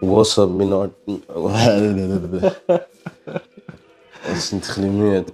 What's 0.00 0.38
up, 0.38 0.50
mein 0.50 0.72
Art? 0.72 0.92
Es 4.32 4.48
sind 4.48 4.64
ein 4.64 4.66
bisschen 4.66 4.98
müde. 4.98 5.32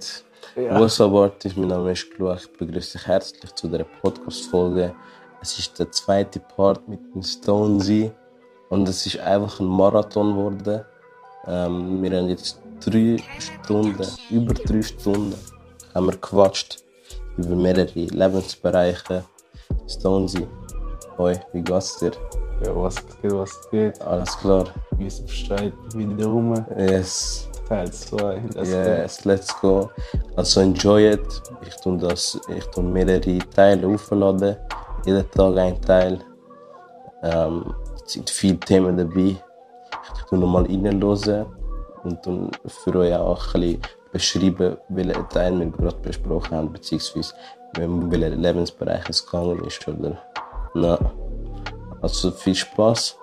Ja. 0.55 0.79
What's 0.79 1.01
up? 1.01 1.11
Mein 1.55 1.67
Name 1.67 1.91
ist 1.91 2.11
Gluach. 2.11 2.39
Ich 2.41 2.51
begrüße 2.53 2.97
dich 2.97 3.07
herzlich 3.07 3.51
zu 3.55 3.67
dieser 3.67 3.85
Podcast-Folge. 4.01 4.93
Es 5.41 5.57
ist 5.57 5.79
der 5.79 5.91
zweite 5.91 6.39
Part 6.39 6.87
mit 6.87 6.99
dem 7.13 7.23
Stonesy. 7.23 8.11
Und 8.69 8.87
es 8.87 9.05
ist 9.05 9.19
einfach 9.19 9.59
ein 9.59 9.65
Marathon 9.65 10.35
geworden. 10.35 10.85
Ähm, 11.47 12.01
wir 12.03 12.17
haben 12.17 12.29
jetzt 12.29 12.59
drei 12.85 13.17
Stunden, 13.39 14.07
über 14.29 14.53
drei 14.53 14.81
Stunden, 14.81 15.35
haben 15.93 16.05
wir 16.05 16.13
gequatscht 16.13 16.83
über 17.37 17.55
mehrere 17.55 17.89
Lebensbereiche. 17.93 19.25
Stonesy, 19.87 20.47
hoi, 21.17 21.39
wie 21.53 21.61
geht's 21.61 21.97
dir? 21.97 22.11
Ja, 22.63 22.75
was 22.75 22.95
geht, 23.21 23.33
was 23.33 23.69
geht. 23.71 24.01
Alles 24.01 24.37
klar? 24.37 24.65
Wie 24.97 25.07
ist 25.07 25.25
Bescheid? 25.25 25.73
Wieder 25.95 26.27
rum. 26.27 26.53
Yes. 26.77 27.49
Teil 27.67 27.91
2. 27.91 28.41
Yes, 28.63 29.25
let's 29.25 29.59
go. 29.61 29.89
Also 30.35 30.61
enjoy 30.61 31.13
it. 31.13 31.41
Ich 31.65 31.75
tue 31.77 31.97
das, 31.97 32.39
ich 32.55 32.65
tue 32.67 32.83
mehrere 32.83 33.39
Teile 33.55 33.87
aufladen. 33.87 34.57
Jeden 35.05 35.31
Tag 35.31 35.57
ein 35.57 35.81
Teil. 35.81 36.19
Ähm, 37.23 37.73
es 38.05 38.13
sind 38.13 38.29
viele 38.29 38.59
Themen 38.59 38.97
dabei. 38.97 39.37
Ich 40.15 40.23
tue 40.29 40.37
nochmal 40.37 40.65
reinhören 40.65 41.45
und 42.03 42.25
dann 42.25 42.51
für 42.67 42.95
euch 42.95 43.15
auch 43.15 43.55
ein 43.55 43.61
bisschen 43.61 43.81
beschreiben, 44.11 44.77
welchen 44.89 45.29
Teil 45.29 45.59
wir 45.59 45.67
gerade 45.67 45.97
besprochen 45.97 46.57
haben, 46.57 46.73
beziehungsweise 46.73 47.33
in 47.77 48.11
welchen 48.11 48.41
Lebensbereich 48.41 49.09
es 49.09 49.25
gegangen 49.25 49.63
ist, 49.65 49.87
oder? 49.87 50.17
Na, 50.73 50.99
also 52.01 52.31
viel 52.31 52.55
Spaß. 52.55 53.17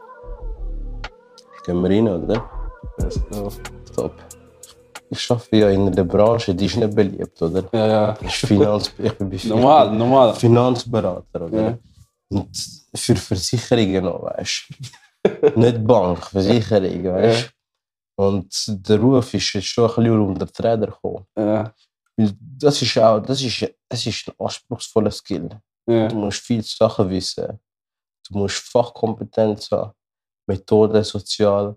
Gehen 1.64 1.82
wir 1.82 1.90
rein, 1.90 2.08
oder? 2.08 2.50
Let's 2.98 3.20
go. 3.30 3.50
Top. 3.94 4.14
Ich 5.10 5.30
arbeite 5.30 5.56
ja 5.56 5.70
in 5.70 5.90
der 5.90 6.04
Branche, 6.04 6.54
die 6.54 6.66
ist 6.66 6.76
nicht 6.76 6.94
beliebt, 6.94 7.40
oder? 7.40 7.64
Ja, 7.72 7.86
ja. 7.86 8.12
Ich, 8.20 8.40
bin 8.42 8.48
Finanz, 8.48 8.92
ich 8.98 9.12
bin 9.14 9.40
Normal, 9.48 9.90
normal. 9.94 10.34
Finanzberater, 10.34 11.42
oder? 11.46 11.62
Ja. 11.62 11.78
Und 12.30 12.48
für 12.94 13.16
Versicherungen 13.16 14.04
noch, 14.04 14.22
weißt 14.24 14.68
du? 15.24 15.60
nicht 15.60 15.86
Bank, 15.86 16.24
Versicherungen, 16.26 17.04
weißt 17.14 17.50
du? 18.16 18.22
Und 18.22 18.88
der 18.88 18.98
Ruf 19.00 19.32
ist 19.32 19.52
jetzt 19.54 19.66
schon 19.66 19.88
ein 19.88 19.94
bisschen 19.96 20.20
unter 20.20 20.46
die 20.46 20.62
Räder 20.62 20.86
gekommen. 20.88 21.24
Ja, 21.38 21.72
Weil 22.16 22.32
das 22.40 22.82
ist 22.82 22.98
auch, 22.98 23.20
das 23.20 23.40
ist, 23.42 23.70
es 23.88 24.06
ist 24.06 24.28
ein 24.28 24.34
anspruchsvoller 24.44 25.10
Skill. 25.10 25.48
ja. 25.88 26.08
Du 26.08 26.16
musst 26.16 26.40
viele 26.40 26.62
Sachen 26.62 27.08
wissen. 27.08 27.58
Du 28.28 28.38
musst 28.38 28.58
Fachkompetenz 28.70 29.70
haben, 29.70 29.92
Methode, 30.46 31.02
Sozial. 31.04 31.76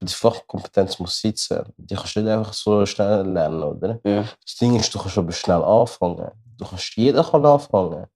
Die 0.00 0.12
Fachkompetenz 0.12 0.98
muss 0.98 1.20
sitzen. 1.20 1.62
Die 1.76 1.94
kannst 1.94 2.16
du 2.16 2.20
nicht 2.22 2.32
einfach 2.32 2.52
so 2.52 2.84
schnell 2.86 3.22
lernen, 3.28 3.62
oder? 3.62 4.00
ja. 4.04 4.22
Das 4.44 4.56
Ding 4.56 4.74
ist, 4.76 4.92
du 4.92 4.98
kannst 4.98 5.16
aber 5.16 5.30
schnell 5.32 5.62
anfangen. 5.62 6.30
Du 6.58 6.64
kannst, 6.66 6.96
jeder 6.96 7.22
kann 7.22 7.46
anfangen. 7.46 8.06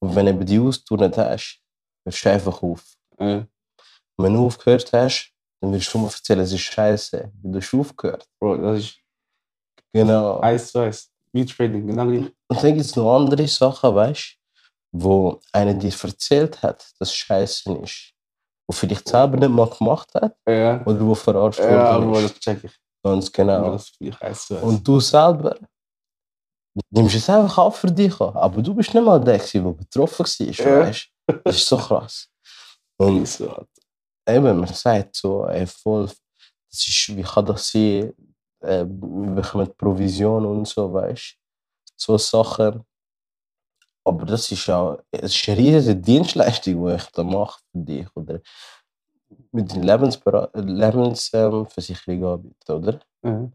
Und 0.00 0.14
wenn 0.14 0.26
du 0.38 0.44
die 0.44 0.58
Ausdauer 0.58 1.06
nicht 1.06 1.18
hast, 1.18 1.60
hörst 2.04 2.24
du 2.24 2.30
einfach 2.30 2.62
auf. 2.62 2.84
ja. 3.20 3.46
Und 4.16 4.24
wenn 4.24 4.34
du 4.34 4.46
aufgehört 4.46 4.90
hast, 4.92 5.30
dann 5.60 5.72
wirst 5.72 5.92
du 5.92 5.98
mir 5.98 6.06
erzählen, 6.06 6.40
es 6.40 6.52
ist 6.52 6.60
scheiße. 6.62 7.30
Du 7.42 7.58
hast 7.58 7.74
aufgehört. 7.74 8.26
Bro, 8.40 8.56
das 8.56 8.78
ist 8.80 8.98
Genau. 9.92 10.40
eins 10.40 10.70
zu 10.72 10.78
eins. 10.80 11.10
Wie 11.32 11.44
Trading, 11.44 11.86
genau 11.86 12.06
gleich. 12.06 12.32
Und 12.48 12.62
dann 12.62 12.74
gibt 12.74 12.80
es 12.86 12.96
noch 12.96 13.16
andere 13.16 13.46
Sachen, 13.46 13.94
weißt 13.94 14.32
du, 14.34 14.37
wo 14.92 15.40
einer 15.52 15.74
dir 15.74 15.92
erzählt 16.02 16.62
hat, 16.62 16.86
dass 16.98 17.14
scheiße 17.14 17.72
ist. 17.82 18.12
Wo 18.66 18.72
vielleicht 18.74 19.08
selber 19.08 19.36
nicht 19.36 19.50
mal 19.50 19.68
gemacht 19.68 20.12
hat 20.14 20.36
Ja. 20.46 20.84
oder 20.84 21.00
wo 21.00 21.14
verarscht 21.14 21.60
Ja, 21.60 21.96
worden 22.02 22.24
ist. 22.24 22.34
das 22.36 22.40
check 22.40 22.64
ich. 22.64 22.78
Ganz 23.02 23.32
genau. 23.32 23.72
Das 23.72 23.92
eins. 24.20 24.50
Und 24.50 24.86
du 24.86 25.00
selber 25.00 25.56
nimmst 26.90 27.14
es 27.16 27.28
einfach 27.30 27.58
auf 27.58 27.76
für 27.76 27.90
dich 27.90 28.20
an. 28.20 28.36
Aber 28.36 28.60
du 28.62 28.74
bist 28.74 28.92
nicht 28.94 29.04
mal 29.04 29.20
der, 29.20 29.38
der 29.38 29.60
betroffen 29.60 30.26
war. 30.26 30.66
Ja. 30.66 30.80
Weißt? 30.80 31.08
Das 31.44 31.56
ist 31.56 31.66
so 31.66 31.76
krass. 31.76 32.28
Und 32.98 33.26
so, 33.28 33.64
eben, 34.28 34.58
man 34.60 34.72
sagt 34.72 35.16
so, 35.16 35.46
ey, 35.46 35.66
voll, 35.66 36.06
das 36.70 36.86
ist, 36.88 37.16
wie 37.16 37.22
kann 37.22 37.46
das 37.46 37.70
sein? 37.70 38.12
Äh, 38.60 38.84
wir 38.84 39.30
bekommen 39.34 39.72
Provision 39.76 40.44
und 40.44 40.66
so, 40.66 40.92
weißt 40.92 41.36
du? 41.36 41.92
So 41.96 42.18
Sachen. 42.18 42.84
Aber 44.08 44.24
das 44.24 44.50
ist 44.50 44.70
auch 44.70 44.98
ist 45.12 45.48
eine 45.48 45.58
riesige 45.58 45.96
Dienstleistung, 45.96 46.86
die 46.86 46.94
ich 46.94 47.06
da 47.12 47.22
mache 47.22 47.60
für 47.70 47.78
dich. 47.78 48.08
Oder 48.16 48.40
mit 49.52 49.70
den 49.70 49.82
Lebensversicherung 49.82 51.66
anbieten, 52.24 52.72
oder? 52.72 53.00
Ja. 53.22 53.50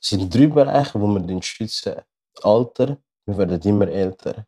Es 0.00 0.08
sind 0.08 0.34
drei 0.34 0.48
Bereiche, 0.48 1.00
wo 1.00 1.06
wir 1.06 1.20
den 1.20 1.40
schützen. 1.40 2.02
Alter, 2.42 2.96
wir 3.26 3.38
werden 3.38 3.62
immer 3.62 3.86
älter. 3.86 4.44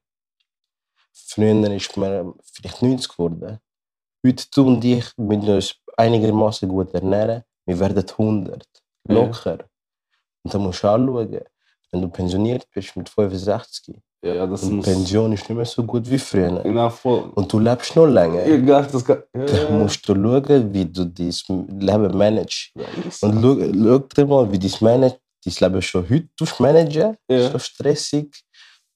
Früher 1.12 1.70
ist 1.70 1.97
man 1.97 2.34
vielleicht 2.43 2.82
90 2.82 3.09
geworden. 3.09 3.60
Heute 4.26 4.44
du 4.53 4.66
und 4.66 4.84
ich 4.84 5.16
müssen 5.16 5.48
uns 5.50 5.76
einigermaßen 5.97 6.69
gut 6.69 6.93
ernähren. 6.94 7.44
Wir 7.64 7.78
werden 7.78 8.04
100. 8.04 8.66
Ja. 9.06 9.14
Locker. 9.14 9.59
Und 10.43 10.53
dann 10.53 10.62
musst 10.62 10.82
du 10.82 10.88
anschauen, 10.88 11.41
wenn 11.94 12.03
du 12.03 12.09
pensioniert 12.09 12.66
bist 12.75 12.97
mit 12.97 13.09
65. 13.09 13.94
Ja, 14.25 14.47
das 14.47 14.62
Und 14.65 14.77
muss. 14.77 14.84
Pension 14.87 15.32
ist 15.32 15.49
nicht 15.49 15.56
mehr 15.56 15.65
so 15.66 15.82
gut 15.84 16.10
wie 16.10 16.19
früher. 16.19 16.60
Genau, 16.62 16.88
voll. 16.91 17.31
Und 17.34 17.53
du 17.53 17.59
lebst 17.59 17.94
noch 17.94 18.06
länger. 18.06 18.44
Egal, 18.47 18.87
das 18.91 19.05
kann. 19.05 19.22
Ja, 19.37 19.44
Dann 19.44 19.78
musst 19.81 20.09
du 20.09 20.15
schauen, 20.15 20.75
wie 20.75 20.87
du 20.87 21.05
dein 21.05 21.69
Leben 21.78 22.19
managst. 22.19 22.71
ja. 22.75 22.84
Und 23.28 23.43
schau, 23.43 23.56
schau 23.84 23.99
dir 23.99 24.27
mal, 24.27 24.50
wie 24.50 24.59
Manage, 24.81 25.19
dein 25.44 25.55
Leben 25.60 25.82
schon 25.82 26.09
heute 26.09 26.62
managen. 26.62 27.16
Ja. 27.31 27.50
So 27.50 27.59
stressig. 27.59 28.43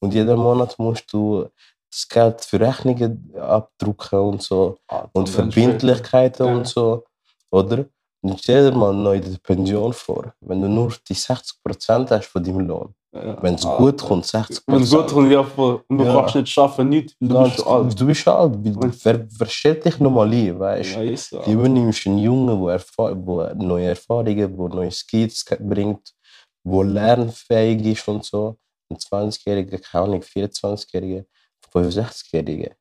Und 0.00 0.14
jeden 0.14 0.38
Monat 0.38 0.78
musst 0.78 1.12
du 1.12 1.46
das 1.90 2.08
Geld 2.08 2.40
für 2.44 2.58
Rechnungen 2.60 3.32
abdrucken 3.38 4.18
und 4.18 4.42
so. 4.42 4.78
Ah, 4.88 5.06
Und 5.12 5.28
Verbindlichkeiten 5.28 6.46
Ja. 6.46 6.54
und 6.54 6.66
so. 6.66 7.04
Oder? 7.50 7.84
Stell 8.36 8.70
dir 8.70 8.76
mal 8.76 8.92
neu 8.92 9.20
die 9.20 9.38
Pension 9.38 9.92
vor. 9.92 10.34
Wenn 10.40 10.60
du 10.60 10.68
nur 10.68 10.92
die 11.08 11.14
60% 11.14 12.10
hast 12.10 12.26
von 12.26 12.42
deinem 12.42 12.60
Lohn. 12.66 12.94
Ja. 13.14 13.40
Wenn 13.42 13.54
es 13.54 13.64
Ah. 13.64 13.76
gut 13.78 14.02
kommt, 14.02 14.26
60%. 14.26 14.62
Wenn 14.66 14.82
es 14.82 14.90
gut 14.90 15.06
kommt, 15.08 15.30
ja, 15.32 15.42
voll. 15.44 15.82
Und 15.88 15.98
du 15.98 16.04
Ja. 16.04 16.12
kannst 16.14 16.34
nicht 16.34 16.48
schaffen, 16.48 16.88
nicht. 16.88 17.16
Du 17.20 17.28
Ganz, 17.32 17.54
bist 17.56 17.66
alt. 17.66 18.00
du 18.00 18.06
bist 18.06 18.28
alt. 18.28 18.52
Wer, 19.04 19.26
wer 19.38 19.46
stellt 19.46 19.84
dich 19.84 19.98
nochmal 20.00 20.30
ein, 20.32 20.58
weißt 20.58 20.96
Ja, 20.96 21.02
ist 21.02 21.30
so. 21.30 21.40
Du 21.40 21.50
übernimmst 21.52 22.06
einen 22.06 22.18
Jungen, 22.18 22.60
der 22.64 22.72
erfahr 22.74 23.14
neue 23.54 23.86
Erfahrungen, 23.88 24.36
der 24.36 24.68
neue 24.68 24.90
Skills 24.90 25.44
bringt, 25.60 26.12
der 26.64 26.84
lernfähig 26.84 27.86
ist 27.86 28.08
und 28.08 28.24
so. 28.24 28.58
Ein 28.90 28.98
20-Jähriger, 28.98 29.78
keine 29.78 30.04
Ahnung, 30.04 30.22
24-Jähriger, 30.22 31.24
65-Jähriger. 31.72 32.72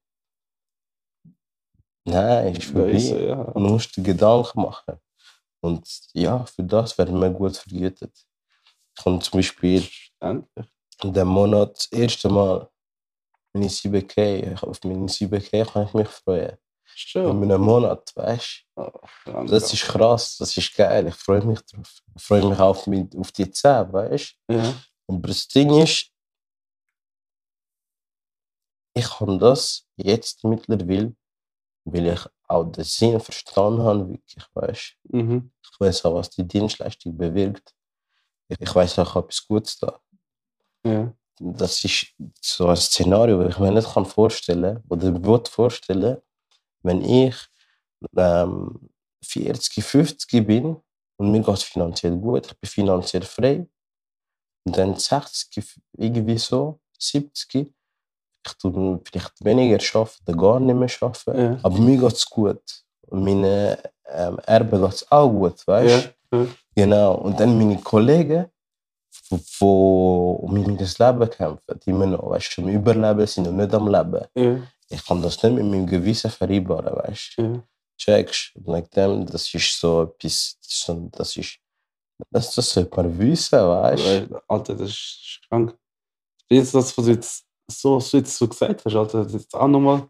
Nein, 2.05 2.55
ist 2.55 2.71
Ja, 2.73 2.85
ist 2.85 3.07
so, 3.07 3.15
vorbei. 3.15 3.25
ja. 3.27 3.43
Du 3.53 3.59
musst 3.59 3.95
dir 3.95 4.03
Gedanken 4.03 4.61
machen. 4.61 4.97
Und 5.61 5.87
ja, 6.13 6.45
für 6.45 6.63
das 6.63 6.97
werden 6.97 7.19
wir 7.19 7.29
gut 7.29 7.57
vergütet. 7.57 8.13
Ich 8.97 9.05
habe 9.05 9.19
zum 9.19 9.31
Beispiel 9.39 9.87
in 10.21 11.13
dem 11.13 11.27
Monat 11.27 11.75
das 11.77 11.85
erste 11.91 12.29
Mal 12.29 12.69
meine 13.53 13.67
7K, 13.69 14.61
auf 14.63 14.83
meine 14.83 15.05
7K 15.07 15.65
kann 15.65 15.85
ich 15.87 15.93
mich 15.93 16.07
freuen. 16.07 16.51
In 16.51 16.57
Schön. 16.85 17.43
einem 17.43 17.61
Monat, 17.61 18.11
weißt 18.15 18.65
du? 18.75 19.45
Das 19.47 19.71
ist 19.73 19.83
krass, 19.83 20.37
das 20.37 20.55
ist 20.57 20.73
geil, 20.75 21.07
ich 21.07 21.15
freue 21.15 21.43
mich 21.45 21.59
drauf. 21.61 21.99
Ich 22.15 22.23
freue 22.23 22.45
mich 22.47 22.59
auf, 22.59 22.87
mit, 22.87 23.15
auf 23.15 23.31
die 23.31 23.49
10, 23.49 23.91
weißt 23.93 24.35
Ja. 24.49 24.71
du? 24.71 24.75
Aber 25.13 25.27
das 25.27 25.47
Ding 25.47 25.69
ist, 25.81 26.11
ich 28.95 29.07
kann 29.09 29.37
das 29.37 29.85
jetzt 29.95 30.43
mittlerweile, 30.43 31.15
weil 31.85 32.07
ich 32.07 32.25
auch 32.47 32.63
den 32.65 32.83
Sinn 32.83 33.19
verstanden 33.19 33.81
habe, 33.83 34.09
wirklich, 34.09 34.45
weißt? 34.53 34.95
Mhm. 35.09 35.51
Ich 35.63 35.79
weiß 35.79 36.05
auch, 36.05 36.15
was 36.15 36.29
die 36.29 36.47
Dienstleistung 36.47 37.17
bewirkt. 37.17 37.73
Ich- 38.49 38.61
Ich 38.61 38.75
weiß 38.75 38.99
auch 38.99 39.15
etwas 39.17 39.45
Gutes 39.47 39.79
da. 39.79 39.99
Ja. 40.85 41.13
Das 41.39 41.83
ist 41.83 42.13
so 42.41 42.67
ein 42.67 42.75
Szenario, 42.77 43.43
das 43.43 43.53
ich 43.53 43.59
mir 43.59 43.71
nicht 43.71 43.93
kann 43.93 44.05
vorstellen 44.05 44.83
oder 44.89 45.13
will 45.23 45.43
vorstellen, 45.49 46.17
wenn 46.83 47.01
ich 47.03 47.35
ähm, 48.17 48.89
40, 49.23 49.83
50 49.83 50.45
bin 50.47 50.77
und 51.17 51.31
mir 51.31 51.41
geht 51.41 51.55
es 51.55 51.63
finanziell 51.63 52.17
gut, 52.17 52.47
ich 52.47 52.59
bin 52.59 52.69
finanziell 52.69 53.23
frei. 53.23 53.67
Und 54.65 54.77
dann 54.77 54.95
60, 54.95 55.81
irgendwie 55.97 56.37
so, 56.37 56.79
70, 56.99 57.55
ich 57.55 57.67
tue 57.67 57.73
vielleicht 58.43 59.43
weniger 59.43 59.77
arbeiten 59.99 60.37
gar 60.37 60.59
nicht 60.59 60.75
mehr 60.75 60.89
arbeiten, 61.01 61.39
Ja. 61.39 61.59
aber 61.63 61.77
mir 61.79 61.97
geht 61.97 62.13
es 62.13 62.25
gut. 62.29 62.61
Und 63.07 63.23
meinen 63.23 63.77
ähm, 64.09 64.39
Erben 64.45 64.81
geht 64.81 64.93
es 64.93 65.11
auch 65.11 65.29
gut, 65.29 65.65
weißt 65.67 66.13
du? 66.31 66.37
Ja. 66.37 66.47
Genau. 66.75 67.15
Und 67.15 67.39
dann 67.39 67.57
meine 67.57 67.79
Kollegen, 67.81 68.45
die 69.31 69.63
um 69.63 70.53
mein 70.53 70.77
Leben 70.77 71.29
kämpfen, 71.29 71.79
die 71.85 71.89
immer 71.89 72.05
noch 72.05 72.29
weißt, 72.29 72.57
du, 72.57 72.61
am 72.63 72.69
Überleben 72.69 73.27
sind 73.27 73.47
und 73.47 73.57
nicht 73.57 73.73
am 73.73 73.87
Leben. 73.87 74.25
Ich 74.89 75.05
kann 75.05 75.21
das 75.21 75.41
nicht 75.43 75.53
mit 75.55 75.65
meinem 75.65 75.87
Gewissen 75.87 76.31
vereinbaren, 76.31 76.95
weißt 76.95 77.33
du? 77.37 77.63
Checkst. 77.97 78.53
Like 78.65 78.91
dem, 78.91 79.25
das 79.25 79.53
ist 79.53 79.79
so 79.79 80.03
etwas, 80.03 80.57
das 80.61 81.35
ist, 81.37 81.57
das 82.29 82.47
das, 82.49 82.55
das 82.55 82.69
sollte 82.71 82.95
man 82.95 83.17
wissen, 83.19 83.59
weißt 83.59 84.29
du? 84.29 84.41
Alter, 84.47 84.75
das 84.75 84.89
ist 84.89 85.39
krank. 85.49 85.75
Jetzt, 86.49 86.73
das, 86.75 86.97
was 86.97 87.07
jetzt 87.07 87.45
so, 87.69 87.97
was 87.97 88.11
du 88.11 88.17
jetzt 88.17 88.37
so 88.37 88.47
gesagt 88.47 88.83
hast, 88.85 89.13
ist 89.13 89.33
jetzt 89.33 89.53
auch 89.55 89.67
nochmal 89.67 90.07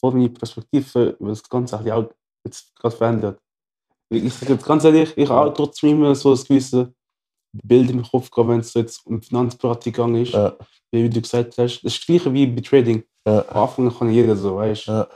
voll 0.00 0.12
meine 0.14 0.28
Perspektive 0.30 1.16
über 1.20 1.30
das 1.30 1.42
Ganze 1.48 1.78
sich 1.82 1.92
auch 1.92 2.08
jetzt 2.44 2.74
gerade 2.76 2.96
verändert. 2.96 3.40
Ich 4.10 4.32
sage 4.34 4.54
jetzt 4.54 4.64
ganz 4.64 4.84
ehrlich, 4.84 5.12
ich 5.16 5.28
habe 5.28 5.50
auch 5.50 5.54
trotzdem 5.54 5.90
immer 5.90 6.14
so 6.14 6.30
das 6.30 6.44
gewisse 6.46 6.92
Bild 7.64 7.90
im 7.90 8.02
Kopf 8.02 8.30
gehabt, 8.30 8.48
wenn 8.50 8.60
es 8.60 8.74
jetzt 8.74 9.04
um 9.06 9.20
Finanzberatung 9.22 9.92
gegangen 9.92 10.22
ist, 10.22 10.32
Ja, 10.32 10.56
wie 10.92 11.08
du 11.08 11.20
gesagt 11.20 11.50
hast. 11.58 11.58
Das 11.58 11.74
ist 11.74 11.84
das 12.00 12.06
gleiche 12.06 12.32
wie 12.32 12.46
bei 12.46 12.60
Trading. 12.62 13.02
ja, 13.26 13.44
Am 13.48 13.62
Anfang 13.62 13.92
kann 13.96 14.10
jeder 14.10 14.36
so, 14.36 14.56
weißt 14.56 14.88
du. 14.88 14.92
ja, 14.92 15.08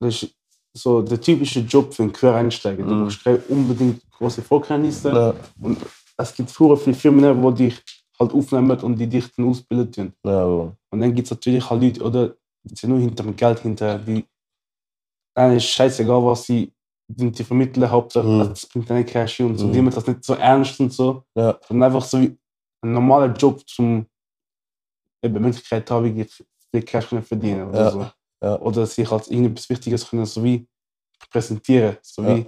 das 0.00 0.22
ist 0.22 0.34
so 0.74 1.00
der 1.02 1.20
typische 1.20 1.60
Job 1.60 1.92
für 1.94 2.02
einen 2.04 2.12
Quereinsteiger. 2.12 2.84
Du 2.84 2.94
Mhm. 2.94 3.02
brauchst 3.04 3.24
keine 3.24 3.38
unbedingt 3.48 4.02
große 4.12 4.42
Vorkenntnisse. 4.42 5.10
ja, 5.10 5.34
Und 5.60 5.78
es 6.18 6.34
gibt 6.34 6.50
früher 6.50 6.76
viele 6.76 6.96
Firmen, 6.96 7.54
die 7.54 7.64
dich 7.68 7.82
halt 8.18 8.32
aufnehmen 8.32 8.78
und 8.80 8.96
die 8.98 9.06
dich 9.08 9.30
dann 9.34 9.48
ausbilden. 9.48 10.12
tun. 10.22 10.30
ja. 10.32 10.44
Und 10.44 11.00
dann 11.00 11.14
gibt 11.14 11.26
es 11.26 11.30
natürlich 11.32 11.68
halt 11.68 11.82
Leute, 11.82 12.02
oder 12.02 12.34
die 12.64 12.74
sind 12.74 12.90
nur 12.90 12.98
hinter 12.98 13.22
dem 13.24 13.36
Geld 13.36 13.60
hinter, 13.60 13.98
die 13.98 14.24
denen 15.36 15.56
ist 15.56 15.66
scheißegal, 15.66 16.24
was 16.24 16.44
sie 16.44 16.72
die, 17.08 17.30
die 17.30 17.44
vermitteln, 17.44 17.88
Hauptsache 17.90 18.26
Mhm. 18.26 18.38
das 18.48 18.66
bringt 18.66 18.90
eine 18.90 19.04
Cash 19.04 19.40
und 19.40 19.58
so. 19.58 19.66
Mhm. 19.66 19.72
Die 19.72 19.76
nehmen 19.78 19.94
das 19.94 20.06
nicht 20.06 20.24
so 20.24 20.34
ernst 20.34 20.80
und 20.80 20.92
so, 20.92 21.22
ja, 21.36 21.58
sondern 21.68 21.92
einfach 21.92 22.06
so 22.06 22.20
wie 22.20 22.36
ein 22.82 22.92
normaler 22.92 23.32
Job 23.34 23.60
zum 23.68 24.06
eben 25.22 25.40
Möglichkeit 25.40 25.88
haben, 25.90 26.16
wie 26.16 26.24
viel 26.24 26.82
Cash 26.82 27.08
können 27.08 27.22
verdienen 27.22 27.68
oder 27.68 27.78
Ja. 27.84 27.90
so. 27.90 28.06
Ja. 28.42 28.58
Oder 28.60 28.86
sich 28.86 29.10
als 29.10 29.28
irgendetwas 29.28 29.68
Wichtiges 29.70 30.08
können, 30.08 30.26
so 30.26 30.42
wie 30.42 30.66
präsentieren, 31.30 31.96
so 32.02 32.22
Ja. 32.22 32.36
wie 32.36 32.46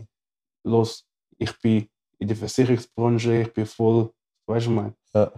los, 0.64 1.06
ich 1.38 1.56
bin 1.60 1.88
in 2.18 2.26
der 2.28 2.36
Versicherungsbranche, 2.36 3.42
ich 3.42 3.52
bin 3.52 3.64
voll, 3.66 4.10
weißt 4.46 4.66
du, 4.66 4.70
ich 4.70 4.76
meine? 4.76 4.94
Ja. 5.14 5.32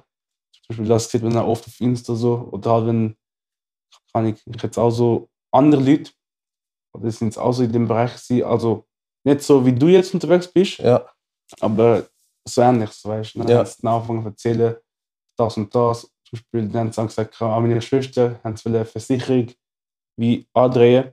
Zum 0.70 0.76
Beispiel, 0.76 0.88
das 0.88 1.10
sieht 1.10 1.22
man 1.24 1.36
auch 1.36 1.48
oft 1.48 1.66
auf 1.66 1.80
Insta 1.80 2.14
so, 2.14 2.48
oder 2.52 2.70
halt, 2.70 2.86
wenn, 2.86 3.16
kann 4.12 4.26
ich, 4.26 4.40
jetzt 4.62 4.78
auch 4.78 4.90
so 4.90 5.28
andere 5.52 5.82
Leute, 5.82 6.12
oder 6.96 7.10
sind 7.10 7.28
jetzt 7.28 7.38
auch 7.38 7.52
so 7.52 7.64
in 7.64 7.72
dem 7.72 7.88
Bereich, 7.88 8.12
gewesen, 8.12 8.44
also 8.44 8.86
nicht 9.24 9.42
so 9.42 9.66
wie 9.66 9.72
du 9.72 9.88
jetzt 9.88 10.14
unterwegs 10.14 10.46
bist, 10.46 10.78
ja, 10.78 11.04
aber 11.58 12.06
so 12.46 12.62
ähnlich, 12.62 12.90
so, 12.92 13.08
weißt 13.08 13.34
du. 13.34 13.40
Dann 13.40 13.48
Ja. 13.48 13.58
haben 13.58 13.66
sie 13.66 13.86
angefangen 13.86 14.22
zu 14.22 14.28
erzählen, 14.28 14.76
das 15.36 15.56
und 15.56 15.74
das. 15.74 16.02
Zum 16.02 16.12
Beispiel, 16.38 16.68
dann 16.68 16.86
haben 16.86 16.92
sie 16.92 17.06
gesagt, 17.06 17.42
ah, 17.42 17.58
meine 17.60 17.82
Schwester 17.82 18.38
haben 18.44 18.56
sie 18.56 18.68
eine 18.68 18.84
Versicherung 18.84 19.48
wie 20.16 20.46
andrehen. 20.54 21.12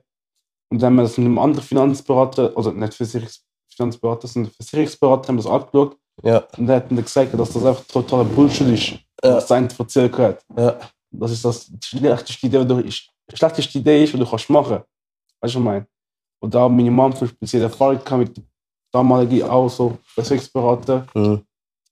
Und 0.70 0.80
dann 0.80 0.92
haben 0.92 0.96
wir 0.96 1.02
das 1.02 1.18
mit 1.18 1.26
einem 1.26 1.38
anderen 1.38 1.64
Finanzberater, 1.66 2.52
also 2.56 2.70
nicht 2.70 2.94
Versicherungs 2.94 3.44
Finanzberater, 3.74 4.28
sondern 4.28 4.52
Versicherungsberater, 4.52 5.28
haben 5.28 5.36
das 5.36 5.46
angeschaut. 5.46 5.96
ja, 6.22 6.38
Und 6.56 6.66
der 6.66 6.76
hat 6.76 6.90
dann 6.90 7.02
gesagt, 7.02 7.34
dass 7.34 7.52
das 7.52 7.64
einfach 7.64 7.84
totaler 7.84 8.24
Bullshit 8.24 8.68
ist, 8.68 8.98
Ja. 9.24 9.40
sein 9.40 9.68
hat. 9.68 10.44
ja, 10.56 10.78
Das 11.10 11.30
ist 11.32 11.44
das 11.44 11.70
schlechteste 11.82 12.46
Idee, 12.46 12.64
die 12.64 12.66
du, 12.66 12.90
schlechteste 13.36 13.78
Idee 13.78 14.04
ist, 14.04 14.12
die 14.12 14.18
du 14.18 14.26
kannst 14.28 14.48
machen. 14.50 14.78
Weißt 14.78 14.84
du, 15.40 15.42
was 15.42 15.54
ich 15.54 15.58
meine? 15.58 15.86
Und 16.40 16.54
da 16.54 16.68
meine 16.68 16.90
Mom 16.90 17.12
zum 17.14 17.26
Beispiel 17.28 17.48
sie 17.48 17.56
hat 17.58 17.70
Erfahrung 17.72 17.98
gehabt 18.04 18.18
mit 18.18 18.36
dem 18.36 18.44
damaligen 18.92 19.42
auch 19.48 19.68
so 19.68 19.98
Versicherungsberater 20.14 21.06
mhm. 21.14 21.42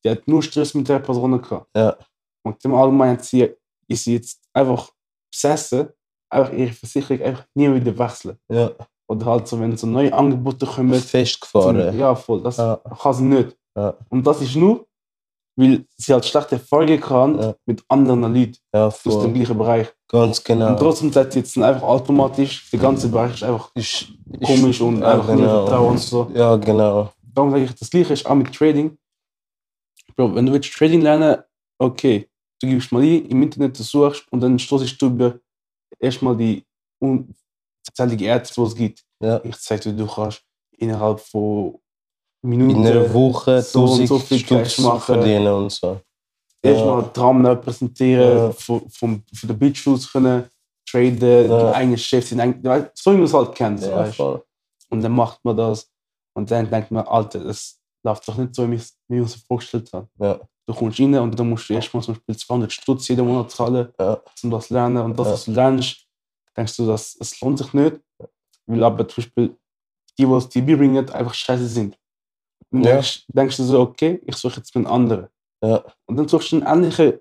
die 0.04 0.10
hat 0.10 0.26
nur 0.28 0.42
Stress 0.42 0.72
mit 0.74 0.88
der 0.88 1.00
Person 1.00 1.40
gehabt. 1.42 1.68
ja, 1.76 1.96
Und 2.44 2.64
im 2.64 2.74
Allgemeinen 2.74 3.18
sie, 3.18 3.52
ist 3.88 4.04
sie 4.04 4.14
jetzt 4.14 4.40
einfach 4.52 4.90
besessen, 5.32 5.88
einfach 6.30 6.52
ihre 6.52 6.72
Versicherung 6.72 7.22
einfach 7.22 7.44
nie 7.54 7.74
wieder 7.74 7.96
wechseln. 7.98 8.38
ja, 8.48 8.70
Oder 9.08 9.26
halt 9.26 9.48
so, 9.48 9.58
wenn 9.60 9.76
so 9.76 9.86
neue 9.88 10.12
Angebote 10.12 10.64
kommen. 10.66 10.94
festgefahren. 11.00 11.98
Ja, 11.98 12.14
voll, 12.14 12.42
das 12.42 12.56
Ja. 12.56 12.76
kann 13.00 13.14
sie 13.14 13.24
nicht. 13.24 13.56
Ja. 13.76 13.94
Und 14.10 14.24
das 14.26 14.40
ist 14.42 14.54
nur, 14.56 14.86
weil 15.56 15.84
sie 15.96 16.12
halt 16.12 16.24
schlechte 16.26 16.56
Erfolge 16.56 16.98
kann 16.98 17.38
Ja. 17.40 17.54
mit 17.66 17.82
anderen 17.88 18.22
Leuten 18.34 18.56
Ja, 18.74 18.86
aus 18.86 19.02
dem 19.02 19.34
gleichen 19.34 19.56
Bereich. 19.58 19.88
Ganz 20.08 20.44
genau. 20.44 20.68
Und 20.70 20.78
trotzdem 20.78 21.12
sagt 21.12 21.32
sie 21.32 21.40
jetzt 21.40 21.56
einfach 21.58 21.82
automatisch, 21.82 22.70
der 22.70 22.78
ganze 22.78 23.08
Bereich 23.08 23.34
ist 23.34 23.42
einfach 23.42 23.70
ist, 23.74 24.06
komisch 24.44 24.80
und 24.80 25.00
ja, 25.00 25.14
einfach 25.14 25.34
nicht 25.34 25.44
vertrauen 25.44 25.90
und 25.92 25.98
so. 26.00 26.30
Ja, 26.34 26.56
genau. 26.56 27.12
darum 27.34 27.50
sage 27.50 27.64
ich, 27.64 27.74
das 27.74 27.90
gleiche 27.90 28.12
ist 28.12 28.26
auch 28.26 28.34
mit 28.34 28.54
Trading. 28.54 28.96
Bro, 30.14 30.34
wenn 30.34 30.46
du 30.46 30.52
willst 30.52 30.72
Trading 30.72 31.00
lernen, 31.00 31.38
okay, 31.78 32.28
du 32.60 32.68
gibst 32.68 32.92
mal 32.92 33.02
ein, 33.02 33.26
im 33.26 33.42
Internet 33.42 33.78
du 33.78 33.82
suchst 33.82 34.24
und 34.30 34.40
dann 34.40 34.58
stoßest 34.58 35.00
du 35.00 35.06
über 35.06 35.38
erstmal 35.98 36.36
die 36.36 36.64
unzählige 37.00 38.28
Apps, 38.28 38.52
die 38.54 38.60
es 38.62 38.74
gibt. 38.74 39.04
Ja. 39.20 39.40
Ich 39.44 39.56
zeige 39.58 39.90
dir, 39.92 39.92
du 39.92 40.06
kannst 40.06 40.42
innerhalb 40.78 41.20
von 41.20 41.78
In 42.52 42.58
Minuten 42.58 42.86
einer 42.86 43.12
Woche 43.12 43.60
so 43.62 43.80
und 43.82 44.00
1000 44.00 44.08
so 44.08 44.18
viel 44.18 44.42
Cash 44.42 44.78
machen. 44.78 45.00
verdienen 45.00 45.48
und 45.52 45.72
so. 45.72 46.00
erstmal 46.62 47.02
Ja. 47.02 47.08
Traum 47.08 47.42
präsentieren, 47.60 48.36
Ja. 48.38 48.52
von, 48.52 48.88
von, 48.90 49.22
von 49.34 49.58
Beachschools 49.58 50.10
können 50.12 50.44
traden, 50.88 51.48
Ja. 51.50 51.70
die 51.70 51.76
eigenen 51.76 51.98
Chefs, 51.98 52.30
so 52.30 52.36
wie 52.36 53.16
man 53.16 53.22
es 53.24 53.32
halt 53.34 53.54
kennt. 53.54 53.80
Ja, 53.82 53.96
weißt 53.96 54.12
du. 54.12 54.16
voll. 54.22 54.44
Und 54.90 55.02
dann 55.02 55.12
macht 55.12 55.44
man 55.44 55.56
das. 55.56 55.90
Und 56.34 56.50
dann 56.50 56.68
denkt 56.70 56.90
man, 56.90 57.04
Alter, 57.06 57.40
das 57.40 57.78
läuft 58.04 58.26
doch 58.28 58.36
nicht 58.36 58.54
so, 58.54 58.70
wie 58.70 58.76
ich 58.76 58.82
es- 59.10 59.34
vorgestellt 59.46 59.90
habe. 59.92 60.08
Ja. 60.20 60.40
Du 60.68 60.74
kommst 60.74 60.98
rein 61.00 61.14
und 61.16 61.38
dann 61.38 61.48
musst 61.48 61.68
du 61.68 61.74
erstmal 61.74 62.02
zum 62.02 62.14
Beispiel 62.14 62.36
200 62.36 62.72
Stutz 62.72 63.08
jeden 63.08 63.26
Monat 63.26 63.50
zahlen, 63.50 63.88
Ja. 63.98 64.20
um 64.42 64.50
das 64.50 64.66
zu 64.68 64.74
lernen. 64.74 64.98
Und 65.04 65.18
das, 65.18 65.28
was 65.28 65.44
du 65.46 65.52
lernst, 65.52 66.04
denkst 66.56 66.76
du, 66.76 66.86
das, 66.86 67.16
es 67.20 67.40
lohnt 67.40 67.58
sich 67.58 67.72
nicht. 67.72 67.96
Weil 68.66 68.82
aber 68.84 69.06
zum 69.08 69.22
Beispiel 69.22 69.56
die, 70.18 70.24
die 70.26 70.32
es 70.32 70.48
dir 70.48 70.62
beibringen, 70.66 71.08
einfach 71.10 71.34
scheiße 71.34 71.66
sind. 71.66 71.96
Und 72.76 72.84
Ja. 72.84 72.92
denkst, 72.92 73.24
denkst 73.28 73.56
du 73.56 73.62
so, 73.64 73.80
okay, 73.80 74.20
ich 74.26 74.36
suche 74.36 74.56
jetzt 74.58 74.74
einen 74.76 74.86
anderen. 74.86 75.28
Ja. 75.62 75.82
Und 76.06 76.16
dann 76.16 76.28
suchst 76.28 76.52
du 76.52 76.56
einen 76.56 76.66
ähnlichen 76.66 77.20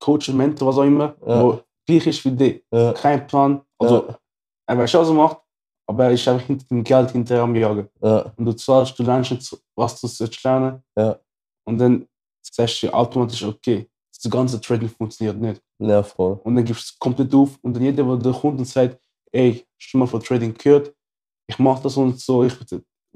Coach, 0.00 0.28
Mentor, 0.30 0.68
was 0.68 0.78
auch 0.78 0.84
immer, 0.84 1.14
Ja. 1.26 1.42
wo 1.42 1.60
gleich 1.86 2.06
ist 2.06 2.24
wie 2.24 2.30
dich. 2.30 2.64
Ja. 2.72 2.92
Kein 2.92 3.26
Plan. 3.26 3.62
Also, 3.78 4.08
er 4.66 4.78
weiß 4.78 4.90
schon, 4.90 5.00
was 5.02 5.08
er 5.08 5.14
macht, 5.14 5.38
aber 5.88 6.04
er 6.06 6.12
ist 6.12 6.26
einfach 6.26 6.46
hinter 6.46 6.66
dem 6.66 6.82
Geld 6.82 7.10
hinterher 7.10 7.42
am 7.44 7.54
Jagen. 7.54 7.88
Ja. 8.00 8.32
Und 8.36 8.44
du 8.44 8.52
zahlst, 8.52 8.98
du 8.98 9.02
lernst 9.02 9.56
was 9.76 10.00
du 10.00 10.06
sollst 10.06 10.42
lernen. 10.42 10.82
Und 11.66 11.78
dann 11.78 12.06
sagst 12.42 12.82
du 12.82 12.92
automatisch, 12.92 13.44
okay, 13.44 13.88
das 14.14 14.30
ganze 14.30 14.60
Trading 14.60 14.88
funktioniert 14.88 15.36
nicht. 15.38 15.60
Ja, 15.78 16.02
voll. 16.02 16.40
Und 16.44 16.54
dann 16.56 16.64
gibst 16.64 16.88
du 16.88 16.92
es 16.92 16.98
komplett 16.98 17.34
auf. 17.34 17.58
Und 17.62 17.74
dann 17.74 17.82
jeder, 17.82 18.02
der 18.02 18.16
der 18.16 18.32
Kunde 18.32 18.64
sagt, 18.64 18.98
ey, 19.32 19.66
du 19.92 19.98
mal 19.98 20.06
von 20.06 20.22
Trading 20.22 20.54
gehört? 20.54 20.94
Ich 21.48 21.58
mache 21.58 21.82
das 21.82 21.96
und 21.96 22.18
so, 22.18 22.42
ich 22.44 22.54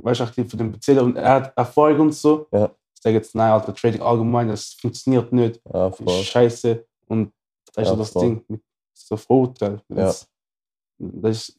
weiß 0.04 0.20
auch 0.22 0.32
von 0.32 0.46
dem 0.58 0.72
erzählen 0.74 1.00
und 1.04 1.16
er 1.16 1.30
hat 1.34 1.52
Erfolg 1.56 1.98
und 1.98 2.12
so. 2.12 2.46
Ja. 2.52 2.66
Ich 2.94 3.02
sage 3.02 3.16
jetzt, 3.16 3.34
nein, 3.34 3.50
Alter, 3.52 3.74
Trading 3.74 4.02
allgemein, 4.02 4.48
das 4.48 4.74
funktioniert 4.74 5.32
nicht. 5.32 5.60
Ja, 5.72 5.90
scheiße. 6.22 6.84
Und 7.08 7.32
das 7.74 7.84
ist 7.84 7.90
Ja, 7.90 7.96
das 7.96 8.10
voll. 8.10 8.22
Ding 8.22 8.44
mit 8.48 8.60
so 8.94 9.16
Vorurteil. 9.16 9.80
Ja. 9.88 9.96
Das, 9.96 10.28
das 10.98 11.38
ist 11.48 11.58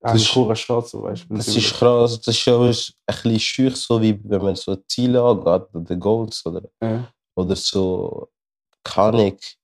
Das 0.00 0.12
ein 0.12 0.16
ist- 0.16 0.58
Schatz, 0.60 0.90
so, 0.90 1.02
weißt 1.02 1.26
du. 1.28 1.34
Das 1.34 1.48
ist 1.48 1.74
krass. 1.74 2.16
Das 2.20 2.28
ist 2.34 2.38
schon 2.38 2.62
ein 2.62 2.68
bisschen 3.06 3.40
schüch, 3.40 3.76
so 3.76 4.00
wie 4.00 4.18
wenn 4.24 4.42
man 4.42 4.56
so 4.56 4.76
Ziele 4.88 5.22
angeht, 5.22 5.68
oder 5.74 5.96
Goals 5.96 6.44
oder, 6.46 6.62
Ja. 6.82 7.12
oder 7.34 7.56
so, 7.56 8.28
kann 8.84 9.14
ich. 9.18 9.56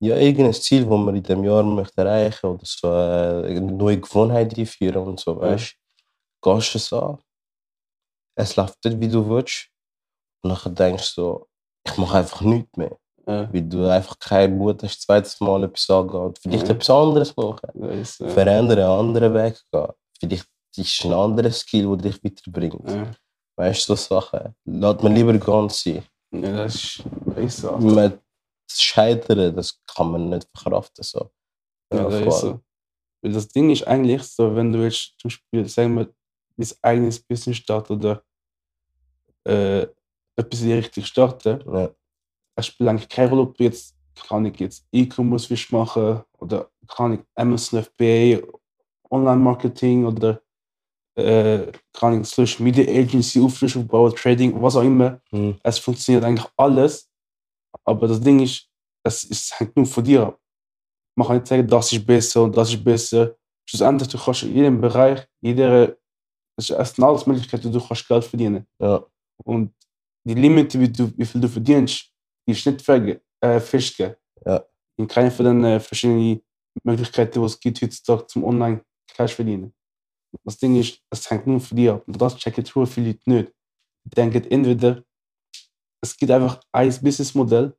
Ja, 0.00 0.16
irgendein 0.16 0.52
Ziel, 0.54 0.82
das 0.84 0.90
man 0.98 1.14
in 1.14 1.22
dem 1.22 1.44
Jahr 1.44 1.62
möchte 1.62 2.00
erreichen 2.00 2.46
oder 2.46 2.64
so 2.66 2.88
äh, 2.88 3.46
eine 3.46 3.60
neue 3.60 4.00
Gewohnheit 4.00 4.58
einführen 4.58 5.06
und 5.06 5.20
so, 5.20 5.32
Ja. 5.34 5.40
weißt 5.42 5.76
du 6.44 6.78
es 6.78 6.92
an. 6.92 7.18
Es 8.36 8.56
läuft 8.56 8.84
nicht, 8.84 9.00
wie 9.00 9.08
du 9.08 9.28
willst. 9.28 9.68
Und 10.42 10.50
dann 10.64 10.74
denkst 10.74 11.14
du 11.14 11.46
ich 11.84 11.96
mache 11.98 12.18
einfach 12.18 12.40
nichts 12.42 12.76
mehr. 12.76 12.96
Ja. 13.26 13.52
Weil 13.52 13.62
du 13.62 13.86
einfach 13.88 14.18
keinen 14.18 14.56
Mut 14.58 14.82
hast, 14.82 15.02
zweites 15.02 15.40
Mal 15.40 15.64
etwas 15.64 15.88
angehen. 15.90 16.34
Vielleicht 16.40 16.68
Ja. 16.68 16.74
etwas 16.74 16.90
anderes 16.90 17.36
machen. 17.36 17.68
Das 17.74 17.96
ist, 17.96 18.20
ja. 18.20 18.28
Verändern, 18.28 18.78
einen 18.78 18.88
anderen 18.88 19.34
Weg 19.34 19.60
gehen. 19.70 19.88
Vielleicht 20.18 20.48
ist 20.76 21.00
es 21.00 21.04
ein 21.04 21.12
anderes 21.12 21.60
Skill, 21.60 21.96
das 21.96 22.02
dich 22.02 22.24
weiterbringt. 22.24 22.88
Ja. 22.90 23.10
Weißt 23.56 23.88
du, 23.88 23.94
so 23.94 24.20
Sachen. 24.20 24.54
Lässt 24.64 25.02
man 25.02 25.14
lieber 25.14 25.36
ganz 25.38 25.82
sein. 25.82 26.04
Ja, 26.32 26.64
das 26.64 26.74
ist, 26.74 27.04
das 27.36 27.56
so. 27.58 27.76
Man, 27.78 28.18
das 28.68 28.82
Scheitern, 28.82 29.54
das 29.54 29.78
kann 29.86 30.10
man 30.10 30.30
nicht 30.30 30.48
verkraften. 30.56 31.04
So. 31.04 31.30
Ja, 31.92 32.04
das 32.04 32.14
voll. 32.14 32.28
ist 32.28 32.40
so. 32.40 32.60
Weil 33.22 33.32
das 33.32 33.48
Ding 33.48 33.70
ist 33.70 33.86
eigentlich 33.86 34.22
so, 34.22 34.56
wenn 34.56 34.72
du 34.72 34.82
jetzt 34.82 35.14
zum 35.18 35.28
Beispiel, 35.28 35.68
sagen 35.68 35.96
wir, 35.96 36.12
dein 36.56 36.68
eigenes 36.82 37.20
Business 37.20 37.58
starten 37.58 37.94
oder 37.94 38.22
äh, 39.44 39.86
etwas 40.36 40.60
in 40.60 40.68
die 40.68 40.74
Richtung 40.74 41.04
starten, 41.04 41.60
Ja, 41.72 41.90
es 42.54 42.66
spielt 42.66 42.88
eigentlich 42.88 43.08
keine 43.08 43.30
Rolle, 43.30 43.42
ob 43.42 43.56
du 43.56 43.64
jetzt, 43.64 43.96
kann 44.28 44.44
ich 44.44 44.60
jetzt 44.60 44.86
E-Commerce 44.92 45.48
willst 45.50 45.72
machen 45.72 46.22
oder 46.38 46.70
kann 46.86 47.14
ich 47.14 47.20
Amazon 47.34 47.82
FBA, 47.82 48.46
Online-Marketing 49.10 50.04
oder 50.04 50.40
äh, 51.14 51.72
kann 51.92 52.20
ich 52.20 52.28
Social 52.28 52.62
Media 52.62 52.84
Agency 52.84 53.40
aufbauen, 53.40 54.14
Trading, 54.14 54.60
was 54.60 54.76
auch 54.76 54.82
immer. 54.82 55.20
Hm. 55.30 55.56
Es 55.62 55.78
funktioniert 55.78 56.24
eigentlich 56.24 56.48
alles, 56.56 57.10
aber 57.84 58.08
das 58.08 58.20
Ding 58.20 58.40
ist, 58.40 58.68
es, 59.02 59.24
es 59.30 59.58
hängt 59.58 59.76
nur 59.76 59.86
von 59.86 60.04
dir 60.04 60.26
ab. 60.28 60.38
Man 61.14 61.26
kann 61.26 61.36
nicht 61.36 61.48
sagen, 61.48 61.66
das 61.66 61.92
ist 61.92 62.06
besser 62.06 62.42
und 62.42 62.56
das 62.56 62.70
ist 62.70 62.82
besser. 62.82 63.34
Schlussendlich, 63.66 64.08
du 64.08 64.18
kannst 64.18 64.44
in 64.44 64.54
jedem 64.54 64.80
Bereich, 64.80 65.26
jeder 65.40 65.96
Das 66.56 66.68
ist- 66.70 66.76
es 66.78 66.94
sind 66.94 67.04
alles 67.04 67.26
Möglichkeiten, 67.26 67.72
du 67.72 67.80
kannst 67.80 68.06
Geld 68.06 68.24
verdienen. 68.24 68.66
Ja. 68.78 69.04
Und 69.44 69.74
die 70.24 70.34
Limite, 70.34 70.78
wie, 70.78 70.88
du, 70.88 71.12
wie 71.16 71.24
viel 71.24 71.40
du 71.40 71.48
verdienst, 71.48 72.12
die 72.46 72.52
ist 72.52 72.66
nicht 72.66 72.88
äh, 72.88 73.60
festgelegt. 73.60 74.20
Ja. 74.44 74.64
In 74.98 75.08
keiner 75.08 75.30
von 75.30 75.44
den 75.46 75.64
äh, 75.64 75.80
verschiedenen 75.80 76.40
Möglichkeiten, 76.84 77.40
die 77.40 77.46
es 77.46 77.58
gibt 77.58 77.80
heutzutage 77.82 78.26
zum 78.26 78.44
Online 78.44 78.84
Cash 79.08 79.34
verdienen. 79.34 79.74
Das 80.44 80.56
Ding 80.58 80.76
ist, 80.76 81.00
es 81.10 81.30
hängt 81.30 81.46
nur 81.46 81.60
von 81.60 81.76
dir 81.76 81.94
ab. 81.94 82.04
Und 82.06 82.20
das 82.20 82.36
checken 82.36 82.64
true 82.64 82.86
viele 82.86 83.08
Leute 83.08 83.30
nicht. 83.30 83.52
Die 84.04 84.10
denken 84.10 84.44
entweder, 84.50 85.02
es 86.02 86.16
gibt 86.16 86.30
einfach 86.32 86.60
ein 86.72 86.88
Businessmodell, 87.00 87.76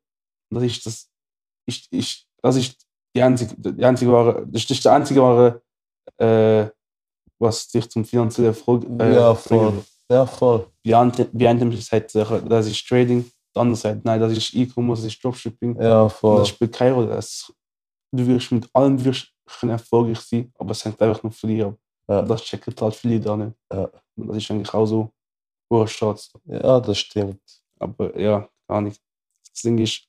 das 0.51 0.63
ist 0.63 0.85
das, 0.85 1.11
ist, 1.67 1.91
ist, 1.91 2.27
das 2.41 2.55
ist 2.55 2.87
die 3.15 3.21
einzige, 3.21 3.55
die 3.57 3.83
einzige 3.83 4.11
wahre, 4.11 4.45
das 4.47 4.69
ist 4.69 4.85
der 4.85 4.93
einzige 4.93 5.21
wahre, 5.21 5.61
äh, 6.17 6.69
was 7.43 7.67
dich 7.67 7.89
zum 7.89 8.05
finanziellen 8.05 8.51
Erfolg 8.53 8.83
äh, 9.00 9.13
Ja, 9.13 9.33
bringen 9.33 9.62
voll. 9.62 9.73
wird. 9.75 9.85
Ja, 10.09 10.25
voll. 10.25 10.67
Die 10.83 10.95
eine 10.95 11.77
sagt, 11.77 12.15
äh, 12.15 12.41
das 12.47 12.67
ist 12.67 12.88
Trading, 12.88 13.23
die 13.23 13.59
andere 13.59 13.75
sagt, 13.75 14.03
nein, 14.05 14.19
das 14.19 14.31
ist 14.33 14.53
E-Commerce, 14.53 15.03
das 15.03 15.13
ist 15.13 15.23
Dropshipping. 15.23 15.79
Ja, 15.81 16.09
voll. 16.09 16.39
das 16.39 16.50
spielt 16.50 16.73
keine 16.73 16.95
Rolle. 16.95 17.15
Es, 17.15 17.53
du 18.12 18.25
wirst 18.27 18.51
mit 18.51 18.67
allem 18.73 19.03
wirst 19.03 19.27
erfolgreich 19.62 20.19
sein, 20.21 20.51
aber 20.57 20.71
es 20.71 20.83
hängt 20.83 21.01
einfach 21.01 21.21
nur 21.21 21.31
von 21.31 21.50
dir 21.50 21.67
ab. 21.67 21.77
Ja. 22.07 22.21
Das 22.21 22.43
checken 22.43 22.73
halt 22.79 22.95
viele 22.95 23.19
da 23.19 23.38
nicht. 23.38 23.55
Ja. 23.71 23.89
Und 24.15 24.27
das 24.27 24.38
ist 24.38 24.51
eigentlich 24.51 24.73
auch 24.73 24.85
so 24.85 25.09
hoher 25.71 25.88
Schatz. 25.88 26.31
Ja, 26.45 26.79
das 26.79 26.97
stimmt. 26.97 27.41
Aber 27.79 28.17
ja, 28.19 28.47
gar 28.67 28.81
nicht. 28.81 29.01
Das 29.51 29.62
Ding 29.62 29.77
ist, 29.77 30.07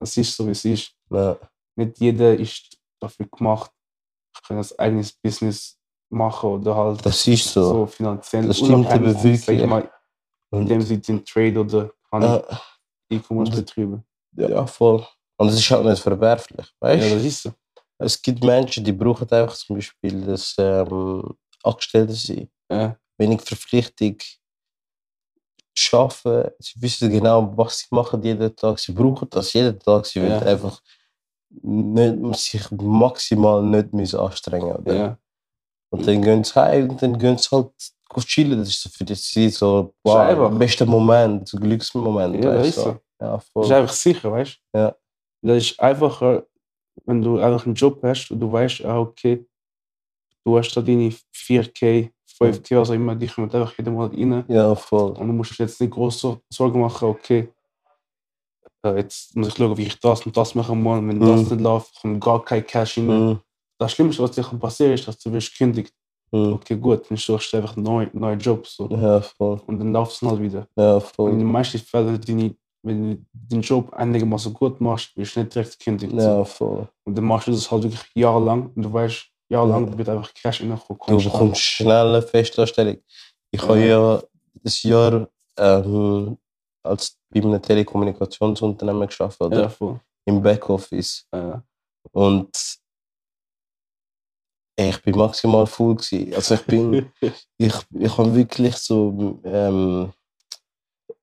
es 0.00 0.16
ist 0.16 0.36
so 0.36 0.46
wie 0.46 0.50
es 0.50 0.64
ist. 0.64 0.92
Ja. 1.10 1.38
Nicht 1.76 1.98
jeder 2.00 2.34
ist 2.34 2.76
dafür 3.00 3.26
gemacht, 3.26 3.70
kann 4.46 4.58
ein 4.58 4.66
eigenes 4.78 5.12
Business 5.12 5.78
machen 6.10 6.50
oder 6.50 6.74
halt 6.76 7.04
Das 7.06 7.26
ist 7.26 7.52
so. 7.52 7.62
so 7.64 7.86
finanziell 7.86 8.46
Das 8.46 8.58
stimmt 8.58 8.86
aber 8.88 9.22
wirklich. 9.22 9.66
mal, 9.66 9.90
Und, 10.50 10.62
indem 10.62 10.82
sie 10.82 11.00
den 11.00 11.24
Trade 11.24 11.60
oder 11.60 11.90
kann 12.10 12.22
ja, 12.22 12.42
E-Commerce 13.10 13.52
betreiben. 13.52 14.04
ja, 14.36 14.66
voll. 14.66 15.06
Und 15.36 15.48
es 15.48 15.54
ist 15.58 15.70
halt 15.70 15.84
nicht 15.86 16.02
verwerflich. 16.02 16.66
Weißt 16.80 17.02
Ja, 17.02 17.08
du? 17.08 17.14
das 17.16 17.24
ist 17.24 17.42
so. 17.42 17.52
Es 17.98 18.20
gibt 18.20 18.42
Menschen, 18.42 18.82
die 18.84 18.92
brauchen 18.92 19.30
einfach 19.30 19.54
zum 19.54 19.76
Beispiel 19.76 20.24
das 20.26 20.54
ähm, 20.58 21.34
Angestellte 21.62 22.12
sein. 22.14 22.48
Ja, 22.70 22.96
Wenig 23.18 23.42
Verpflichtung. 23.42 24.16
Schaffen, 25.76 26.44
sie 26.58 26.80
wissen 26.82 27.10
genau, 27.10 27.56
was 27.56 27.78
sie 27.78 27.86
machen 27.90 28.22
jeden 28.22 28.54
Tag. 28.56 28.78
Sie 28.78 28.92
brauchen 28.92 29.28
das 29.30 29.52
jeden 29.52 29.78
Tag. 29.78 30.04
Sie 30.06 30.20
wollen 30.20 30.32
Ja. 30.32 30.40
einfach 30.40 30.80
nicht, 31.62 32.36
sich 32.36 32.70
maximal 32.70 33.62
nicht 33.62 33.92
müssen 33.92 34.20
anstrengen 34.20 34.72
oder? 34.76 34.94
ja. 34.94 35.18
Und 35.92 36.06
dann 36.06 36.22
gehen 36.22 36.44
sie 36.44 36.54
heim 36.54 36.90
und 36.90 37.02
dann 37.02 37.18
gehen 37.18 37.36
sie 37.36 37.48
halt 37.50 37.70
chillen. 38.26 38.58
Das 38.58 38.68
ist 38.68 38.80
so 38.82 38.88
für 38.90 39.04
sie 39.14 39.48
so 39.50 39.92
wow, 40.04 40.16
einfach. 40.18 40.56
bester 40.56 40.86
Moment, 40.86 41.48
so 41.48 41.58
Glücksmoment. 41.58 42.44
Ja, 42.44 42.54
weißt 42.54 42.68
ist 42.68 42.78
du? 42.78 42.82
so. 42.82 42.88
Ja, 43.20 43.32
Das 43.36 43.44
ist 43.44 43.50
voll. 43.52 43.72
einfach 43.72 43.92
sicher, 43.94 44.32
weißt 44.32 44.60
du? 44.72 44.78
Ja. 44.78 44.96
Das 45.42 45.56
ist 45.64 45.80
einfacher, 45.80 46.46
wenn 47.06 47.22
du 47.22 47.38
einfach 47.38 47.66
einen 47.66 47.74
Job 47.74 48.00
hast 48.04 48.30
und 48.30 48.38
du 48.40 48.52
weißt, 48.52 48.84
ah, 48.84 49.00
okay, 49.00 49.44
du 50.44 50.56
hast 50.58 50.72
da 50.76 50.80
deine 50.80 51.12
4K, 51.34 52.10
5K, 52.38 52.78
also 52.78 52.94
immer, 52.94 53.14
die 53.16 53.26
kommen 53.26 53.50
einfach 53.50 53.76
jeden 53.76 53.94
Monat 53.94 54.12
rein. 54.12 54.44
Ja, 54.48 54.74
voll. 54.76 55.10
Und 55.12 55.26
du 55.26 55.32
musst 55.32 55.58
jetzt 55.58 55.80
nicht 55.80 55.90
groß 55.92 56.20
so- 56.20 56.40
Sorgen 56.52 56.80
machen, 56.80 57.08
okay, 57.08 57.48
äh, 58.84 58.96
jetzt 58.96 59.34
muss 59.36 59.48
ich 59.48 59.54
schauen, 59.54 59.76
wie 59.76 59.86
ich 59.86 59.98
das 60.00 60.24
und 60.26 60.36
das 60.36 60.54
machen 60.54 60.82
muss. 60.82 60.98
Und 60.98 61.08
wenn 61.08 61.18
Mhm. 61.18 61.26
das 61.42 61.50
nicht 61.50 61.60
läuft, 61.60 62.00
kommt 62.00 62.20
gar 62.22 62.44
kein 62.44 62.66
Cash 62.66 62.98
rein. 62.98 63.06
Mhm. 63.06 63.40
Das 63.78 63.92
Schlimmste, 63.92 64.22
was 64.22 64.32
dir 64.32 64.42
kann 64.44 64.58
passieren 64.58 64.92
ist, 64.92 65.06
dass 65.08 65.18
du 65.18 65.32
wirst 65.32 65.52
gekündigt. 65.52 65.92
Mhm. 66.32 66.52
Okay, 66.54 66.76
gut, 66.76 67.10
dann 67.10 67.16
suchst 67.18 67.52
du 67.52 67.56
einfach 67.56 67.76
einen 67.76 67.84
neuen, 67.84 68.10
neuen 68.12 68.38
Job. 68.38 68.66
So. 68.66 68.88
Ja, 68.90 69.20
voll. 69.20 69.60
Und 69.66 69.78
dann 69.78 69.92
läuft 69.92 70.12
es 70.12 70.22
halt 70.22 70.40
wieder. 70.40 70.66
Ja, 70.76 70.94
Und 70.94 71.02
in 71.02 71.08
voll. 71.14 71.30
den 71.32 71.44
meisten 71.44 71.78
Fällen, 71.78 72.20
deine, 72.20 72.54
wenn 72.82 73.10
du 73.16 73.24
den 73.32 73.60
Job 73.62 73.92
einigermaßen 73.94 74.52
gut 74.54 74.80
machst, 74.80 75.16
wirst 75.16 75.34
du 75.36 75.40
nicht 75.40 75.54
direkt 75.54 75.78
gekündigt. 75.78 76.12
so. 76.12 76.18
Ja, 76.20 76.44
voll. 76.44 76.88
Und 77.04 77.16
dann 77.16 77.24
machst 77.24 77.48
du 77.48 77.52
das 77.52 77.70
halt 77.70 77.82
wirklich 77.82 78.00
jahrelang 78.14 78.70
und 78.74 78.82
du 78.82 78.92
weißt, 78.92 79.26
jahrelang 79.48 79.98
wird 79.98 80.08
einfach 80.08 80.32
Cash 80.34 80.60
reinkommen. 80.60 81.18
Du 81.18 81.24
bekommst 81.30 81.60
schnell 81.60 82.06
eine 82.08 82.22
Festanstellung. 82.22 82.98
Ich 83.50 83.60
habe 83.62 83.84
ja 83.84 84.22
das 84.62 84.82
Jahr 84.84 85.26
ähm, 85.58 86.36
als 86.82 87.16
bei 87.30 87.40
einem 87.40 87.60
Telekommunikationsunternehmen 87.60 89.06
geschafft, 89.06 89.40
oder? 89.40 89.62
Ja, 89.62 89.68
voll. 89.68 90.00
Im 90.24 90.42
Backoffice. 90.42 91.26
Äh, 91.32 91.58
Und 92.12 92.50
ey, 94.76 94.90
ich 94.90 95.02
bin 95.02 95.16
maximal 95.16 95.64
gewesen. 95.64 96.32
Also 96.34 96.54
ich 96.54 96.64
bin, 96.66 97.12
ich, 97.58 97.74
ich 97.90 98.18
habe 98.18 98.34
wirklich 98.34 98.76
so 98.76 99.38
ähm, 99.44 100.12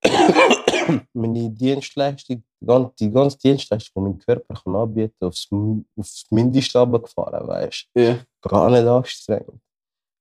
meine 1.14 1.50
Dienstleistung, 1.50 2.44
die 2.62 2.66
ganze, 2.66 2.94
die 3.00 3.12
ganze 3.12 3.38
Dienstleistung, 3.40 4.04
die 4.06 4.10
mein 4.12 4.20
Körper 4.20 4.54
kann 4.54 4.76
anbieten 4.76 5.26
aufs, 5.26 5.48
M- 5.52 5.86
aufs 5.98 6.26
Mindeste 6.30 6.80
runtergefahren, 6.80 7.48
weißt 7.48 7.88
ja, 7.96 8.14
du? 8.14 8.50
Gar 8.50 8.70
nicht 8.72 8.86
angestrengt. 8.88 9.52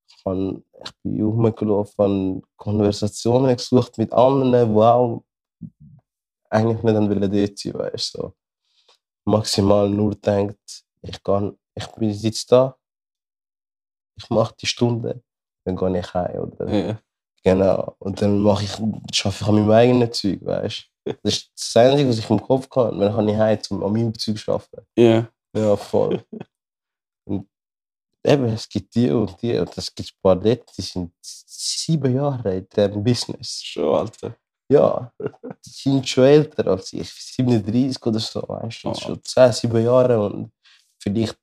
Ich, 0.08 0.24
kann, 0.24 0.64
ich 0.84 0.90
bin 1.02 1.22
rumgelaufen, 1.22 2.04
habe 2.04 2.42
Konversationen 2.56 3.56
gesucht 3.56 3.98
mit 3.98 4.12
anderen, 4.12 4.74
die 4.74 4.80
auch 4.80 5.22
eigentlich 6.50 6.82
nicht 6.82 6.96
an 6.96 7.08
wollen 7.08 7.30
dort 7.32 7.58
sein, 7.58 7.74
weißt 7.74 8.14
du? 8.14 8.18
So. 8.18 8.34
Maximal 9.24 9.88
nur 9.88 10.14
denkt, 10.14 10.84
ich, 11.02 11.22
kann, 11.22 11.58
ich 11.74 11.86
bin 11.88 12.10
jetzt 12.10 12.50
da, 12.52 12.76
ich 14.16 14.30
mache 14.30 14.54
die 14.60 14.66
Stunde, 14.66 15.22
dann 15.64 15.76
gehe 15.76 15.98
ich 15.98 16.14
heim, 16.14 16.40
oder? 16.40 16.72
ja, 16.72 16.98
Genau. 17.42 17.94
Und 18.00 18.20
dann 18.20 18.40
mache 18.40 18.64
ich, 18.64 18.72
schaffe 19.14 19.44
ich 19.44 19.48
an 19.48 19.54
meinem 19.54 19.70
eigenen 19.70 20.12
Zeug, 20.12 20.44
weißt 20.44 20.90
du? 21.04 21.12
Das 21.22 21.34
ist 21.34 21.52
das 21.54 21.76
Einzige, 21.76 22.08
was 22.08 22.18
ich 22.18 22.28
im 22.28 22.42
Kopf 22.42 22.68
kann. 22.68 22.98
Wenn 22.98 23.12
kann 23.12 23.28
ich 23.28 23.36
heim 23.36 23.62
zum 23.62 23.84
an 23.84 23.92
meinem 23.92 24.18
Zeug 24.18 24.36
arbeiten. 24.48 24.86
ja, 24.96 25.28
Ja, 25.54 25.76
voll. 25.76 26.24
und 27.24 27.48
eben, 28.24 28.46
es 28.46 28.68
gibt 28.68 28.92
die 28.96 29.10
und 29.12 29.40
die. 29.40 29.56
Und 29.58 29.78
es 29.78 29.94
gibt 29.94 30.10
ein 30.10 30.20
paar 30.20 30.34
Leute, 30.34 30.64
die 30.76 30.82
sind 30.82 31.12
sieben 31.22 32.16
Jahre 32.16 32.56
in 32.56 32.68
diesem 32.68 33.04
Business. 33.04 33.62
schon, 33.62 33.94
Alter. 33.94 34.36
Ja, 34.68 35.12
die 35.20 35.70
sind 35.70 36.08
schon 36.08 36.24
älter 36.24 36.66
als 36.66 36.92
ich. 36.92 37.08
37 37.12 38.04
oder 38.04 38.18
so, 38.18 38.42
weißt 38.46 38.84
du? 38.84 38.88
Oh. 38.90 38.94
Schon 38.94 39.22
10, 39.22 39.52
7 39.52 39.84
Jahre 39.84 40.24
und 40.24 40.50
vielleicht 41.00 41.38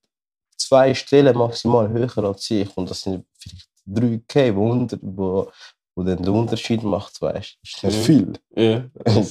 zwei 0.58 0.94
Stellen 0.94 1.38
maximal 1.38 1.88
höher 1.90 2.18
als 2.26 2.50
ich. 2.52 2.76
Und 2.76 2.90
das 2.90 3.02
sind 3.02 3.26
vielleicht 3.38 3.68
3K, 3.88 4.54
wo, 4.56 4.72
unter, 4.72 4.98
wo, 5.02 5.52
wo 5.96 6.04
dann 6.04 6.18
den 6.22 6.34
Unterschied 6.34 6.84
macht, 6.84 7.22
weißt 7.22 7.56
du? 7.56 7.60
Ist 7.64 7.84
nicht 7.84 7.96
Ja. 7.96 8.04
viel. 8.04 8.34
Ja. 8.56 8.90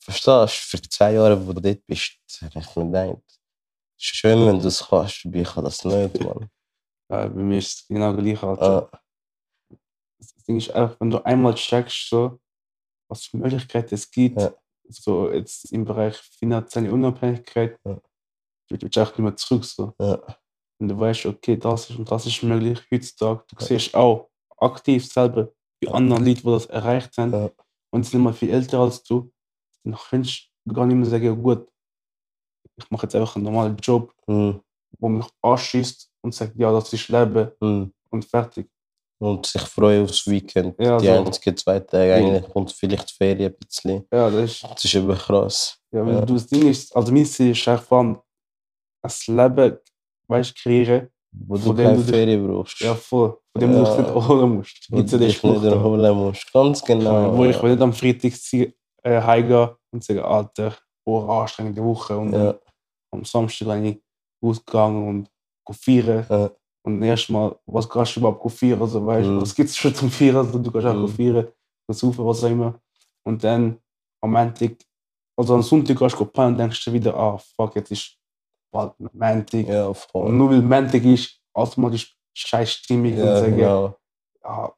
Verstehst 0.00 0.26
du? 0.28 0.46
Für 0.48 0.82
10 0.82 1.14
Jahre, 1.14 1.46
wo 1.46 1.52
du 1.52 1.60
dort 1.60 1.86
bist, 1.86 2.12
habe 2.40 2.58
ich 2.58 2.76
mir 2.76 2.84
gedacht, 2.86 3.22
schön, 3.98 4.46
wenn 4.46 4.58
du 4.60 4.66
es 4.68 4.84
kannst, 4.88 5.24
aber 5.26 5.36
ich 5.36 5.48
kann 5.48 5.64
das 5.64 5.84
nicht, 5.84 6.20
Mann. 6.20 6.48
Ja, 7.10 7.28
bei 7.28 7.42
mir 7.42 7.58
ist 7.58 7.74
es 7.80 7.86
genau 7.86 8.14
gleich, 8.16 8.42
Alter. 8.42 8.88
Ah, 8.90 8.98
Das 10.18 10.34
Ding 10.48 10.56
ist 10.56 10.70
einfach, 10.70 10.96
wenn 10.98 11.10
du 11.10 11.18
einmal 11.26 11.54
checkst, 11.54 12.08
so, 12.08 12.38
was 13.12 13.26
für 13.26 13.36
Möglichkeiten 13.36 13.94
es 13.94 14.10
gibt, 14.10 14.40
Ja. 14.40 14.52
so 14.88 15.30
jetzt 15.30 15.70
im 15.72 15.84
Bereich 15.84 16.16
finanzielle 16.16 16.90
Unabhängigkeit, 16.92 17.78
Ja. 17.84 17.94
du 18.68 18.80
willst 18.80 18.98
auch 18.98 19.10
nicht 19.10 19.18
mehr 19.18 19.36
zurück. 19.36 19.64
So. 19.64 19.94
ja, 20.00 20.18
Und 20.80 20.88
du 20.88 20.98
weißt, 20.98 21.26
okay, 21.26 21.56
das 21.56 21.90
ist 21.90 21.98
und 21.98 22.10
das 22.10 22.26
ist 22.26 22.42
möglich 22.42 22.80
heutzutage. 22.90 23.44
Du 23.48 23.64
siehst 23.64 23.94
auch 23.94 24.28
aktiv 24.56 25.06
selber 25.06 25.52
die 25.82 25.88
anderen 25.88 26.24
Leute, 26.24 26.40
die 26.42 26.46
das 26.50 26.66
erreicht 26.66 27.16
haben 27.18 27.32
Ja. 27.32 27.50
und 27.92 28.04
sind 28.04 28.20
immer 28.20 28.32
viel 28.32 28.50
älter 28.50 28.80
als 28.80 29.02
du. 29.04 29.30
Dann 29.84 29.94
kannst 30.08 30.48
du 30.64 30.72
gar 30.74 30.86
nicht 30.86 30.96
mehr 30.96 31.06
sagen, 31.06 31.24
ja, 31.24 31.32
gut, 31.32 31.68
ich 32.78 32.90
mache 32.90 33.04
jetzt 33.06 33.14
einfach 33.14 33.36
einen 33.36 33.44
normalen 33.44 33.76
Job, 33.76 34.12
hm, 34.26 34.60
wo 34.98 35.08
mich 35.08 35.26
anschießt 35.42 36.10
und 36.22 36.34
sagt, 36.34 36.56
ja, 36.56 36.72
das 36.72 36.92
ist 36.92 37.08
Leben 37.08 37.50
hm. 37.60 37.92
und 38.10 38.24
fertig. 38.24 38.68
Und 39.22 39.46
sich 39.46 39.62
freuen 39.62 40.04
aufs 40.04 40.26
Weekend. 40.26 40.74
Ja, 40.80 40.98
die 40.98 41.06
so. 41.06 41.12
einzigen 41.12 41.56
zwei 41.56 41.78
Tage, 41.78 42.14
eigentlich 42.14 42.52
kommt 42.52 42.72
vielleicht 42.72 43.08
die 43.10 43.14
Ferien 43.14 43.52
ein 43.52 43.56
bisschen. 43.58 44.04
Ja, 44.12 44.28
das 44.28 44.50
ist, 44.50 44.62
Das 44.64 44.84
ist 44.84 44.94
eben 44.96 45.14
krass. 45.14 45.78
ja, 45.92 46.04
wenn 46.04 46.14
Ja. 46.14 46.20
du 46.22 46.34
das 46.34 46.46
Ding 46.48 46.68
ist, 46.68 46.94
also 46.96 47.12
mein 47.12 47.24
Ziel 47.26 47.50
ist 47.52 47.68
einfach 47.68 47.84
vor 47.84 47.98
allem, 47.98 48.18
ein 49.02 49.36
Leben, 49.36 49.78
weißt, 50.28 50.56
kreieren, 50.56 51.08
Wo 51.32 51.56
du 51.56 51.72
keine 51.74 51.94
du 51.96 52.02
dich- 52.02 52.10
Ferien 52.10 52.46
brauchst. 52.46 52.80
ja, 52.80 52.94
voll, 52.96 53.38
von 53.52 53.60
dem 53.60 53.72
du 53.72 53.78
Ja. 53.78 53.84
dich 53.84 53.98
nicht 53.98 54.08
erholen 54.14 54.54
musst. 54.56 54.86
Wo 54.90 54.96
du 54.96 55.02
ja 55.02 55.18
dich 55.18 55.42
nicht 55.42 55.64
erholen 55.64 56.16
musst. 56.16 56.52
Ganz 56.52 56.84
genau. 56.84 57.36
Wo 57.36 57.44
ich 57.44 57.62
will 57.62 57.70
nicht 57.72 57.82
am 57.82 57.92
Freitag 57.92 58.32
äh, 59.04 59.20
heimgehen 59.20 59.70
und 59.92 60.02
sagen, 60.04 60.20
Alter, 60.20 60.76
oh, 61.04 61.20
anstrengende 61.28 61.82
Woche. 61.84 62.16
Und 62.16 62.32
ja, 62.32 62.54
am 63.12 63.24
Samstag 63.24 63.66
bin 63.68 63.84
ich 63.84 64.02
ausgegangen 64.40 65.08
und 65.66 65.76
feiern. 65.76 66.50
Und 66.84 67.02
erstmal, 67.02 67.54
was 67.66 67.88
kannst 67.88 68.16
du 68.16 68.20
überhaupt 68.20 68.40
go 68.40 68.48
feiern? 68.48 68.80
Also, 68.80 69.04
weißt, 69.06 69.28
Mhm. 69.28 69.40
Was 69.40 69.54
gibt 69.54 69.68
es 69.70 69.76
schon 69.76 69.94
zum 69.94 70.10
Feiern? 70.10 70.36
Also, 70.36 70.58
du 70.58 70.70
kannst 70.70 70.86
auch 70.88 70.94
Mhm. 70.94 71.46
go 71.86 71.92
saufen, 71.92 72.26
was 72.26 72.42
auch 72.44 72.50
immer. 72.50 72.80
Und 73.24 73.42
dann 73.44 73.78
am 74.20 74.32
Montag, 74.32 74.72
also 75.36 75.54
am 75.54 75.62
Sonntag 75.62 75.96
gehst 75.98 76.18
du 76.18 76.24
pennen 76.24 76.48
und 76.52 76.58
denkst 76.58 76.84
du 76.84 76.92
wieder, 76.92 77.14
ah, 77.16 77.38
fuck, 77.56 77.76
jetzt 77.76 77.92
ist 77.92 78.16
bald 78.72 78.92
Montag. 78.98 79.66
ja, 79.68 79.86
Und 79.86 79.96
voll. 79.96 80.32
nur 80.32 80.50
weil 80.50 80.62
Montag 80.62 81.04
ist, 81.04 81.38
automatisch 81.54 82.16
scheiß 82.34 82.70
Stimmung 82.72 83.12
und 83.12 83.18
Ja, 83.18 83.36
sagen, 83.36 83.56
genau. 83.56 83.96
ja, 84.42 84.72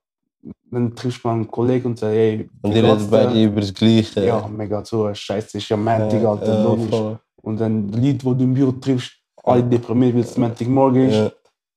dann 0.71 0.95
triffst 0.95 1.23
du 1.25 1.29
mal 1.29 1.35
einen 1.35 1.51
Kollegen 1.51 1.87
und 1.87 1.99
sagst, 1.99 2.15
hey, 2.15 2.51
Und 2.63 2.71
geht's 2.73 2.85
redet 2.87 3.11
beide 3.11 3.33
dir? 3.33 3.47
über 3.47 3.61
das 3.61 3.73
Gleiche. 3.73 4.25
Ja, 4.27 4.47
mega 4.49 4.85
so, 4.85 5.13
scheiße, 5.15 5.57
ist 5.59 5.69
ja 5.71 5.77
Montag, 5.77 6.21
Ja, 6.21 6.31
Alter, 6.31 6.55
ja, 6.55 6.63
logisch. 6.63 6.91
voll. 6.91 7.19
Und 7.43 7.61
dann 7.61 7.91
die 7.91 8.13
Leute, 8.13 8.19
die 8.19 8.19
du 8.39 8.45
im 8.45 8.55
Büro 8.55 8.73
triffst, 8.73 9.13
alle 9.43 9.63
deprimiert, 9.63 10.15
weil 10.15 10.21
es 10.23 10.37
Montagmorgen 10.37 11.09
ist. 11.09 11.33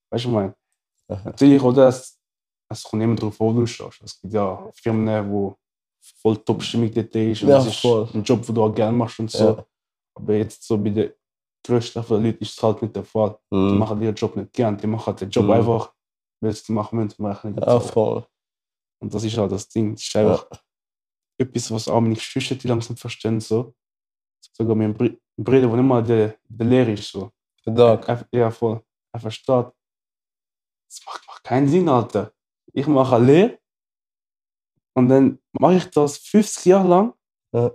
Ja. 0.09 0.15
Weißt 0.15 0.25
du, 0.25 0.29
ich 0.29 0.33
meine? 0.33 0.55
Aha. 1.09 1.21
Natürlich, 1.25 1.61
oder? 1.61 1.87
Es, 1.87 2.19
es 2.69 2.83
kommt 2.83 3.03
immer 3.03 3.15
darauf 3.15 3.39
an, 3.41 3.47
wo 3.47 3.53
du 3.61 3.65
stehst. 3.65 4.01
Es 4.03 4.19
gibt 4.21 4.33
ja 4.33 4.69
Firmen, 4.73 5.31
wo 5.31 5.55
voll 6.21 6.37
Top-Stimmung 6.37 6.91
dort 6.93 7.15
ist. 7.15 7.43
Und 7.43 7.49
Ja, 7.49 7.59
es 7.59 7.67
ist 7.67 7.79
voll. 7.79 8.07
ein 8.13 8.23
Job, 8.23 8.45
den 8.45 8.55
du 8.55 8.63
auch 8.63 8.73
gerne 8.73 8.95
machst 8.97 9.19
und 9.19 9.31
so. 9.31 9.43
Ja. 9.57 9.65
Aber 10.15 10.33
jetzt 10.35 10.63
so 10.63 10.77
bei 10.77 10.89
den 10.89 11.13
größten 11.65 12.03
von 12.03 12.17
den 12.21 12.31
Leuten 12.31 12.43
ist 12.43 12.57
es 12.57 12.63
halt 12.63 12.81
nicht 12.81 12.95
der 12.95 13.03
Fall. 13.03 13.37
Die 13.51 13.55
Mhm. 13.55 13.77
machen 13.77 14.01
ihren 14.01 14.15
Job 14.15 14.35
nicht 14.35 14.53
gern. 14.53 14.77
Die 14.77 14.87
machen 14.87 15.15
den 15.15 15.29
Job 15.29 15.45
Mhm. 15.45 15.51
einfach, 15.51 15.93
weil 16.41 16.51
sie 16.53 16.59
es 16.61 16.69
machen 16.69 16.99
müssen. 16.99 17.21
Machen 17.21 17.51
nicht 17.53 17.65
Ja, 17.65 17.79
voll. 17.79 18.25
Und 18.99 19.13
das 19.13 19.23
ist 19.23 19.37
halt 19.37 19.51
das 19.51 19.67
Ding. 19.69 19.93
Das 19.93 20.03
ist 20.03 20.15
einfach 20.15 20.47
etwas, 21.39 21.71
was 21.71 21.87
auch 21.87 22.01
meine 22.01 22.15
Geschwister 22.15 22.55
die 22.55 22.67
langsam 22.67 22.97
verstehen. 22.97 23.39
So. 23.39 23.73
Sogar 24.53 24.75
mein 24.75 24.93
Br- 24.93 25.17
Bruder, 25.37 25.61
der 25.61 25.69
nicht 25.69 25.83
mal 25.85 26.03
der, 26.03 26.35
der 26.47 26.65
Lehrer 26.65 26.89
ist. 26.93 27.11
So. 27.11 27.31
Dag. 27.65 28.07
Er, 28.07 28.25
ja, 28.31 28.49
voll. 28.49 28.81
Er 29.13 29.19
versteht. 29.19 29.67
Das 30.89 31.05
macht, 31.05 31.27
macht 31.27 31.43
keinen 31.43 31.67
Sinn, 31.67 31.89
Alter. 31.89 32.31
Ich 32.73 32.87
mache 32.87 33.15
eine 33.15 33.25
Lehre 33.25 33.59
und 34.95 35.09
dann 35.09 35.39
mache 35.59 35.75
ich 35.75 35.85
das 35.89 36.17
50 36.17 36.65
Jahre 36.65 36.87
lang 36.87 37.13
Ja. 37.53 37.71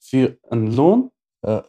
für 0.00 0.38
einen 0.50 0.72
Lohn 0.74 1.10
Ja. 1.44 1.64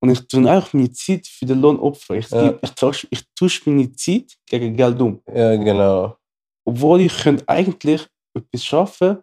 und 0.00 0.10
ich 0.10 0.26
tue 0.28 0.48
einfach 0.50 0.72
meine 0.72 0.92
Zeit 0.92 1.26
für 1.26 1.46
den 1.46 1.60
Lohn 1.60 1.78
opfern. 1.78 2.18
Ich, 2.18 2.30
Ja. 2.30 2.58
ich, 2.62 2.70
tausche, 2.72 3.06
ich 3.10 3.24
tausche 3.34 3.68
meine 3.70 3.92
Zeit 3.92 4.36
gegen 4.46 4.76
Geld 4.76 5.00
um. 5.00 5.22
Ja, 5.26 5.56
genau. 5.56 6.16
Obwohl 6.64 7.00
ich 7.02 7.16
könnte 7.16 7.48
eigentlich 7.48 8.06
etwas 8.34 8.64
schaffen, 8.64 9.18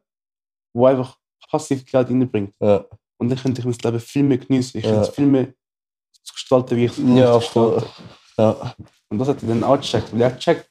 wo 0.74 0.86
einfach 0.88 1.18
passiv 1.50 1.86
Geld 1.86 2.10
reinbringt. 2.10 2.54
Ja, 2.60 2.86
Und 3.18 3.30
dann 3.30 3.38
könnte 3.38 3.62
ich 3.62 3.66
mein 3.66 3.78
Leben 3.82 4.00
viel 4.00 4.24
mehr 4.24 4.38
genießen. 4.40 4.78
Ich 4.80 4.84
könnte 4.86 5.02
es 5.02 5.10
viel 5.10 5.26
mehr 5.28 5.54
gestalten, 6.34 6.76
wie 6.76 6.86
ich 6.86 6.92
es 6.92 6.98
ja 6.98 7.38
gestalten. 7.38 7.88
Ja. 8.38 8.76
Und 9.10 9.20
das 9.20 9.28
hat 9.30 9.42
er 9.44 9.48
dann 9.50 9.64
auch 9.64 9.78
gecheckt, 9.78 10.12
weil 10.12 10.22
er 10.22 10.38
checkt, 10.38 10.70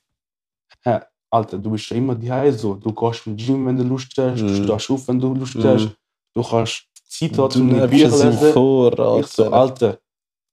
hä, 0.85 1.01
Alter, 1.31 1.59
du 1.59 1.71
bist 1.71 1.85
schon 1.87 1.99
immer 1.99 2.15
die 2.15 2.53
so. 2.53 2.75
Du 2.75 2.93
gehst 2.93 3.27
im 3.27 3.37
Gym, 3.37 3.67
wenn 3.67 3.77
du 3.77 3.83
Lust 3.85 4.13
hast, 4.19 4.41
du 4.41 4.45
Mhm. 4.45 4.65
stehst 4.65 4.91
auf, 4.91 5.09
wenn 5.09 5.21
du 5.21 5.35
Lust 5.35 5.57
Mhm. 5.57 5.65
hast, 5.65 5.89
du 6.35 6.43
kannst 6.43 6.87
Zeit 7.09 7.37
haben, 7.39 7.61
um 7.61 7.71
lebst 7.71 7.91
Bücher 7.91 8.09
lesen. 8.31 8.53
vor, 8.53 9.19
Ich 9.21 9.27
so, 9.27 9.45
Alter. 9.45 9.57
Alter, 9.57 9.99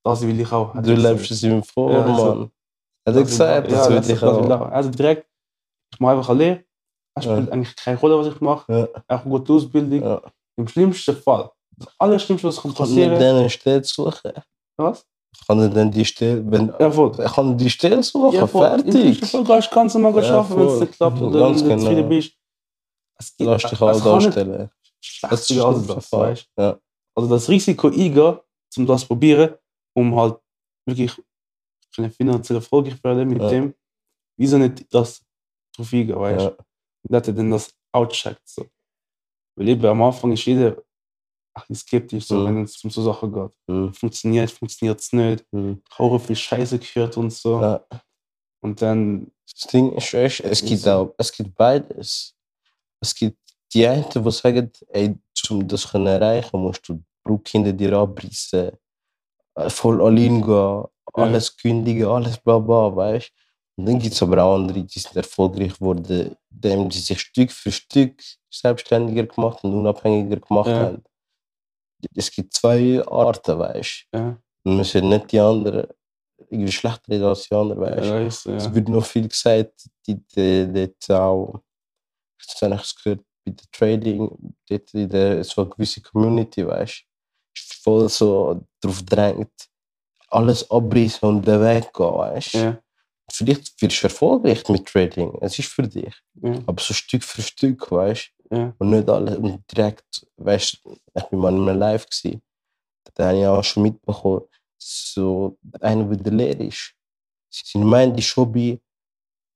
das 0.03 0.21
will 0.21 0.39
ich 0.39 0.51
auch. 0.51 0.73
Du 0.81 0.93
lebst 0.93 1.31
es 1.31 1.43
ihm 1.43 1.63
vor, 1.63 1.91
Ja, 1.91 2.07
Mann. 2.07 2.51
Hat 3.07 3.15
er 3.15 3.23
gesagt, 3.23 3.71
ja, 3.71 3.77
das 3.77 3.89
will 3.89 3.95
das, 3.97 4.09
ich 4.09 4.21
will 4.21 4.51
auch. 4.51 4.61
auch. 4.61 4.71
Also 4.71 4.89
direkt, 4.89 5.27
ich 5.93 5.99
mache 5.99 6.17
einfach 6.17 6.33
Lehre. 6.35 6.63
Es 7.15 7.23
spielt 7.25 7.47
Ja. 7.47 7.53
eigentlich 7.53 7.75
keine 7.75 7.97
Rolle, 7.99 8.17
was 8.19 8.27
ich 8.27 8.41
mache. 8.41 8.71
Ja. 8.71 9.03
Eine 9.07 9.23
gute 9.23 9.53
Ausbildung. 9.53 10.01
Ja. 10.01 10.21
Im 10.57 10.67
schlimmsten 10.67 11.15
Fall, 11.17 11.51
das 11.77 11.89
Allerschlimmste, 11.97 12.47
was 12.47 12.61
kann 12.61 12.73
passieren 12.73 13.19
dann 13.19 13.35
eine 13.37 13.49
Stelle 13.49 13.83
suchen? 13.83 14.31
Was? 14.77 15.05
Kann 15.47 15.59
er 15.59 15.69
dann 15.69 15.91
die 15.91 16.05
Stelle, 16.05 16.43
wenn, 16.51 16.73
Ja, 16.79 16.91
voll. 16.91 17.11
er 17.19 17.29
kann 17.29 17.57
die 17.57 17.69
Stelle 17.69 18.03
suchen, 18.03 18.35
Ja, 18.35 18.47
voll. 18.47 18.67
Im 18.67 18.91
fertig. 18.91 19.31
du 19.31 19.43
ganz 19.71 19.93
normal 19.93 20.23
Ja, 20.23 20.39
arbeiten, 20.39 20.59
wenn 20.59 20.67
es 20.67 20.79
nicht 20.81 20.93
klappt 20.93 21.19
wenn 21.21 21.31
du 21.31 21.39
genau. 21.39 21.53
zufrieden 21.77 22.09
bist. 22.09 22.33
Es 23.17 23.35
gibt- 23.37 23.47
Lass 23.49 23.61
dich 23.63 23.71
es 23.71 23.79
kann 23.79 23.91
nicht 23.95 24.05
darstellen. 24.05 24.69
schlechter 25.01 25.65
als 25.65 25.87
das, 25.87 26.07
Fall. 26.09 26.31
weißt 26.31 26.47
Ja. 26.57 26.79
Also 27.15 27.29
das 27.29 27.49
Risiko 27.49 27.87
eingehen, 27.87 28.37
um 28.77 28.85
das 28.85 29.01
zu 29.01 29.07
probieren, 29.07 29.55
um 29.95 30.15
halt 30.15 30.37
wirklich 30.85 31.11
können 31.95 32.11
finanziell 32.11 32.57
erfolgreich 32.57 33.03
werden 33.03 33.27
mit 33.29 33.41
Ja. 33.41 33.49
dem, 33.49 33.73
wieso 34.37 34.57
nicht 34.57 34.93
das 34.93 35.21
drauf 35.75 35.91
eingehen, 35.93 36.19
weißt 36.19 36.39
du? 36.39 36.43
Ja. 36.45 36.49
Und 37.03 37.11
dass 37.11 37.27
er 37.27 37.33
dann 37.33 37.51
das 37.51 37.73
outcheckt. 37.93 38.41
So. 38.47 38.65
Weil 39.57 39.69
eben 39.69 39.85
am 39.85 40.01
Anfang 40.01 40.31
ist 40.31 40.45
jeder 40.45 40.77
bisschen 41.53 41.75
skeptisch, 41.75 42.25
so, 42.27 42.35
Mhm. 42.35 42.45
wenn 42.45 42.63
es 42.63 42.83
um 42.83 42.89
so 42.89 43.01
Sachen 43.03 43.33
geht. 43.33 43.51
Mhm. 43.67 43.93
Funktioniert, 43.93 44.51
funktioniert 44.51 44.99
es 44.99 45.11
nicht. 45.13 45.45
Mhm. 45.51 45.81
Horror 45.97 46.19
viel 46.19 46.35
Scheiße 46.35 46.79
gehört 46.79 47.17
und 47.17 47.31
so. 47.33 47.61
Ja. 47.61 47.85
Und 48.63 48.81
dann, 48.81 49.31
Das 49.53 49.67
Ding 49.71 49.91
ist, 49.93 50.13
weißt, 50.13 50.41
es 50.41 50.63
gibt 50.63 50.87
auch, 50.87 51.13
es 51.17 51.31
gibt 51.31 51.53
beides. 51.55 52.35
Es 53.01 53.13
gibt 53.13 53.37
die 53.73 53.85
einen, 53.87 54.05
die 54.13 54.31
sagen, 54.31 54.71
ey, 54.89 55.15
um 55.49 55.67
das 55.67 55.81
zu 55.81 55.97
erreichen, 55.97 56.59
musst 56.61 56.87
du 56.87 56.93
die 56.93 57.03
Brücke 57.23 57.51
hinter 57.51 57.73
dir 57.73 57.93
abreißen, 57.93 58.71
äh, 59.55 59.69
voll 59.69 60.01
allein 60.01 60.41
gehen, 60.41 60.85
alles 61.13 61.55
kündigen, 61.57 62.05
alles 62.07 62.37
bla 62.37 62.59
bla, 62.59 62.95
weißt 62.95 63.31
Und 63.77 63.85
dann 63.87 63.99
gibt 63.99 64.13
es 64.13 64.21
aber 64.21 64.43
auch 64.43 64.55
andere, 64.55 64.83
die 64.83 64.99
sind 64.99 65.15
erfolgreich 65.15 65.73
geworden, 65.73 66.35
indem 66.51 66.91
sie 66.91 66.99
sich 66.99 67.19
Stück 67.19 67.51
für 67.51 67.71
Stück 67.71 68.21
selbstständiger 68.49 69.25
gemacht 69.25 69.63
und 69.63 69.73
unabhängiger 69.73 70.37
gemacht 70.37 70.67
Ja. 70.69 70.79
haben. 70.79 71.03
Es 72.15 72.31
gibt 72.31 72.53
zwei 72.53 73.01
Arten, 73.07 73.59
weißt 73.59 74.07
ja, 74.13 74.37
Und 74.63 74.77
wir 74.77 74.83
sind 74.83 75.09
nicht 75.09 75.31
die 75.31 75.39
anderen 75.39 75.87
irgendwie 76.49 76.71
schlechter 76.71 77.09
reden 77.09 77.25
als 77.25 77.47
die 77.47 77.55
anderen, 77.55 77.81
weißt 77.81 78.05
ja, 78.05 78.19
ist, 78.19 78.45
ja. 78.45 78.55
es 78.55 78.73
wird 78.73 78.89
noch 78.89 79.05
viel 79.05 79.27
gesagt, 79.27 79.89
die, 80.05 80.15
die, 80.35 80.67
dort 80.71 81.19
auch, 81.19 81.61
ich 82.39 82.61
habe 82.61 82.75
es 82.75 82.95
gehört, 82.95 83.21
bei 83.45 83.51
der 83.51 83.65
Trading, 83.71 84.29
dort 84.67 84.93
in 84.93 85.09
der, 85.09 85.43
so 85.43 85.61
eine 85.61 85.69
gewisse 85.71 86.01
Community, 86.01 86.65
weißt 86.65 87.03
du, 87.03 87.61
ist 87.61 87.83
voll 87.83 88.09
so 88.09 88.61
darauf 88.81 89.01
drängt, 89.03 89.69
alles 90.29 90.69
abreißen 90.69 91.27
und 91.27 91.47
den 91.47 91.61
Weg 91.61 91.93
gehen, 91.93 92.05
weißt 92.05 92.53
du. 92.53 92.57
ja, 92.57 92.79
Vielleicht 93.31 93.81
wirst 93.81 94.03
du 94.03 94.07
erfolgreich 94.07 94.67
mit 94.67 94.85
Trading, 94.85 95.37
es 95.41 95.57
ist 95.57 95.69
für 95.69 95.87
dich, 95.87 96.13
ja, 96.41 96.59
aber 96.65 96.81
so 96.81 96.93
Stück 96.93 97.23
für 97.23 97.41
Stück, 97.41 97.91
weißt 97.91 98.31
du, 98.37 98.40
ja, 98.40 98.40
und 98.51 98.89
nicht 98.89 99.09
alle 99.09 99.37
und 99.37 99.63
direkt, 99.71 100.27
weißt 100.37 100.81
du, 100.83 100.95
ich 101.15 101.23
bin 101.25 101.39
mal 101.39 101.53
in 101.53 101.67
einem 101.67 101.79
Live 101.79 102.05
gewesen, 102.07 102.41
da 103.15 103.27
habe 103.27 103.39
ich 103.39 103.45
auch 103.45 103.63
schon 103.63 103.83
mitbekommen, 103.83 104.41
so 104.77 105.57
einer, 105.79 106.03
der 106.15 106.33
Lehrer 106.33 106.61
ist. 106.61 106.93
Mind 107.75 108.17
ist 108.17 108.25
schon 108.25 108.51
bei, 108.51 108.79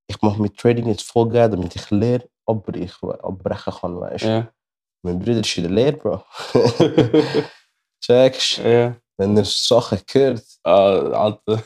ich 0.08 0.22
mache 0.22 0.42
mit 0.42 0.58
Trading 0.58 0.88
jetzt 0.88 1.12
Geld, 1.14 1.54
damit 1.54 1.76
ich 1.76 1.90
Lehre 1.92 2.30
abbrechen, 2.46 3.12
abbrechen 3.12 3.74
kann, 3.74 4.00
weißt 4.00 4.24
du. 4.24 4.28
ja. 4.28 4.52
Mein 5.04 5.20
Bruder 5.20 5.42
ist 5.42 5.58
in 5.58 5.64
der 5.64 5.72
Lehre, 5.72 5.98
Bro. 5.98 6.24
Checkst, 8.02 8.58
ja. 8.58 8.96
wenn 9.18 9.38
er 9.38 9.46
Sachen 9.46 10.02
hört 10.12 10.44
Ah, 10.64 11.12
Alter. 11.12 11.64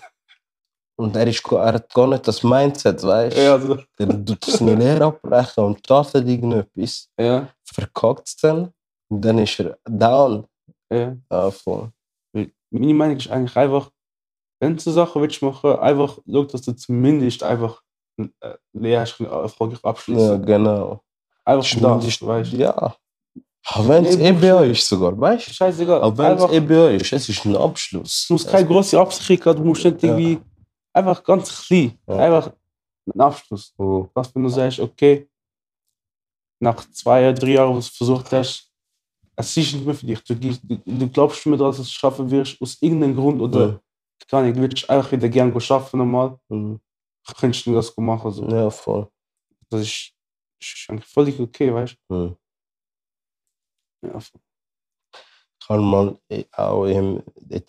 Und 0.99 1.15
er, 1.15 1.27
ist, 1.27 1.43
er 1.51 1.73
hat 1.73 1.93
gar 1.93 2.07
nicht 2.07 2.27
das 2.27 2.43
Mindset, 2.43 3.01
weißt 3.03 3.37
du. 3.37 3.41
Ja, 3.43 3.53
also, 3.53 3.77
Dann 3.97 4.25
tut 4.25 4.47
er 4.47 4.57
seine 4.57 4.75
Lehre 4.75 5.05
abbrechen 5.05 5.63
und 5.63 5.79
startet 5.79 6.27
irgendetwas, 6.27 7.09
ja, 7.19 7.47
verkackt 7.63 8.27
es 8.27 8.35
dann 8.37 8.71
und 9.09 9.21
dann 9.23 9.37
ist 9.39 9.59
er 9.59 9.77
down. 9.89 10.45
ja. 10.91 11.15
Ja, 11.31 11.51
voll. 11.51 11.89
Meine 12.71 12.93
Meinung 12.93 13.17
ist 13.17 13.29
eigentlich 13.31 13.55
einfach, 13.57 13.89
wenn 14.59 14.75
du 14.75 14.81
so 14.81 14.91
Sachen 14.91 15.21
willst 15.21 15.41
machen, 15.41 15.71
einfach 15.79 16.19
schau, 16.31 16.43
dass 16.43 16.61
du 16.61 16.73
zumindest 16.73 17.41
einfach 17.43 17.81
äh, 18.19 18.53
Lehre 18.73 19.01
hast, 19.01 19.17
können 19.17 19.29
erfolgreich 19.31 19.79
Ja, 19.83 19.89
abschließen. 19.89 20.45
genau. 20.45 21.01
Einfach 21.45 21.65
Zumindest, 21.67 22.25
weißt 22.25 22.53
du. 22.53 22.57
Ja. 22.57 22.95
Auch 23.71 23.87
wenn 23.87 24.05
es 24.05 24.15
EBA 24.17 24.63
ist 24.65 24.87
sogar, 24.87 25.19
weißt 25.19 25.47
du? 25.47 25.51
Scheißegal. 25.53 26.01
Auch 26.01 26.17
wenn 26.17 26.37
es 26.37 26.51
EBA 26.51 26.89
ist, 26.91 27.11
es 27.13 27.29
ist 27.29 27.45
ein 27.45 27.55
Abschluss. 27.55 28.23
es 28.23 28.29
muss 28.29 28.45
keine 28.45 28.67
große 28.67 28.99
Absicht 28.99 29.45
haben, 29.45 29.57
du 29.59 29.65
musst 29.65 29.83
nicht 29.85 30.03
Ja. 30.03 30.15
Einfach 30.99 31.23
ganz 31.23 31.65
klein, 31.65 31.97
Ja. 32.07 32.17
einfach 32.17 32.53
einen 33.11 33.21
Abschluss. 33.21 33.73
Oh, 33.77 34.07
Was, 34.13 34.33
wenn 34.35 34.43
du 34.43 34.49
sagst, 34.49 34.79
okay, 34.79 35.29
nach 36.61 36.85
zwei, 36.91 37.31
drei 37.33 37.51
Jahren, 37.51 37.69
wo 37.69 37.73
du 37.73 37.79
es 37.79 37.89
versucht 37.89 38.31
hast, 38.31 38.71
es 39.35 39.55
ist 39.57 39.73
nicht 39.73 39.85
mehr 39.85 39.95
für 39.95 40.05
dich. 40.05 40.21
Du, 40.23 40.35
du, 40.35 40.77
du 40.85 41.09
glaubst 41.09 41.45
mir, 41.45 41.57
dass 41.57 41.77
du 41.77 41.81
es 41.83 41.91
schaffen 41.91 42.29
wirst, 42.29 42.61
aus 42.61 42.81
irgendeinem 42.81 43.15
Grund 43.15 43.41
oder 43.41 43.81
Ja. 44.31 44.41
nicht, 44.41 44.57
du 44.57 44.61
würdest 44.61 44.89
einfach 44.89 45.11
wieder 45.13 45.29
gerne 45.29 45.53
arbeiten 45.53 45.97
normal, 45.97 46.37
mhm. 46.49 46.79
könntest 47.39 47.65
du 47.65 47.73
das 47.73 47.95
machen. 47.97 48.31
So. 48.31 48.47
Ja, 48.49 48.69
voll. 48.69 49.09
Das 49.69 49.81
ist, 49.81 50.13
ist 50.61 50.85
eigentlich 50.89 51.05
völlig 51.05 51.39
okay, 51.39 51.73
weißt 51.73 51.95
Mhm. 52.09 52.35
du? 54.03 54.07
Ja, 54.07 54.17
Ich 55.61 55.69
habe 55.69 55.81
mal 55.81 56.17
eh, 56.29 56.45
auch 56.53 56.85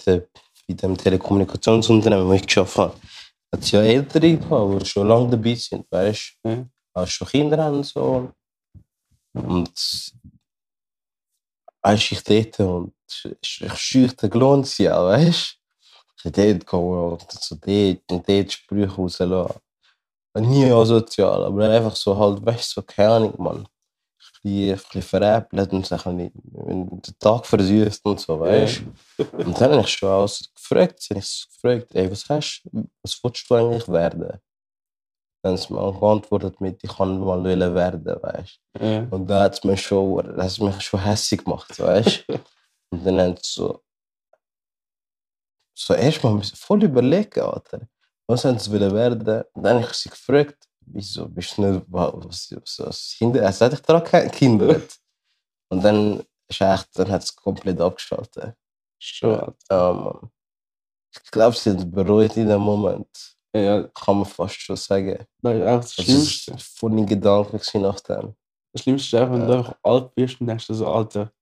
äh, 0.06 0.26
bei 0.70 0.74
dem 0.74 0.96
Telekommunikationsunternehmen, 0.96 2.28
wo 2.28 2.32
ich 2.32 2.46
geschafft 2.46 2.78
habe, 2.78 2.94
hat 3.52 3.60
es 3.60 3.70
ja 3.70 3.82
Ältere 3.82 4.36
gehabt, 4.36 4.82
die 4.82 4.86
schon 4.86 5.08
lange 5.08 5.30
dabei 5.30 5.54
sind, 5.54 5.86
weißt 5.90 6.38
du? 6.44 6.68
Auch 6.94 7.06
schon 7.06 7.28
Kinder 7.28 7.62
haben 7.62 7.76
und 7.78 7.86
so. 7.86 8.30
Und 9.32 10.12
als 11.82 12.12
ich 12.12 12.22
dort 12.22 12.60
und 12.60 12.92
ich 13.42 13.72
schüchtern 13.74 14.30
gelohnt 14.30 14.66
sie 14.66 14.84
ja, 14.84 15.04
weißt 15.04 15.56
du? 16.22 16.28
Ich 16.28 16.32
dort 16.32 16.60
gekommen 16.60 17.12
und 17.12 17.32
so 17.32 17.56
dort 17.56 18.12
und 18.12 18.28
dort 18.28 18.52
Sprüche 18.52 18.94
rauslassen. 18.94 19.60
Nie 20.36 20.70
asozial, 20.70 21.44
aber 21.44 21.70
einfach 21.70 21.96
so 21.96 22.16
halt, 22.16 22.44
weißt 22.44 22.76
du, 22.76 22.80
so 22.80 22.82
keine 22.82 23.10
Ahnung, 23.10 23.34
Mann. 23.38 23.68
Ein 24.42 24.72
bisschen, 24.72 25.02
veräppelt 25.02 25.72
und 25.72 25.90
bisschen 25.90 27.06
den 27.06 27.18
Tag 27.18 27.44
versüßt 27.44 28.04
und 28.06 28.20
so, 28.20 28.40
weißt 28.40 28.82
du? 29.18 29.24
Und 29.44 29.60
dann 29.60 29.72
habe 29.72 29.82
ich 29.82 29.88
schon 29.88 30.08
alles 30.08 30.50
gefragt, 30.54 31.06
habe 31.10 31.20
ich 31.20 31.46
gefragt, 31.52 31.94
ey, 31.94 32.10
was 32.10 32.26
hast 32.28 32.62
du, 32.64 32.88
was 33.02 33.22
willst 33.22 33.50
du 33.50 33.54
eigentlich 33.54 33.88
werden? 33.88 34.40
Dann 35.42 35.58
hat 35.58 35.70
mir 35.70 35.92
geantwortet 35.92 36.60
mit, 36.60 36.82
ich 36.82 36.96
kann 36.96 37.20
mal 37.20 37.44
werden, 37.74 38.04
weißt 38.04 38.60
Ja. 38.80 39.06
Und 39.10 39.26
da 39.26 39.42
hat 39.42 39.54
es 39.54 39.64
mir 39.64 39.76
schon, 39.76 40.36
das 40.36 40.58
hat 40.58 40.64
mich 40.64 40.80
schon 40.80 41.02
hässlich 41.02 41.44
gemacht, 41.44 41.78
weißt 41.78 42.24
Und 42.92 43.04
dann 43.04 43.20
hat 43.20 43.40
es 43.40 43.54
so, 43.54 43.82
so 45.74 45.94
erstmal 45.94 46.42
voll 46.42 46.82
überlegen, 46.82 47.40
Alter. 47.40 47.88
Was 48.26 48.44
haben 48.44 48.58
sie 48.58 48.70
wollen 48.72 48.94
werden? 48.94 49.44
Und 49.52 49.62
dann 49.62 49.76
habe 49.76 49.86
ich 49.90 49.96
sie 49.96 50.08
gefragt, 50.08 50.69
wieso 50.86 51.28
bist 51.28 51.56
du 51.58 51.62
nicht, 51.66 51.84
wa- 51.88 52.12
was, 52.14 52.52
was, 52.54 52.78
was 52.86 53.14
Kinder, 53.18 53.42
er 53.42 53.52
sagt, 53.52 53.74
ich 53.74 53.80
trage 53.82 54.04
keine 54.10 54.30
Kinder. 54.30 54.80
Und 55.68 55.82
dann 55.84 56.20
ist 56.48 56.60
echt, 56.60 56.88
dann 56.98 57.10
hat 57.10 57.22
es 57.22 57.34
komplett 57.34 57.80
abgeschaltet. 57.80 58.54
Schon. 58.98 59.54
Mann. 59.70 60.30
Ich 61.12 61.30
glaube, 61.30 61.56
sie 61.56 61.70
hat 61.70 61.90
bereut 61.90 62.36
in 62.36 62.48
dem 62.48 62.60
Moment. 62.60 63.08
Ja, 63.54 63.82
Kann 63.88 64.16
man 64.18 64.26
fast 64.26 64.60
schon 64.60 64.76
sagen. 64.76 65.24
das 65.42 65.54
ist 65.56 65.62
auch 65.62 65.76
das 65.80 65.96
Das 65.96 66.04
Schlimmste. 66.04 66.52
ist 66.54 66.78
voll 66.78 66.98
in 66.98 67.06
Gedanken 67.06 67.82
nach 67.82 67.98
dem. 68.00 68.34
Das 68.72 68.82
Schlimmste 68.82 69.16
ist 69.16 69.20
einfach, 69.22 69.34
wenn 69.34 69.46
du 69.46 69.52
Ja. 69.52 69.58
einfach 69.58 69.76
alt 69.82 70.14
bist 70.14 70.40
und 70.40 70.46
denkst 70.46 70.66
so, 70.68 70.86
Alter, 70.86 71.32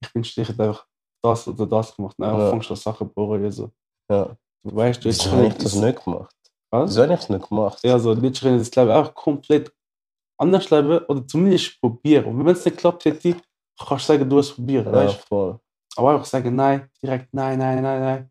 ich 0.00 0.14
wünschte, 0.14 0.40
ich 0.42 0.48
hätte 0.48 0.62
einfach 0.62 0.86
das 1.22 1.46
oder 1.48 1.66
das 1.66 1.94
gemacht. 1.94 2.16
Einfach 2.20 2.38
Ja. 2.38 2.50
fängst 2.50 2.70
du 2.70 2.74
an 2.74 2.80
Sachen 2.80 3.08
zu 3.08 3.14
bereuen. 3.14 3.50
So. 3.52 3.70
Ja. 4.10 4.36
Du 4.64 4.74
weißt, 4.76 5.04
du 5.04 5.08
ich 5.10 5.18
das 5.18 5.74
nicht 5.74 6.04
gemacht? 6.04 6.34
Was? 6.72 6.90
Wieso 6.90 7.02
habe 7.02 7.12
ich 7.14 7.20
das 7.20 7.28
nicht 7.28 7.48
gemacht? 7.48 7.78
Ja, 7.84 7.98
so 7.98 8.12
literally 8.14 8.58
das 8.58 8.74
Leben 8.74 8.90
auch 8.90 9.14
komplett 9.14 9.72
anders 10.38 10.70
leben 10.70 10.98
oder 11.06 11.26
zumindest 11.26 11.80
probieren. 11.80 12.24
Und 12.26 12.38
wenn 12.44 12.54
es 12.54 12.64
nicht 12.64 12.78
klappt, 12.78 13.04
hätte, 13.04 13.36
kannst 13.78 14.08
du 14.08 14.12
sagen, 14.14 14.28
du 14.28 14.38
hast 14.38 14.48
es 14.50 14.54
probiert. 14.54 14.86
Ja, 14.86 14.92
Weißt? 14.92 15.16
voll. 15.28 15.60
Aber 15.96 16.12
einfach 16.14 16.24
sagen, 16.24 16.54
nein, 16.56 16.90
direkt 17.02 17.32
nein, 17.34 17.58
nein, 17.58 17.82
nein, 17.82 18.00
nein. 18.00 18.30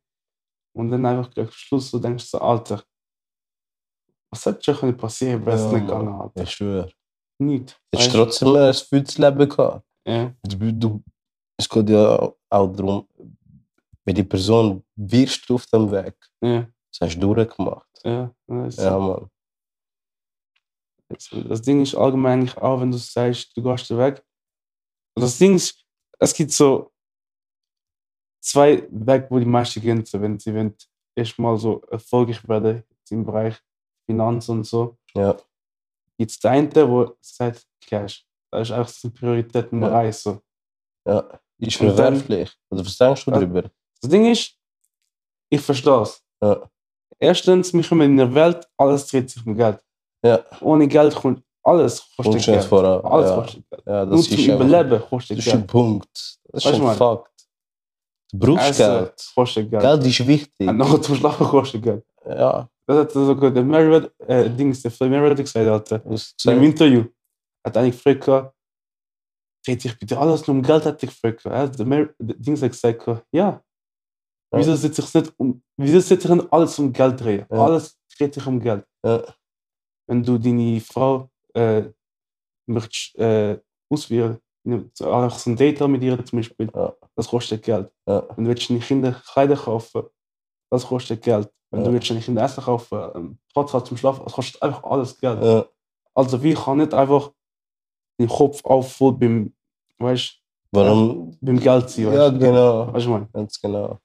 Und 0.73 0.89
dann 0.89 1.05
einfach 1.05 1.29
am 1.37 1.51
Schluss 1.51 1.91
so 1.91 1.99
denkst 1.99 2.31
du 2.31 2.37
so, 2.37 2.41
Alter, 2.43 2.81
was 4.31 4.45
hätte 4.45 4.73
schon 4.73 4.95
passieren, 4.97 5.45
wenn 5.45 5.53
es 5.53 5.61
Ja, 5.63 5.71
nicht 5.73 5.85
gegangen 5.87 6.17
hat? 6.17 6.31
Ich 6.41 6.51
schwöre. 6.51 6.91
Nicht. 7.39 7.79
Weißt? 7.91 8.11
trotzdem 8.11 8.55
ein 8.55 8.75
gutes 8.89 9.17
Leben 9.17 9.49
gehabt. 9.49 9.85
Ja, 10.07 10.33
Du, 10.43 10.71
du, 10.73 11.03
es 11.57 11.69
geht 11.69 11.89
ja 11.89 12.17
auch 12.49 12.67
darum, 12.75 13.07
wenn 14.05 14.15
die 14.15 14.23
Person 14.23 14.83
wirst 14.95 15.47
du 15.47 15.55
auf 15.55 15.65
dem 15.67 15.91
Weg. 15.91 16.15
ja, 16.41 16.65
Das 16.91 17.09
hast 17.09 17.19
du 17.19 17.33
durchgemacht. 17.33 17.87
Ja. 18.03 18.33
Das, 18.47 18.75
Ja, 18.77 18.97
Mann. 18.97 19.29
das 21.09 21.61
Ding 21.61 21.81
ist 21.81 21.95
allgemein 21.95 22.49
auch, 22.57 22.81
wenn 22.81 22.91
du 22.91 22.97
sagst, 22.97 23.55
du 23.55 23.61
gehst 23.63 23.89
weg. 23.97 24.23
Das 25.15 25.37
Ding 25.37 25.55
ist, 25.55 25.83
es 26.19 26.33
gibt 26.33 26.51
so 26.51 26.91
zwei 28.41 28.87
Wege, 28.89 29.27
wo 29.29 29.39
die 29.39 29.45
meisten 29.45 29.81
gehen, 29.81 30.03
wenn 30.13 30.39
sie 30.39 30.73
erstmal 31.15 31.57
so 31.57 31.81
erfolgreich 31.91 32.47
werden 32.47 32.83
im 33.09 33.25
Bereich 33.25 33.61
Finanz 34.05 34.47
und 34.49 34.63
so. 34.63 34.97
Ja, 35.13 35.37
Gibt 36.17 36.31
es 36.31 36.39
der 36.39 36.51
eine, 36.51 36.69
der 36.69 37.15
sagt, 37.19 37.67
Cash. 37.81 38.25
Das 38.51 38.69
ist 38.69 38.75
auch 38.75 38.89
die 38.89 39.09
Priorität 39.09 39.71
Nummer 39.71 39.89
Ja. 39.91 39.97
eins. 39.99 40.23
So. 40.23 40.41
ja. 41.05 41.39
Ist 41.57 41.77
verwerflich. 41.77 42.51
Oder 42.69 42.85
was 42.85 42.97
denkst 42.97 43.25
du 43.25 43.31
darüber? 43.31 43.63
Das 44.01 44.09
Ding 44.09 44.25
ist, 44.31 44.57
ich 45.49 45.61
verstehe 45.61 46.01
es. 46.01 46.23
Ja. 46.41 46.69
Erstens, 47.21 47.71
wir 47.73 47.83
kommen 47.83 48.01
in 48.11 48.17
der 48.17 48.33
Welt, 48.33 48.67
alles 48.77 49.05
dreht 49.07 49.29
sich 49.29 49.45
um 49.45 49.55
Geld. 49.55 49.79
Ja. 50.25 50.39
Ohne 50.59 50.87
Geld 50.87 51.13
kommt 51.15 51.43
alles 51.63 52.03
kostet 52.17 52.43
Geld. 52.45 52.63
voran. 52.63 53.05
Alles 53.05 53.29
Ja. 53.29 53.35
kostet 53.35 53.69
Geld. 53.69 53.83
Ja, 53.85 54.05
Nur 54.05 54.17
das 54.17 54.25
zum 54.25 54.37
ist 54.37 54.49
einfach- 54.49 54.65
Überleben 54.65 55.03
kostet 55.09 55.37
Das 55.37 55.45
ist 55.45 55.53
ein 55.53 55.59
Geld. 55.59 55.71
Punkt. 55.71 56.09
Das 56.51 56.65
ist 56.65 56.71
Weißt 56.71 56.81
ein? 56.81 56.95
Fakt. 56.97 57.31
Du 58.33 58.39
brauchst 58.39 58.69
Essen 58.69 58.91
Geld. 58.91 59.31
kostet 59.35 59.69
Geld. 59.69 59.81
Geld 59.83 60.05
ist 60.05 60.27
wichtig. 60.27 60.67
Und 60.67 60.77
nachher 60.77 61.01
zum 61.01 61.15
Schlafen 61.15 61.45
kostet 61.47 61.83
Geld. 61.83 62.05
Ja. 62.27 62.67
Das 62.87 62.97
hat 62.97 63.11
sogar 63.11 63.51
der 63.51 63.63
Merriweather, 63.63 64.09
äh, 64.27 64.49
Dings, 64.49 64.81
der 64.81 64.91
Merriweather 65.07 65.43
gesagt. 65.43 65.91
Was 66.05 66.33
In 66.43 66.51
einem 66.51 66.63
Interview 66.63 67.03
hat 67.63 67.77
einer 67.77 67.91
gefragt, 67.91 68.53
dreht 69.65 69.81
sich 69.81 69.97
bitte 69.99 70.17
alles 70.17 70.47
nur 70.47 70.57
um 70.57 70.63
Geld, 70.63 70.85
hat 70.85 71.01
er 71.03 71.07
gefragt. 71.07 71.45
Er 71.45 71.59
hat 71.59 71.77
Der 71.79 71.85
der 71.85 72.35
Dings 72.37 72.61
hat 72.63 72.71
gesagt, 72.71 73.05
gehabt, 73.05 73.25
ja. 74.51 74.59
Wieso 74.59 74.75
setzt 74.75 74.97
sich 74.97 75.13
nicht 75.13 75.33
um, 75.37 75.61
wieso 75.77 75.99
setzt 75.99 76.23
sich 76.23 76.31
nicht 76.31 76.51
alles 76.51 76.77
um 76.79 76.91
Geld 76.91 77.19
drehen? 77.19 77.45
Ja. 77.49 77.65
Alles 77.65 77.97
dreht 78.17 78.33
sich 78.33 78.45
um 78.45 78.59
Geld. 78.59 78.85
Ja. 79.03 79.23
Wenn 80.07 80.23
du 80.23 80.37
deine 80.37 80.79
Frau 80.81 81.29
äh, 81.53 81.83
möchtest 82.67 83.15
äh, 83.17 83.59
auswählen, 83.89 84.37
so 84.93 85.11
ein 85.11 85.55
Date 85.55 85.87
mit 85.87 86.03
ihr 86.03 86.23
zum 86.23 86.39
Beispiel, 86.39 86.69
das 87.15 87.27
kostet 87.27 87.63
Geld. 87.63 87.89
Wenn 88.05 88.43
du 88.43 88.49
willst 88.49 88.69
deine 88.69 88.79
Kinder 88.79 89.11
Kleider 89.11 89.55
kaufen, 89.55 90.03
das 90.69 90.85
kostet 90.85 91.23
Geld. 91.23 91.49
Wenn 91.71 91.83
du 91.83 91.93
willst 91.93 92.09
deine 92.09 92.19
Kinder 92.19 92.43
Essen 92.43 92.63
kaufen, 92.63 93.11
ähm, 93.15 93.39
Podcast 93.53 93.87
zum 93.87 93.97
Schlafen, 93.97 94.23
das 94.23 94.33
kostet 94.33 94.61
einfach 94.61 94.83
alles 94.83 95.17
Geld. 95.17 95.67
Also 96.13 96.43
wie 96.43 96.53
kann 96.53 96.77
nicht 96.77 96.93
einfach 96.93 97.31
den 98.19 98.27
Kopf 98.27 98.63
auf 98.65 98.93
voll 98.93 99.13
beim, 99.13 99.53
weißt, 99.97 100.37
Warum? 100.71 101.37
beim 101.41 101.59
Geld 101.59 101.89
sein, 101.89 102.07
weißt 102.07 102.15
Ja, 102.15 102.29
genau. 102.29 102.93
Weißt 102.93 103.05
du, 103.05 103.09
man, 103.09 103.29
Ganz 103.31 103.59
genau. 103.59 103.99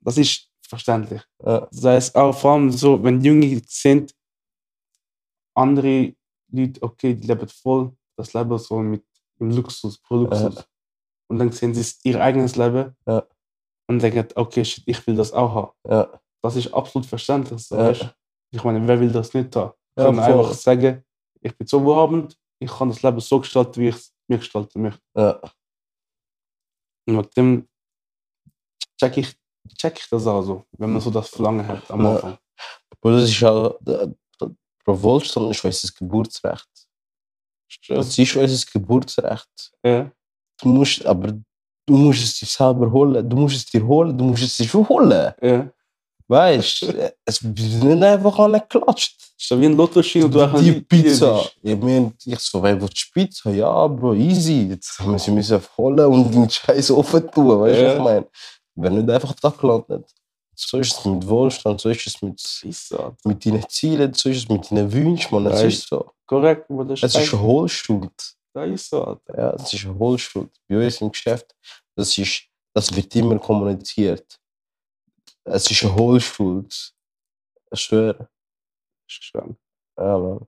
Das 0.00 0.18
ist 0.18 0.50
verständlich. 0.68 1.22
Ja. 1.44 1.60
Das 1.70 1.84
heißt 1.84 2.16
auch 2.16 2.32
vor 2.36 2.52
allem 2.52 2.70
so, 2.70 3.02
wenn 3.02 3.20
Junge 3.20 3.60
sind, 3.66 4.14
andere 5.54 6.14
Leute, 6.50 6.82
okay, 6.82 7.14
die 7.14 7.26
leben 7.26 7.48
voll 7.48 7.96
das 8.16 8.32
Leben 8.32 8.58
so 8.58 8.78
mit 8.78 9.04
im 9.38 9.50
Luxus, 9.50 9.98
pro 9.98 10.16
Luxus. 10.16 10.66
Und 11.28 11.38
dann 11.38 11.52
sehen 11.52 11.74
sie 11.74 11.94
ihr 12.04 12.20
eigenes 12.20 12.56
Leben 12.56 12.96
Ja. 13.06 13.26
und 13.88 14.02
denken, 14.02 14.26
okay, 14.34 14.64
shit, 14.64 14.84
ich 14.86 15.06
will 15.06 15.16
das 15.16 15.32
auch 15.32 15.54
haben. 15.54 15.72
Ja. 15.88 16.20
Das 16.42 16.56
ist 16.56 16.72
absolut 16.72 17.06
verständlich. 17.06 17.66
So, 17.66 17.76
Ja. 17.76 18.14
Ich 18.52 18.62
meine, 18.64 18.86
wer 18.86 18.98
will 19.00 19.10
das 19.10 19.34
nicht 19.34 19.54
haben? 19.56 19.72
Ich 19.96 20.02
Ja, 20.02 20.06
kann 20.06 20.18
einfach 20.18 20.52
sagen, 20.54 21.04
ich 21.40 21.56
bin 21.56 21.66
so 21.66 21.82
wohlhabend, 21.84 22.38
ich 22.58 22.70
kann 22.70 22.88
das 22.88 23.02
Leben 23.02 23.20
so 23.20 23.40
gestalten, 23.40 23.80
wie 23.80 23.88
ich 23.88 23.96
es 23.96 24.14
mir 24.28 24.38
gestalten 24.38 24.82
möchte. 24.82 25.02
Ja. 25.16 25.40
Und 27.06 27.16
mit 27.16 27.36
dem 27.36 27.68
check 28.98 29.16
ich, 29.18 29.36
check 29.76 29.98
ich 30.00 30.08
das 30.10 30.26
auch 30.26 30.42
so, 30.42 30.64
wenn 30.78 30.92
man 30.92 31.00
so 31.00 31.10
das 31.10 31.28
Verlangen 31.28 31.66
hat 31.66 31.90
am. 31.90 32.04
Anfang. 32.06 32.38
Aber 33.00 33.12
das 33.12 33.30
ist 33.30 33.42
auch, 33.44 33.76
der- 33.80 34.06
der- 34.40 34.50
Wohlstand 34.86 35.50
ist 35.50 35.64
unser 35.64 35.88
Geburtsrecht. 35.98 36.68
Das 37.88 38.16
ist 38.18 38.36
unser 38.36 38.66
Geburtsrecht. 38.72 39.72
Ja. 39.84 40.10
Du 40.60 40.68
musst, 40.68 41.04
aber 41.04 41.32
du 41.86 41.96
musst 41.96 42.22
es 42.24 42.38
dir 42.38 42.46
selber 42.46 42.90
holen. 42.90 43.28
Du 43.28 43.36
musst 43.36 43.56
es 43.56 43.66
dir 43.66 43.84
holen, 43.86 44.16
du 44.16 44.24
musst 44.24 44.42
es 44.44 44.56
dir 44.56 44.68
schon 44.68 44.88
holen. 44.88 45.32
Ja. 45.42 45.68
Weißt 46.28 46.82
du, 46.82 47.12
es 47.24 47.42
wird 47.42 47.84
nicht 47.84 48.02
einfach 48.02 48.38
angeklatscht. 48.38 49.16
Ist 49.38 49.50
das 49.50 49.60
wie 49.60 49.66
ein 49.66 49.76
Lottoschein 49.76 50.24
und 50.24 50.34
du 50.34 50.40
einfach 50.40 50.60
Die 50.60 50.72
Pizza. 50.80 51.44
Ich 51.62 51.78
meine, 51.78 52.12
ich 52.24 52.38
so, 52.38 52.62
wer 52.62 52.80
will 52.80 52.88
die 52.88 53.04
Pizza? 53.12 53.50
Ja, 53.50 53.86
Bro, 53.86 54.14
easy. 54.14 54.68
Jetzt 54.70 54.98
haben 54.98 55.12
wir 55.12 55.18
sie 55.18 55.30
müssen 55.30 55.60
holen 55.76 56.06
und 56.06 56.34
den 56.34 56.48
Scheiß 56.50 56.90
offen 56.92 57.30
tun. 57.30 57.60
Weißt 57.60 57.76
du, 57.78 57.82
Ja. 57.82 57.88
was 57.90 57.96
ich 57.96 58.02
meine? 58.02 58.26
Wir 58.76 58.90
nicht 58.90 59.10
einfach 59.10 59.34
da 59.34 59.48
gelandet. 59.50 60.14
So 60.54 60.78
ist 60.78 60.98
es 60.98 61.04
mit 61.04 61.26
Wohlstand, 61.26 61.80
so 61.80 61.90
ist 61.90 62.06
es 62.06 62.22
mit, 62.22 62.40
mit 63.24 63.44
deinen 63.44 63.68
Zielen, 63.68 64.14
so 64.14 64.28
ist 64.30 64.38
es 64.38 64.48
mit 64.48 64.70
deinen 64.70 64.90
Wünschen, 64.90 65.34
man. 65.34 65.52
Es 65.52 65.62
ist 65.62 65.88
so. 65.88 66.12
Korrekt, 66.26 66.70
aber 66.70 66.84
das 66.84 67.02
Es 67.02 67.14
ist 67.14 67.32
eine 67.32 67.42
Hohlschuld. 67.42 68.36
Das 68.54 68.68
ist 68.70 68.88
so, 68.88 69.04
Alter. 69.04 69.36
Ja, 69.38 69.50
es 69.50 69.72
ist 69.72 69.84
eine 69.84 69.98
Hohlschuld. 69.98 70.50
Bei 70.66 70.84
uns 70.84 71.00
im 71.00 71.10
Geschäft, 71.10 71.54
das, 71.94 72.16
ist, 72.16 72.44
das 72.74 72.94
wird 72.94 73.14
immer 73.16 73.38
kommuniziert. 73.38 74.38
Es 75.44 75.70
ist 75.70 75.84
eine 75.84 75.94
Hohlschuld. 75.94 76.94
Ich 77.70 77.80
schwöre. 77.80 78.28
Das 79.08 79.18
ist 79.20 79.32
krank. 79.32 79.56
Ja, 79.98 80.18
Mann. 80.18 80.46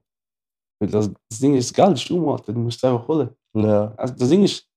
Das, 0.79 1.09
das 1.29 1.39
Ding 1.39 1.55
ist, 1.55 1.73
Geld 1.73 1.97
ist 1.97 2.09
um, 2.09 2.29
Alter. 2.29 2.53
Du 2.53 2.59
musst 2.59 2.77
es 2.77 2.83
einfach 2.83 3.07
holen. 3.07 3.29
Ja, 3.53 3.93
Also 3.95 4.13
das 4.15 4.29
Ding 4.29 4.43
ist, 4.43 4.68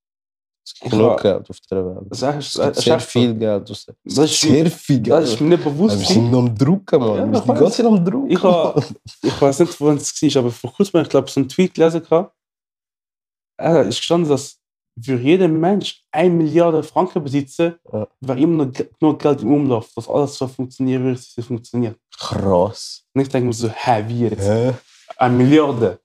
genug. 0.81 1.21
Geld 1.23 1.51
auf 1.51 1.57
der 1.71 1.85
Welt. 1.87 2.07
ist 2.11 2.53
sehr 2.53 3.01
so. 3.01 3.07
viel 3.07 3.35
Geld. 3.35 3.69
der- 3.69 4.27
Sehr 4.27 4.71
viel 4.71 5.01
Geld. 5.01 5.23
das 5.23 5.31
ist 5.31 5.41
mir 5.41 5.49
nicht 5.51 5.65
bewusst. 5.65 5.99
wir 5.99 6.07
sind 6.07 6.35
am 6.35 6.57
Drucken, 6.57 7.01
Mann. 7.01 7.17
Ja, 7.17 7.27
wir 7.27 7.35
sind 7.35 7.45
die 7.45 7.49
weiß. 7.49 7.59
ganze 7.61 7.77
Zeit 7.77 7.87
am 7.87 8.05
Drucken. 8.05 8.31
Ich 8.31 8.43
habe, 8.43 8.85
ich 9.23 9.41
weiß 9.41 9.59
nicht, 9.61 9.81
wann 9.81 9.97
es 9.97 10.23
war, 10.23 10.43
aber 10.43 10.51
vor 10.51 10.73
kurzem, 10.73 11.01
ich 11.03 11.09
glaube, 11.09 11.31
so 11.31 11.41
einen 11.41 11.49
Tweet 11.49 11.75
gelesen. 11.75 12.03
Äh, 13.61 13.89
ist 13.89 13.99
gestanden, 13.99 14.29
dass 14.31 14.59
für 15.01 15.17
jeden 15.19 15.59
Mensch 15.59 16.05
1 16.13 16.35
Milliarde 16.35 16.83
Franken 16.83 17.23
besitzen, 17.23 17.75
Ja. 17.93 18.07
wäre 18.21 18.39
immer 18.41 18.65
noch 18.67 18.73
genug 18.73 19.19
Geld 19.19 19.43
im 19.43 19.53
Umlauf, 19.55 19.91
dass 19.95 20.09
alles 20.09 20.35
so 20.37 20.47
funktioniert, 20.47 21.03
wie 21.03 21.11
es 21.41 21.47
funktioniert. 21.47 21.97
Krass. 22.19 23.05
Und 23.15 23.23
ich 23.23 23.29
denke 23.29 23.47
mir 23.49 23.53
so, 23.55 23.69
hä, 23.69 24.05
wie 24.07 24.21
jetzt? 24.21 24.41
Hä? 24.47 24.73
Eine 25.17 25.35
Milliarde. 25.37 25.99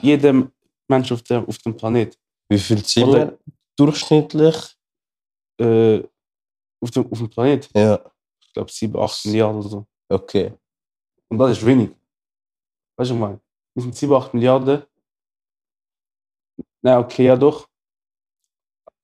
Jeder 0.00 0.32
Mensch 0.88 1.10
auf, 1.12 1.22
der, 1.22 1.46
auf 1.46 1.58
dem 1.58 1.74
Planet. 1.76 2.18
Wie 2.50 2.58
viel 2.58 2.84
sind 2.84 3.06
wir 3.12 3.38
durchschnittlich? 3.78 4.76
Äh, 5.60 6.02
auf, 6.80 6.90
dem, 6.90 7.10
auf 7.10 7.18
dem 7.18 7.30
Planet. 7.30 7.68
Ja, 7.74 8.00
Ich 8.40 8.52
glaube, 8.52 8.70
7, 8.70 8.96
8 8.98 9.26
Milliarden 9.26 9.60
oder 9.60 9.68
so. 9.68 9.86
okay. 10.08 10.52
Und 11.30 11.38
das 11.38 11.52
ist 11.58 11.66
wenig. 11.66 11.90
Weißt 12.96 13.10
du, 13.10 13.14
ich 13.14 13.20
meine? 13.20 13.40
Wir 13.74 13.82
sind 13.82 13.94
7, 13.96 14.12
8 14.14 14.34
Milliarden. 14.34 14.82
Na, 16.82 16.98
okay, 17.00 17.24
ja 17.26 17.36
doch. 17.36 17.68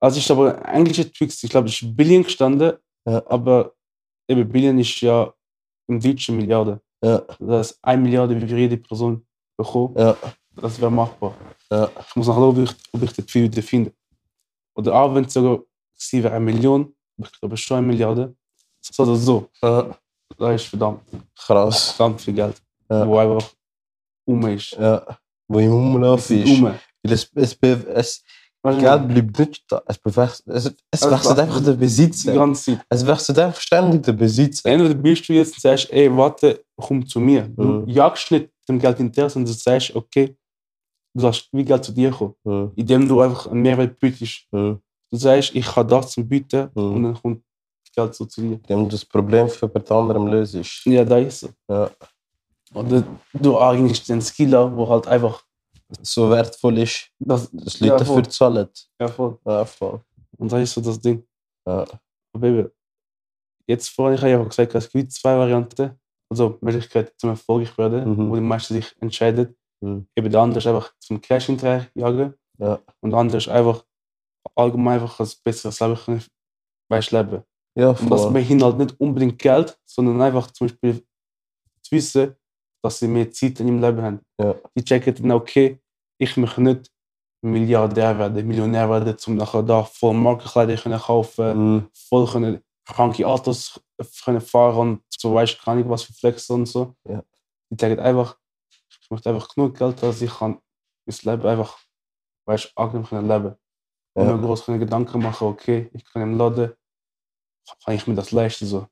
Also 0.01 0.19
ist 0.19 0.31
aber 0.31 0.57
ein 0.67 0.75
englischer 0.77 1.11
Twix, 1.11 1.43
ich 1.43 1.51
glaube, 1.51 1.69
es 1.69 1.81
ist 1.81 1.97
Billion 1.97 2.23
gestanden, 2.23 2.79
Ja. 3.07 3.23
aber 3.27 3.75
eben 4.29 4.49
Billion 4.51 4.79
ist 4.79 5.01
ja 5.01 5.33
im 5.89 5.99
Deutschen 6.01 6.37
Milliarde. 6.37 6.81
Ja, 7.03 7.19
Das 7.19 7.39
heißt, 7.73 7.79
1 7.83 8.03
Milliarde 8.03 8.39
für 8.41 8.57
jede 8.57 8.77
Person 8.79 9.27
bekommen. 9.59 9.95
ja, 9.99 10.17
Das 10.55 10.81
wäre 10.81 10.91
machbar. 10.91 11.35
ja. 11.71 11.91
Ich 12.09 12.17
muss 12.17 12.27
nachschauen, 12.29 12.57
ob 12.57 12.59
ich, 12.71 12.75
ob 12.93 13.03
ich 13.03 13.13
das 13.13 13.25
viel 13.31 13.45
wieder 13.45 13.63
finde. 13.63 13.93
Oder 14.77 14.95
auch 14.95 15.15
wenn 15.15 15.25
es 15.25 15.33
sogar 15.33 15.61
sie 15.95 16.23
wäre 16.23 16.35
eine 16.35 16.45
Million, 16.45 16.95
ich 17.19 17.33
glaube 17.41 17.57
schon 17.57 17.79
eine 17.79 17.87
Milliarde. 17.87 18.35
So 18.81 19.03
oder 19.03 19.17
so. 19.17 19.49
ja. 19.63 19.97
Das 20.37 20.63
ist 20.63 20.69
verdammt, 20.69 21.01
Krass. 21.39 21.91
verdammt 21.93 22.21
viel 22.21 22.35
Geld. 22.35 22.61
Ja. 22.91 23.07
Wo 23.07 23.19
einfach 23.19 23.49
um 24.27 24.47
ist. 24.49 24.73
Ja. 24.73 25.19
Wo 25.49 25.59
im 25.61 25.73
Umlauf 25.73 26.29
ist. 26.31 26.49
um. 26.49 26.75
Es, 27.03 27.31
es, 27.35 27.57
es, 27.63 28.23
Geld 28.65 29.09
bleibt 29.09 29.39
nicht 29.39 29.65
da. 29.71 29.83
Es, 29.87 29.99
bewechselt, 29.99 30.49
es, 30.49 30.65
es 30.91 31.03
Also, 31.03 31.11
wechselt 31.15 31.39
einfach 31.39 31.63
der 31.63 31.75
Die 31.75 31.79
Besitzer. 31.81 32.35
ganze 32.35 32.77
Zeit. 32.77 32.87
Es 32.89 33.07
wechselt 33.07 33.39
einfach 33.39 33.61
ständig 33.61 34.03
der 34.03 34.13
Besitzer. 34.15 34.71
Entweder 34.71 34.95
bist 34.95 35.29
du 35.29 35.35
jetzt 35.35 35.55
und 35.55 35.61
sagst, 35.61 35.91
ey, 35.93 36.15
warte, 36.17 36.65
komm 36.77 37.07
zu 37.07 37.21
mir. 37.21 37.43
Du 37.43 37.63
Mhm. 37.63 37.89
jagst 37.89 38.31
nicht 38.33 38.49
dem 38.69 38.79
Geld 38.79 38.97
hinterher, 38.97 39.29
sondern 39.31 39.53
du 39.53 39.59
sagst, 39.59 39.95
okay, 39.95 40.35
du 41.15 41.21
sagst, 41.21 41.49
wie 41.53 41.65
Geld 41.65 41.85
zu 41.85 41.93
dir 41.93 42.11
kommen. 42.11 42.35
Mhm. 42.45 42.73
Indem 42.77 43.09
du 43.09 43.21
einfach 43.21 43.47
einen 43.47 43.63
Mehrwert 43.63 43.99
bietest. 43.99 44.47
Mhm. 44.53 44.81
Du 45.11 45.17
sagst, 45.19 45.55
ich 45.55 45.77
habe 45.77 45.89
das 45.89 46.11
zum 46.13 46.29
Bieten 46.29 46.69
und 46.75 47.03
dann 47.05 47.15
kommt 47.15 47.43
das 47.85 47.93
Geld 47.95 48.15
so 48.15 48.25
zu 48.25 48.41
dir. 48.41 48.55
Indem 48.55 48.85
du 48.85 48.89
das 48.89 49.05
Problem 49.05 49.49
für 49.49 49.67
jemand 49.67 49.91
anderem 49.91 50.27
löst. 50.27 50.85
Ja, 50.87 51.05
da 51.05 51.19
ist 51.19 51.41
so. 51.41 51.49
Ja. 51.69 51.91
Oder 52.75 53.05
du 53.33 53.59
eigentlich 53.59 54.03
den 54.05 54.21
Skiller, 54.21 54.75
wo 54.77 54.89
halt 54.89 55.07
einfach 55.07 55.45
So 56.03 56.29
wertvoll 56.31 56.79
ist, 56.79 57.11
das, 57.21 57.49
dass 57.53 57.79
Ja, 57.79 57.89
Leute 57.93 58.05
voll. 58.05 58.17
dafür 58.23 58.31
zahlen. 58.33 58.69
ja, 59.01 59.07
voll. 59.09 59.39
Ja, 59.47 59.65
voll. 59.65 60.01
Und 60.39 60.51
das 60.51 60.63
ist 60.63 60.75
so 60.75 60.81
das 60.81 60.99
Ding. 60.99 61.23
Ja. 61.69 61.85
Aber 62.33 62.47
eben, 62.49 62.71
jetzt 63.69 63.89
vorhin, 63.91 64.17
ich 64.17 64.21
habe 64.23 64.31
ja 64.33 64.43
gesagt, 64.43 64.75
es 64.75 64.91
gibt 64.91 65.13
zwei 65.13 65.37
Varianten, 65.39 65.93
also 66.29 66.59
Möglichkeiten 66.61 67.13
zum 67.17 67.31
erfolgreich 67.31 67.79
werden, 67.79 68.11
Mhm. 68.17 68.31
wo 68.31 68.35
die 68.35 68.41
meisten 68.41 68.75
sich 68.75 68.93
entscheiden. 69.01 69.55
Mhm. 69.85 70.07
Eben 70.17 70.31
der 70.31 70.41
andere 70.41 70.59
ist 70.59 70.67
einfach 70.67 70.93
zum 70.99 71.21
Cash 71.21 71.47
hinterher 71.47 71.87
jagen 71.95 72.35
Ja. 72.59 72.81
und 73.01 73.11
der 73.11 73.19
andere 73.21 73.39
ist 73.39 73.49
einfach 73.49 73.85
allgemein 74.55 75.01
einfach 75.01 75.21
ein 75.21 75.29
besseres 75.45 75.81
Leben 75.81 75.97
können, 75.97 76.25
weißt, 76.89 77.11
leben. 77.13 77.43
Ja, 77.77 77.91
Und 77.91 78.09
das 78.11 78.33
behindert 78.33 78.79
nicht 78.79 79.01
unbedingt 79.01 79.39
Geld, 79.39 79.77
sondern 79.85 80.21
einfach 80.23 80.51
zum 80.53 80.69
Beispiel 80.69 81.05
zu 81.83 81.91
wissen, 81.97 82.37
dass 82.83 82.99
sie 83.01 83.09
mehr 83.09 83.31
Zeit 83.33 83.59
in 83.61 83.69
ihrem 83.69 83.81
Leben 83.81 84.03
haben. 84.03 84.21
Ja. 84.41 84.55
Die 84.77 84.85
checken 84.85 85.15
dann, 85.15 85.33
okay, 85.33 85.81
ich 86.19 86.37
möchte 86.37 86.63
nicht 86.63 86.91
Milliardär 87.43 88.17
werden, 88.19 88.47
Millionär 88.47 88.89
werden, 88.89 89.17
um 89.27 89.35
nachher 89.37 89.63
da 89.63 89.83
voll 89.83 90.15
Markenkleider 90.15 90.77
können 90.77 90.99
kaufen, 91.01 91.75
Mhm. 91.75 91.89
voll 91.93 92.27
können 92.27 92.61
kranke 92.87 93.27
Autos 93.27 93.81
können 94.25 94.41
fahren 94.41 94.77
und 94.95 95.03
so 95.11 95.35
weiß 95.35 95.59
gar 95.65 95.75
nicht 95.75 95.89
was 95.89 96.05
für 96.05 96.13
Flex 96.13 96.49
und 96.51 96.67
so. 96.67 96.95
Ja. 97.09 97.23
Die 97.71 97.77
sagen 97.81 97.99
einfach, 97.99 98.39
möchte 99.15 99.31
einfach 99.31 99.49
genug 99.49 99.77
Geld, 99.77 100.03
dass 100.03 100.21
ich 100.23 100.31
kann 100.39 100.59
mein 101.07 101.17
Leben 101.23 101.47
einfach, 101.49 101.79
weißt, 102.47 102.73
angenehm 102.77 103.07
können 103.07 103.29
leben. 103.29 103.55
Und 104.15 104.27
Ja. 104.27 104.37
mir 104.37 104.43
groß 104.47 104.65
können 104.67 104.81
Gedanken 104.81 105.23
machen, 105.23 105.49
okay, 105.49 105.91
ich 105.93 106.05
kann 106.05 106.23
im 106.23 106.39
Laden, 106.39 106.73
kann 107.85 107.95
ich 107.95 108.07
mir 108.07 108.15
das 108.15 108.31
leisten 108.33 108.67
so? 108.67 108.87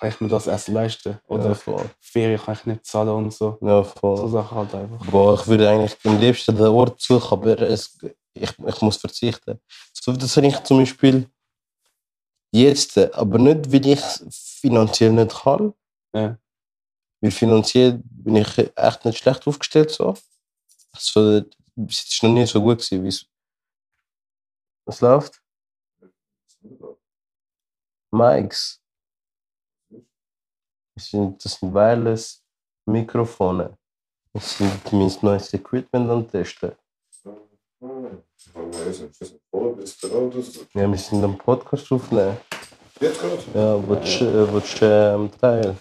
Kann 0.00 0.08
ich 0.08 0.20
mir 0.20 0.28
das 0.28 0.46
erst 0.46 0.68
leisten? 0.68 1.18
Oder 1.28 1.48
Ja, 1.48 1.54
voll. 1.54 1.88
Ferien 2.00 2.40
kann 2.40 2.54
ich 2.54 2.66
nicht 2.66 2.84
zahlen 2.86 3.10
und 3.10 3.32
so. 3.32 3.58
Ja, 3.60 3.84
So 3.84 3.90
voll. 4.00 4.28
Sachen 4.28 4.58
halt 4.58 4.74
einfach. 4.74 5.06
Boah, 5.06 5.34
ich 5.34 5.46
würde 5.46 5.70
eigentlich 5.70 5.96
am 6.04 6.18
liebsten 6.18 6.56
den 6.56 6.66
Ort 6.66 7.00
suchen, 7.00 7.32
aber 7.38 7.60
es, 7.60 7.96
ich, 8.34 8.50
ich 8.58 8.80
muss 8.82 8.96
verzichten. 8.96 9.60
So, 9.92 10.12
das 10.12 10.36
habe 10.36 10.46
ich 10.48 10.60
zum 10.64 10.78
Beispiel 10.78 11.28
jetzt, 12.52 12.98
aber 13.14 13.38
nicht, 13.38 13.72
weil 13.72 13.86
ich 13.86 14.00
finanziell 14.60 15.12
nicht 15.12 15.34
kann. 15.42 15.72
Ja. 16.14 16.36
Weil 17.24 17.30
finanziell 17.30 18.02
bin 18.04 18.36
ich 18.36 18.58
echt 18.58 19.04
nicht 19.06 19.16
schlecht 19.16 19.46
aufgestellt. 19.46 19.90
So. 19.90 20.14
Also, 20.92 21.42
bis 21.74 22.00
jetzt 22.00 22.12
ist 22.12 22.22
noch 22.22 22.28
nie 22.28 22.44
so 22.44 22.60
gut 22.60 22.76
gewesen, 22.76 23.02
wie 23.02 23.08
es. 23.08 23.26
Was 24.84 25.00
läuft? 25.00 25.42
Mics. 28.10 28.78
Das 30.94 31.06
sind, 31.08 31.42
das 31.42 31.54
sind 31.54 31.72
Wireless 31.72 32.44
Mikrofone. 32.84 33.74
Das 34.34 34.58
sind 34.58 34.92
mein 34.92 35.10
neues 35.22 35.54
Equipment 35.54 36.10
am 36.10 36.30
Testen. 36.30 36.72
Ja, 40.74 40.92
wir 40.92 40.98
sind 40.98 41.24
am 41.24 41.38
Podcast 41.38 41.90
aufnehmen. 41.90 42.36
Ja, 43.00 43.88
willst 43.88 44.20
du 44.20 44.24
äh, 44.26 44.52
willst 44.52 44.80
du, 44.82 44.84
ähm, 44.84 45.30
Teil? 45.40 45.78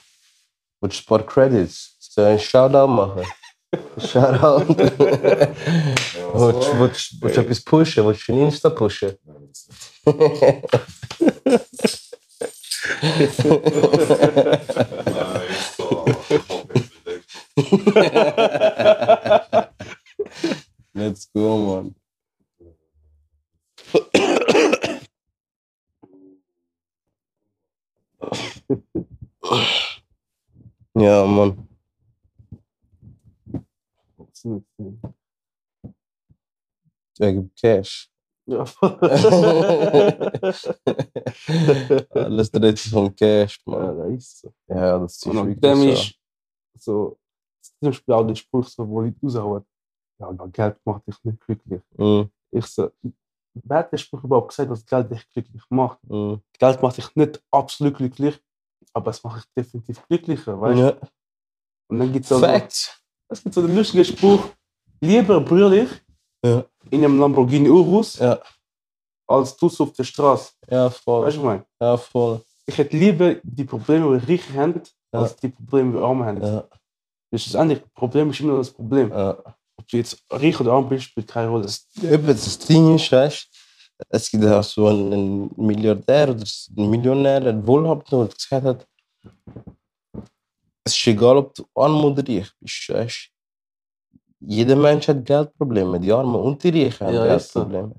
Willst 0.83 0.99
du 0.99 1.03
ein 1.03 1.07
paar 1.17 1.25
Credits? 1.25 1.95
Soll 1.97 2.35
ich 2.35 2.55
einen 2.55 2.71
Shoutout 2.73 2.87
machen? 2.87 3.25
Shoutout. 3.99 4.77
willst 6.33 7.13
du 7.21 7.27
etwas 7.29 7.61
pushen? 7.61 8.05
Willst 8.05 8.27
du 8.27 8.33
einen 8.33 8.47
Insta 8.47 8.69
pushen? 8.69 9.17
Let's 20.93 21.29
go, 21.33 21.57
man. 21.57 21.95
Ja, 30.95 31.25
man. 31.25 31.67
Wegen 37.19 37.51
Cash. 37.55 38.09
Ja. 38.45 38.65
Alles 42.13 42.51
dreht 42.51 42.77
sich 42.77 42.93
um 42.93 43.15
Cash, 43.15 43.61
ja, 43.65 43.71
man. 43.71 43.97
das 43.97 44.23
ist 44.23 44.39
so. 44.41 44.53
Ja, 44.67 44.99
das 44.99 45.15
ist 45.15 45.25
Und 45.27 45.47
wirklich 45.61 45.71
so. 45.71 45.91
ist 45.91 46.83
so, 46.83 47.17
zum 47.79 47.89
Beispiel 47.89 48.13
auch 48.13 48.27
der 48.27 48.35
Spruch, 48.35 48.67
so, 48.67 48.87
wo 48.89 49.01
Leute 49.01 49.15
raushauen, 49.23 49.63
ja, 50.19 50.27
aber 50.27 50.47
Geld 50.49 50.77
macht 50.83 51.07
dich 51.07 51.23
nicht 51.23 51.39
glücklich. 51.39 51.81
Mm, 51.97 52.23
Ich 52.51 52.65
so, 52.65 52.91
wer 53.53 53.77
hat 53.77 53.91
den 53.93 53.97
Spruch 53.99 54.23
überhaupt 54.25 54.49
gesagt, 54.49 54.69
dass 54.71 54.85
Geld 54.85 55.09
dich 55.11 55.29
glücklich 55.29 55.63
macht? 55.69 55.99
mm. 56.09 56.35
Geld 56.59 56.81
macht 56.81 56.97
dich 56.97 57.15
nicht 57.15 57.41
absolut 57.51 57.95
glücklich, 57.95 58.41
aber 58.93 59.11
es 59.11 59.23
macht 59.23 59.45
dich 59.45 59.53
definitiv 59.65 60.05
glücklicher, 60.07 60.59
weißt 60.59 60.79
du? 60.79 60.83
Ja. 60.83 60.93
Und 61.89 61.99
dann 61.99 62.11
gibt 62.13 62.29
es 62.29 62.39
Facts. 62.39 63.01
es 63.29 63.43
gibt 63.43 63.55
so 63.55 63.65
den 63.65 63.75
lustigen 63.75 64.05
Spruch, 64.05 64.45
lieber 65.01 65.39
brüll 65.41 65.73
ich 65.73 65.89
Ja. 66.45 66.65
in 66.89 67.03
einem 67.03 67.19
Lamborghini 67.19 67.69
Urus, 67.69 68.17
Ja. 68.19 68.39
als 69.27 69.55
du 69.57 69.67
auf 69.67 69.93
der 69.93 70.03
Straße. 70.03 70.51
Ja, 70.69 70.89
voll. 70.89 71.25
Weißt 71.25 71.37
du, 71.37 71.41
meine? 71.43 71.65
Ja, 71.81 71.97
voll. 71.97 72.41
Ich 72.65 72.77
hätte 72.77 72.95
lieber 72.97 73.35
die 73.43 73.63
Probleme, 73.65 74.19
die 74.19 74.31
Reiche 74.33 74.53
haben, 74.53 74.81
Ja. 75.13 75.19
als 75.21 75.35
die 75.35 75.49
Probleme, 75.49 75.97
die 75.97 76.03
Arme 76.03 76.25
haben. 76.25 76.41
Ja, 76.41 76.67
Das 77.31 77.47
ist 77.47 77.55
eigentlich, 77.55 77.81
Problem 77.93 78.29
ist 78.29 78.39
immer 78.41 78.57
das 78.57 78.71
Problem. 78.71 79.09
ja. 79.09 79.37
Ob 79.75 79.87
du 79.87 79.97
jetzt 79.97 80.23
reich 80.29 80.59
oder 80.59 80.73
arm 80.73 80.87
bist, 80.87 81.05
spielt 81.05 81.27
keine 81.27 81.49
Rolle. 81.49 81.67
Eben, 82.03 82.27
das 82.27 82.59
Ding 82.59 82.95
ist, 82.95 83.11
weißt 83.11 83.49
du, 83.51 83.57
es 84.09 84.29
gibt 84.29 84.45
auch 84.45 84.63
so 84.63 84.87
einen 84.87 85.51
Milliardär 85.55 86.29
oder 86.29 86.43
einen 86.77 86.89
Millionär, 86.89 87.37
einen 87.37 87.65
Wohlhabenden, 87.65 88.19
der 88.19 88.27
gesagt 88.35 88.65
hat, 88.65 88.87
es 90.85 90.93
ist 90.97 91.07
egal, 91.07 91.37
ob 91.37 91.53
du 91.55 91.65
arm 91.75 92.03
oder 92.03 92.27
reich 92.27 92.51
bist, 92.59 92.89
weißt. 92.89 93.29
Jeder 94.45 94.75
Mensch 94.75 95.07
hat 95.07 95.23
Geldprobleme, 95.25 95.99
die 95.99 96.11
Armen 96.11 96.35
und 96.35 96.61
die 96.63 96.69
Reichen 96.83 97.07
haben 97.07 97.15
Ja. 97.15 97.25
Geldprobleme. 97.27 97.95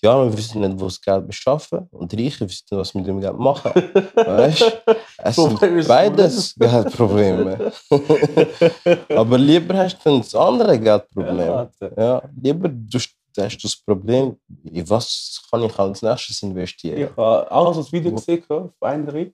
Die 0.00 0.08
Armen 0.08 0.36
wissen 0.36 0.60
nicht, 0.60 0.80
wo 0.80 0.84
das 0.86 1.00
Geld 1.00 1.26
beschaffen 1.28 1.88
und 1.92 2.10
die 2.10 2.24
Reichen 2.24 2.48
wissen 2.48 2.64
nicht, 2.70 2.78
was 2.80 2.94
mit 2.94 3.06
dem 3.06 3.20
Geld 3.20 3.38
machen. 3.38 3.72
Weißt? 4.14 4.82
Es 5.24 5.36
sind 5.36 5.60
beides 5.86 6.54
Geldprobleme. 6.56 7.72
Aber 9.16 9.38
lieber 9.38 9.76
hast 9.76 9.98
du 10.04 10.18
das 10.18 10.34
andere 10.34 10.78
Geldproblem. 10.78 11.38
Ja, 11.38 11.70
Ja, 11.96 12.22
lieber 12.40 12.68
du 12.68 12.98
st- 13.32 13.44
hast 13.44 13.58
du 13.58 13.62
das 13.68 13.76
Problem, 13.76 14.38
in 14.64 14.88
was 14.88 15.42
kann 15.50 15.62
ich 15.62 15.78
als 15.78 16.02
nächstes 16.02 16.42
investieren? 16.42 16.98
Ich 17.02 17.16
habe 17.16 17.50
auch 17.50 17.72
so 17.74 17.80
ein 17.80 17.92
Video 17.92 18.12
gesehen 18.14 18.42
von 18.42 18.72
einer. 18.80 19.26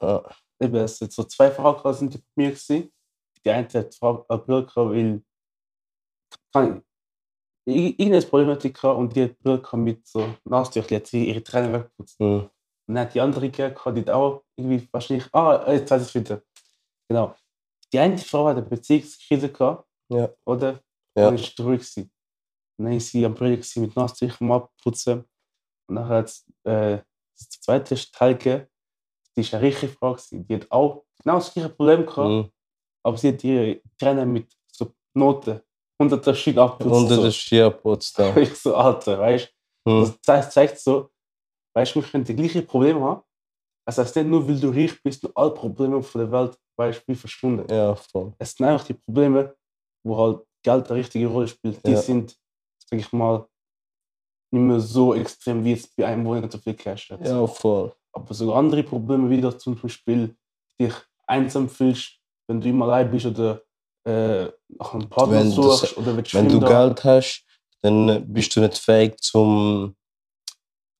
Ja. 0.00 0.22
Eben, 0.60 0.76
es 0.76 0.98
sind 0.98 1.12
so 1.12 1.24
zwei 1.24 1.50
Frauen 1.50 1.94
sind 1.94 2.14
bei 2.14 2.20
mir 2.36 2.50
gewesen. 2.50 2.90
Die 3.44 3.50
eine 3.50 3.68
hat 3.68 3.98
Brille 4.00 4.66
weil 4.76 5.22
kann, 6.52 6.82
ir- 7.66 7.94
irgendein 7.98 8.28
Problem 8.28 8.48
hatte 8.48 8.68
ich 8.68 8.82
und 8.84 9.14
die 9.14 9.24
hat 9.24 9.38
Brille 9.38 9.62
mit 9.74 10.06
so 10.06 10.34
Nasentüchern, 10.44 10.88
die 10.88 10.96
hat 10.96 11.06
sie 11.06 11.28
ihre 11.28 11.42
Tränen 11.42 11.72
weggeputzt. 11.72 12.18
Hm. 12.18 12.50
Und 12.86 12.94
dann 12.94 12.98
hat 13.06 13.14
die 13.14 13.20
andere 13.20 13.50
gehabt, 13.50 13.96
die 13.96 14.00
hat 14.02 14.10
auch 14.10 14.42
irgendwie 14.56 14.88
wahrscheinlich, 14.92 15.26
ah, 15.34 15.72
jetzt 15.72 15.90
weiß 15.90 16.02
ich 16.02 16.08
es 16.08 16.14
wieder. 16.14 16.42
Genau. 17.08 17.34
Die 17.92 17.98
eine 17.98 18.18
Frau 18.18 18.46
hat 18.48 18.56
eine 18.56 18.66
Beziehungskrise 18.66 19.50
gehabt, 19.50 19.86
Ja. 20.10 20.28
oder? 20.46 20.80
Ja. 21.16 21.28
Und 21.28 21.34
ist 21.40 21.56
traurig 21.56 21.80
gewesen. 21.80 22.10
Dann 22.78 22.92
ist 22.92 23.10
sie 23.10 23.24
am 23.24 23.34
gewesen 23.34 23.82
mit 23.82 23.96
am 23.96 24.52
Abputzen. 24.52 25.24
Und 25.86 25.96
dann 25.96 26.08
hat 26.08 26.32
äh, 26.64 26.98
das 27.36 27.48
zweite 27.60 27.94
ist 27.94 28.14
Talke, 28.14 28.68
die 29.36 29.40
ist 29.40 29.54
eine 29.54 29.64
reiche 29.64 29.88
Frau. 29.88 30.16
Die 30.30 30.54
hat 30.54 30.70
auch 30.70 31.04
genau 31.22 31.36
das 31.36 31.52
gleiche 31.52 31.68
Problem 31.68 32.06
gehabt. 32.06 32.28
Hm. 32.28 32.50
aber 33.02 33.16
sie 33.16 33.28
hat 33.28 33.44
ihre 33.44 33.80
Tränen 33.98 34.32
mit 34.32 34.52
so 34.72 34.92
Noten, 35.14 35.60
hunderte 36.00 36.34
Stück 36.34 36.56
abputzt. 36.56 36.90
Unter 36.90 37.16
so. 37.16 37.22
der 37.22 37.30
Skierputz 37.30 38.12
da. 38.12 38.36
Ich 38.36 38.54
so, 38.56 38.74
Alter, 38.74 39.18
weißt 39.18 39.52
du? 39.84 39.90
Hm. 39.90 40.14
Das 40.24 40.50
zeigt, 40.50 40.78
so, 40.78 41.10
weißt 41.74 41.94
du, 41.94 42.02
wir 42.02 42.08
können 42.08 42.24
die 42.24 42.34
gleichen 42.34 42.66
Probleme 42.66 43.00
haben. 43.00 43.22
Es 43.86 43.98
heißt 43.98 44.16
nicht 44.16 44.28
nur, 44.28 44.48
weil 44.48 44.58
du 44.58 44.70
reich 44.70 45.02
bist 45.02 45.24
und 45.24 45.36
alle 45.36 45.50
Probleme 45.50 46.02
von 46.02 46.20
der 46.22 46.32
Welt, 46.32 46.58
weißt 46.76 47.06
wie 47.06 47.14
verschwunden. 47.14 47.70
Ja, 47.72 47.94
voll. 47.94 48.32
Es 48.38 48.52
sind 48.52 48.66
einfach 48.66 48.86
die 48.86 48.94
Probleme, 48.94 49.54
wo 50.02 50.16
halt 50.16 50.46
Geld 50.62 50.90
eine 50.90 50.98
richtige 50.98 51.26
Rolle 51.26 51.48
spielt. 51.48 51.86
Die 51.86 51.90
Ja. 51.90 52.00
sind, 52.00 52.36
sag 52.86 52.98
ich 53.00 53.12
mal, 53.12 53.46
nicht 54.50 54.62
mehr 54.62 54.80
so 54.80 55.14
extrem 55.14 55.64
wie 55.64 55.72
jetzt 55.72 55.94
bei 55.96 56.06
einem, 56.06 56.24
wo 56.24 56.34
nicht 56.34 56.52
so 56.52 56.58
viel 56.58 56.74
Cash 56.74 57.10
hat. 57.10 57.26
Ja, 57.26 57.46
voll. 57.46 57.92
Aber 58.12 58.32
so 58.32 58.54
andere 58.54 58.82
Probleme, 58.82 59.28
wie 59.28 59.40
das 59.40 59.58
zum 59.58 59.76
Beispiel 59.76 60.36
dich 60.80 60.94
einsam 61.26 61.68
fühlst, 61.68 62.20
wenn 62.46 62.60
du 62.60 62.68
immer 62.68 62.86
allein 62.86 63.10
bist 63.10 63.26
oder 63.26 63.62
äh, 64.06 64.44
nach 64.68 64.94
einem 64.94 65.08
Partner 65.08 65.40
Wenn 65.40 65.54
du 65.54 65.62
suchst 65.62 65.96
oder 65.96 66.16
willst 66.16 66.34
Wenn 66.34 66.48
du 66.48 66.60
Freunde 66.60 66.66
Geld 66.66 67.04
hast, 67.04 67.44
dann 67.82 68.08
äh, 68.08 68.20
bist 68.24 68.54
du 68.54 68.60
nicht 68.60 68.78
fähig, 68.78 69.20
zum 69.20 69.96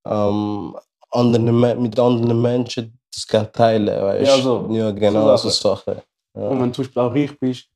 ähm, 0.07 0.77
anderen, 1.11 1.83
mit 1.83 1.99
anderen 1.99 2.42
Menschen 2.42 2.99
das 3.14 3.27
Geld 3.27 3.53
teilen. 3.53 3.87
Weißt? 3.87 4.27
Ja, 4.27 4.42
so. 4.42 4.68
ja 4.70 4.90
genau, 4.90 5.37
so 5.37 5.49
So 5.49 5.68
Sachen. 5.75 6.03
Und 6.33 6.42
Ja. 6.42 6.51
wenn 6.51 6.59
du 6.59 6.73
zum 6.73 6.85
Beispiel 6.85 7.03
auch 7.03 7.14
reich 7.14 7.38
bist, 7.38 7.70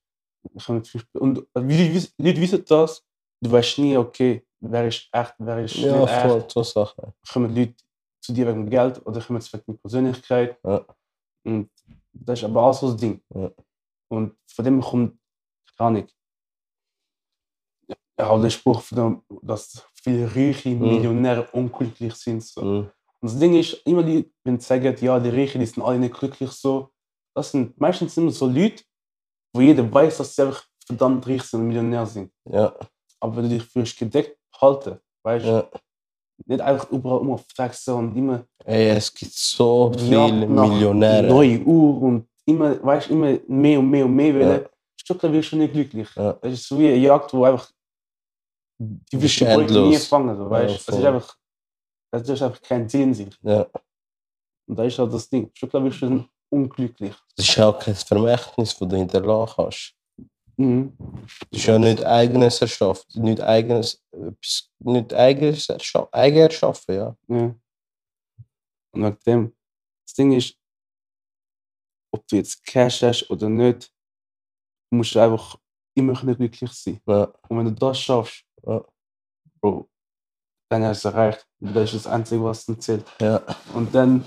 und 1.15 1.39
äh, 1.55 1.61
Leute 1.61 2.41
wissen 2.41 2.65
das, 2.67 3.05
du 3.41 3.51
weißt 3.53 3.79
nie, 3.79 3.97
okay, 3.97 4.47
wer 4.61 4.89
ist 4.89 5.09
echt, 5.13 5.35
wer 5.39 5.59
ist 5.65 5.77
ja, 5.77 6.01
nicht 6.01 6.13
echt. 6.13 6.23
voll, 6.23 6.45
so 6.49 6.63
Sachen. 6.63 7.13
Kommen 7.33 7.55
Leute 7.55 7.75
zu 8.21 8.33
dir 8.33 8.47
wegen 8.49 8.69
Geld 8.69 9.05
oder 9.07 9.21
kommen 9.21 9.41
sie 9.41 9.53
wegen 9.53 9.79
Persönlichkeit. 9.79 10.59
Ja. 10.65 10.85
Und 11.45 11.71
das 12.13 12.41
ist 12.41 12.45
aber 12.45 12.63
auch 12.63 12.75
so 12.75 12.91
das 12.91 13.01
Ding. 13.01 13.23
Ja. 13.35 13.51
Und 14.11 14.37
von 14.47 14.65
dem 14.65 14.81
kommt, 14.81 15.19
Ahnung, 15.77 16.07
ja, 18.19 18.31
auch 18.31 18.41
der 18.41 18.51
Spruch, 18.51 18.83
dem, 18.91 19.23
dass 19.43 19.87
viele 20.03 20.27
reiche 20.35 20.71
Mhm. 20.71 20.81
Millionäre 20.81 21.49
unglücklich 21.53 22.15
sind. 22.15 22.43
So. 22.43 22.63
Mhm. 22.63 22.91
Und 23.21 23.31
das 23.31 23.39
Ding 23.39 23.55
ist, 23.59 23.75
immer 23.87 24.03
die, 24.03 24.33
wenn 24.45 24.59
sie 24.59 24.67
sagen, 24.67 24.97
ja, 25.01 25.19
die 25.21 25.29
Reichen, 25.29 25.61
die 25.61 25.67
sind 25.67 25.83
alle 25.83 25.99
nicht 25.99 26.15
glücklich 26.15 26.51
so, 26.51 26.91
das 27.35 27.53
sind 27.53 27.79
meistens 27.81 28.17
immer 28.17 28.31
so 28.31 28.47
Leute, 28.47 28.83
wo 29.55 29.61
jeder 29.61 29.93
weiß, 29.93 30.19
dass 30.19 30.35
sie 30.35 30.43
einfach 30.43 30.65
verdammt 30.87 31.27
reich 31.27 31.43
sind 31.43 31.61
und 31.61 31.69
Millionär 31.69 32.07
sind. 32.07 32.33
Ja, 32.51 32.77
Aber 33.21 33.37
wenn 33.37 33.45
du 33.45 33.49
dich 33.59 33.65
fühlst 33.65 33.99
gedeckt 33.99 34.39
halten, 34.61 34.99
weißt 35.25 35.45
du, 35.45 35.49
ja. 35.51 35.69
nicht 36.47 36.61
einfach 36.61 36.91
überall 36.91 37.21
immer 37.21 37.39
flexen 37.39 37.95
und 37.95 38.17
immer 38.17 38.45
Ey, 38.65 38.91
es 38.91 39.13
gibt 39.13 39.33
so 39.33 39.93
Ja, 39.97 40.27
viele 40.29 40.47
Millionäre. 40.47 41.27
neue 41.27 41.59
Uhr 41.61 42.03
und 42.03 42.29
immer, 42.47 42.83
weißt, 42.83 43.11
immer 43.11 43.39
mehr 43.49 43.79
und 43.79 43.91
mehr 43.91 44.05
und 44.05 44.15
mehr 44.15 44.33
Ja. 44.35 44.47
wollen. 44.49 44.67
Stückler 45.01 45.33
wirst 45.33 45.53
du 45.53 45.57
nicht 45.57 45.73
glücklich. 45.73 46.09
Ja. 46.17 46.33
Das 46.35 46.53
ist 46.53 46.69
so 46.69 46.79
wie 46.79 46.87
eine 46.89 46.97
Jagd, 46.97 47.33
wo 47.33 47.45
einfach 47.45 47.71
die 48.81 49.21
wirst 49.21 49.41
du 49.41 49.45
nie 49.89 49.97
fangen. 49.97 50.37
So, 50.37 50.45
Ja, 50.45 50.51
weißt? 50.51 50.75
das 50.77 50.85
voll. 50.85 50.99
ist 51.01 51.05
einfach, 51.05 51.37
das 52.13 52.29
ist 52.29 52.43
einfach 52.43 52.63
kein 52.63 52.89
sich. 52.89 53.29
Ja. 53.43 53.67
Und 54.69 54.77
da 54.79 54.85
ist 54.85 54.99
halt 54.99 55.13
das 55.13 55.29
Ding. 55.29 55.51
Stückler 55.55 55.83
wirst 55.83 56.03
du 56.03 56.25
unglücklich. 56.51 57.15
Das 57.37 57.49
ist 57.49 57.59
auch 57.59 57.79
kein 57.79 57.95
Vermächtnis, 57.95 58.77
das 58.77 58.89
du 58.89 58.97
hinterlassen 58.97 59.53
kannst. 59.57 59.95
Mhm. 60.59 60.97
Das 61.51 61.61
ist 61.61 61.67
ja 61.67 61.79
nicht 61.79 62.05
eigenes 62.05 62.61
erschaffen, 62.61 63.23
nicht 63.23 63.41
eigenes, 63.41 64.05
nicht 64.81 65.15
eigenes 65.15 65.69
erschaffen, 65.69 66.09
eigen 66.13 66.39
erschaffen, 66.39 66.95
ja. 66.95 67.17
Ja. 67.29 67.55
Und 68.93 69.03
wegen 69.05 69.19
dem, 69.27 69.57
das 70.07 70.15
Ding 70.15 70.33
ist, 70.33 70.57
ob 72.13 72.27
du 72.27 72.37
jetzt 72.37 72.65
Cash 72.65 73.03
hast 73.03 73.31
oder 73.31 73.49
nicht, 73.49 73.93
musst 74.91 75.15
du 75.15 75.21
einfach 75.21 75.57
immer 75.95 76.15
glücklich 76.15 76.73
sein. 76.73 77.01
ja. 77.07 77.25
Und 77.49 77.59
wenn 77.59 77.67
du 77.67 77.73
das 77.73 78.01
schaffst, 78.01 78.45
Ja. 78.67 78.85
Bro, 79.61 79.89
dann 80.71 80.85
hast 80.85 81.05
du 81.05 81.09
es 81.09 81.15
erreicht. 81.15 81.47
Das 81.61 81.93
ist 81.95 82.05
das 82.05 82.13
Einzige, 82.13 82.43
was 82.45 82.65
zählt. 82.65 83.05
ja. 83.21 83.43
Und 83.75 83.95
dann, 83.95 84.25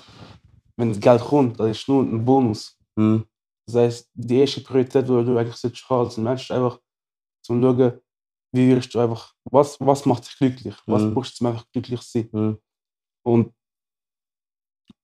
wenn 0.77 0.89
das 0.89 0.99
Geld 0.99 1.21
kommt, 1.21 1.59
das 1.59 1.71
ist 1.71 1.87
nur 1.87 2.03
ein 2.03 2.23
Bonus. 2.23 2.77
Hm. 2.97 3.25
Das 3.67 3.75
heißt, 3.75 4.09
die 4.13 4.39
erste 4.39 4.61
Priorität, 4.61 5.03
die 5.05 5.07
du 5.25 5.37
eigentlich 5.37 5.55
solltest 5.55 5.89
haben 5.89 6.05
als 6.05 6.17
Mensch, 6.17 6.43
ist 6.43 6.51
einfach 6.51 6.79
zum 7.45 7.61
Schauen, 7.61 7.99
wie 8.53 8.75
wirst 8.75 8.93
du 8.93 8.99
einfach, 8.99 9.33
was, 9.45 9.79
was 9.79 10.05
macht 10.05 10.25
dich 10.25 10.37
glücklich? 10.37 10.75
Was 10.85 11.03
Mhm. 11.03 11.13
brauchst 11.13 11.39
du, 11.39 11.45
um 11.45 11.51
einfach 11.51 11.65
glücklich 11.71 12.01
zu 12.01 12.11
sein? 12.11 12.29
Hm. 12.31 12.61
Und 13.23 13.53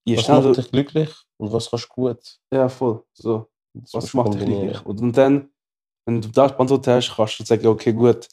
je 0.06 0.18
Was 0.18 0.26
schneller 0.26 0.42
macht 0.42 0.58
du, 0.58 0.62
dich 0.62 0.72
glücklich 0.72 1.16
und 1.38 1.52
was 1.54 1.70
kannst 1.70 1.86
du 1.90 1.94
gut? 1.94 2.40
ja 2.52 2.68
voll, 2.70 3.04
so, 3.14 3.50
Das 3.74 3.94
was 3.94 4.14
macht 4.14 4.34
dich 4.34 4.44
glücklich? 4.46 4.86
Und, 4.86 5.02
und 5.02 5.18
dann, 5.18 5.54
wenn 6.06 6.22
du 6.22 6.28
das 6.30 6.52
beantwortet 6.56 6.88
hast, 6.88 7.16
kannst 7.16 7.40
du 7.40 7.44
sagen, 7.46 7.68
okay, 7.68 7.94
gut, 7.94 8.28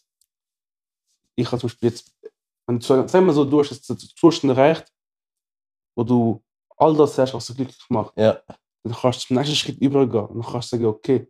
ich 1.36 1.46
habe 1.46 1.60
zum 1.60 1.68
Beispiel 1.68 1.90
jetzt, 1.90 2.12
wenn 2.66 2.78
du, 2.78 2.84
sagen 2.84 3.26
wir 3.26 3.32
so, 3.32 3.44
du 3.44 3.60
hast 3.60 3.70
jetzt 3.70 3.88
den 3.88 3.98
Zustand 3.98 4.52
erreicht, 4.56 4.90
wo 5.96 6.02
du 6.04 6.42
all 6.76 6.96
das 6.96 7.16
hast, 7.18 7.34
was 7.34 7.46
dich 7.46 7.56
glücklich 7.56 7.86
macht, 7.88 8.16
Ja, 8.16 8.42
dann 8.84 8.92
kannst 8.94 9.22
du 9.24 9.26
zum 9.28 9.36
nächsten 9.36 9.56
Schritt 9.56 9.78
übergehen. 9.78 10.26
Und 10.26 10.42
dann 10.44 10.52
kannst 10.52 10.72
du 10.72 10.76
sagen, 10.76 10.86
okay, 10.86 11.28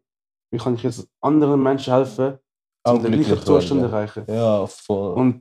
wie 0.50 0.58
kann 0.58 0.74
ich 0.74 0.82
jetzt 0.82 1.08
anderen 1.20 1.62
Menschen 1.62 1.92
helfen, 1.92 2.38
um 2.86 3.02
den 3.02 3.12
gleichen 3.12 3.38
Zustand 3.44 3.80
werden. 3.80 3.92
erreichen? 3.92 4.24
ja, 4.28 4.66
voll. 4.66 5.14
Und 5.14 5.34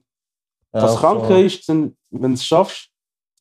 ja, 0.74 0.82
das 0.82 0.96
Kranke 0.98 1.28
voll. 1.28 1.40
ist, 1.46 1.68
wenn 1.68 1.96
du 2.12 2.34
es 2.34 2.46
schaffst, 2.46 2.90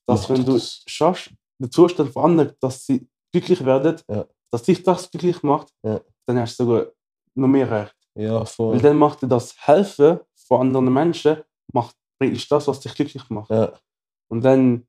dass 0.06 0.28
wenn 0.28 0.44
du 0.44 0.52
das. 0.54 0.62
es 0.62 0.84
schaffst, 0.86 1.30
den 1.58 1.70
Zustand 1.70 2.12
von 2.12 2.24
anderen, 2.24 2.52
dass 2.60 2.84
sie 2.86 3.08
glücklich 3.32 3.64
werden, 3.64 3.96
Ja. 4.10 4.26
dass 4.50 4.62
dich 4.64 4.82
das 4.82 5.10
glücklich 5.10 5.42
macht, 5.42 5.72
Ja. 5.84 6.00
dann 6.26 6.38
hast 6.40 6.58
du 6.58 6.64
sogar 6.64 6.86
noch 7.34 7.48
mehr 7.48 7.70
Recht. 7.70 7.96
Ja, 8.14 8.40
Weil 8.40 8.46
voll. 8.46 8.78
dann 8.80 8.98
macht 8.98 9.22
dir 9.22 9.28
das 9.28 9.54
Helfen 9.66 10.18
von 10.46 10.60
anderen 10.62 10.92
Menschen, 10.92 11.42
macht, 11.72 11.96
ist 12.20 12.50
das, 12.52 12.68
was 12.68 12.80
dich 12.80 12.94
glücklich 12.94 13.28
macht. 13.30 13.50
Ja, 13.50 13.72
Und 14.28 14.42
dann, 14.44 14.86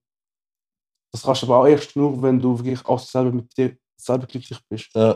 das 1.13 1.23
kannst 1.23 1.43
du 1.43 1.45
aber 1.47 1.59
auch 1.59 1.67
erst 1.67 1.95
nur, 1.95 2.21
wenn 2.21 2.39
du 2.39 2.57
wirklich 2.57 2.83
auch 2.85 2.99
selber 2.99 3.31
mit 3.31 3.55
dir 3.57 3.77
selber 3.95 4.25
glücklich 4.25 4.59
bist. 4.67 4.89
ja, 4.95 5.11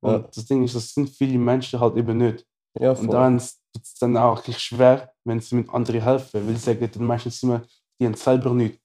Und 0.00 0.12
Ja. 0.12 0.18
das 0.20 0.44
Ding 0.46 0.64
ist, 0.64 0.74
das 0.74 0.88
sind 0.94 1.08
viele 1.10 1.38
Menschen 1.38 1.78
halt 1.80 1.96
eben 1.96 2.16
nicht. 2.16 2.46
ja, 2.78 2.92
Und 2.92 3.10
dann 3.12 3.36
ist 3.36 3.60
es 3.74 3.94
dann 3.94 4.16
auch 4.16 4.36
wirklich 4.38 4.58
schwer, 4.58 5.12
wenn 5.24 5.40
sie 5.40 5.56
mit 5.56 5.68
anderen 5.70 6.00
helfen. 6.00 6.46
Weil 6.46 6.54
sie 6.56 6.60
sagen 6.62 6.90
dann 6.92 7.04
meistens 7.04 7.42
immer, 7.42 7.62
die 8.00 8.06
haben 8.06 8.14
selber 8.14 8.50
nicht. 8.54 8.80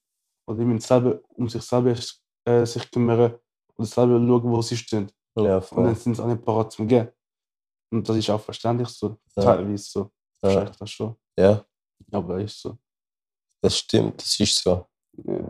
Oder 0.46 0.58
die 0.58 0.64
müssen 0.64 0.80
selber 0.80 1.20
um 1.28 1.48
sich 1.48 1.62
selber 1.62 1.94
äh, 2.44 2.66
sich 2.66 2.90
kümmern 2.90 3.38
oder 3.76 3.86
selber 3.86 4.18
schauen, 4.18 4.42
wo 4.50 4.60
sie 4.62 4.76
stehen. 4.76 5.10
ja, 5.36 5.58
Und 5.58 5.84
dann 5.84 5.94
sind 5.94 6.16
sie 6.16 6.22
auch 6.22 6.26
nicht 6.26 6.44
parat 6.44 6.72
zum 6.72 6.88
Gehen. 6.88 7.08
Und 7.92 8.08
das 8.08 8.16
ist 8.16 8.30
auch 8.30 8.40
verständlich 8.40 8.88
so. 8.88 9.16
Ja. 9.36 9.42
Teilweise 9.44 9.84
so. 9.84 10.00
Ja. 10.42 10.50
Verstehe 10.50 10.70
ich 10.70 10.76
das 10.76 10.90
schon. 10.90 11.16
ja, 11.38 11.64
Aber 12.12 12.40
ist 12.40 12.60
so. 12.60 12.76
das 13.62 13.76
stimmt, 13.78 14.20
das 14.20 14.38
ist 14.40 14.56
so. 14.62 14.86
Ja. 15.24 15.49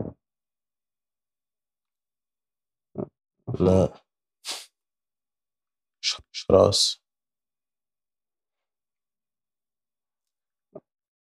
Na. 3.59 3.91
Sch- 5.99 6.21
Krass. 6.45 6.99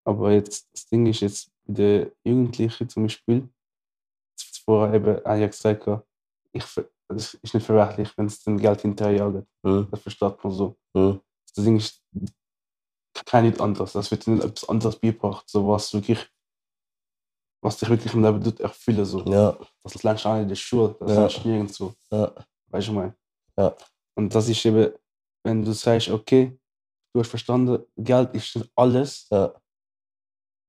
Aber 0.05 0.33
jetzt, 0.33 0.69
das 0.75 0.87
Ding 0.87 1.07
ist 1.07 1.21
jetzt 1.21 1.51
bei 1.67 1.73
den 1.75 2.13
Jugendlichen 2.25 2.89
zum 2.89 3.05
Beispiel, 3.05 3.49
vorher 4.65 4.95
eben, 4.95 5.21
ja 5.41 5.47
gesagt, 5.47 5.87
ich, 6.53 6.65
es 7.09 7.35
ist 7.35 7.55
nicht 7.55 7.67
verwerflich, 7.67 8.17
wenn 8.17 8.27
es 8.27 8.43
dann 8.43 8.59
Geld 8.59 8.83
hinterherjagen. 8.83 9.47
Hm, 9.65 9.89
Das 9.91 10.01
versteht 10.01 10.43
man 10.45 10.53
so. 10.53 10.77
hm, 10.97 11.21
Das 11.55 11.65
Ding 11.65 11.77
ist 11.77 12.03
kein 13.27 13.45
nicht 13.45 13.61
anders. 13.61 13.93
Das 13.93 14.11
wird 14.11 14.27
nicht 14.27 14.45
etwas 14.45 14.69
anderes 14.69 14.97
beigebracht, 14.99 15.49
so 15.49 15.67
was 15.69 15.93
wirklich, 15.95 16.29
was 17.63 17.77
dich 17.79 17.89
wirklich 17.89 18.15
im 18.15 18.23
Leben 18.25 18.43
tut, 18.43 18.61
erfüllen. 18.61 19.05
So. 19.05 19.25
ja, 19.25 19.57
Das 19.83 20.03
lernst 20.03 20.25
du 20.25 20.29
auch 20.29 20.41
in 20.41 20.49
der 20.49 20.55
Schule, 20.57 20.97
das 21.01 21.11
Ja. 21.11 21.19
lernst 21.21 21.45
du 21.45 21.49
nirgendwo. 21.49 21.93
ja, 22.11 22.35
Weißt 22.69 22.89
du, 22.89 22.93
mein? 22.93 23.15
Ja. 23.59 23.77
Und 24.17 24.35
das 24.35 24.49
ist 24.49 24.65
eben, 24.65 24.93
wenn 25.45 25.63
du 25.65 25.73
sagst, 25.73 26.09
okay, 26.09 26.59
du 27.13 27.21
hast 27.21 27.29
verstanden, 27.29 27.85
Geld 27.97 28.35
ist 28.35 28.57
nicht 28.57 28.71
alles. 28.77 29.27
ja, 29.31 29.53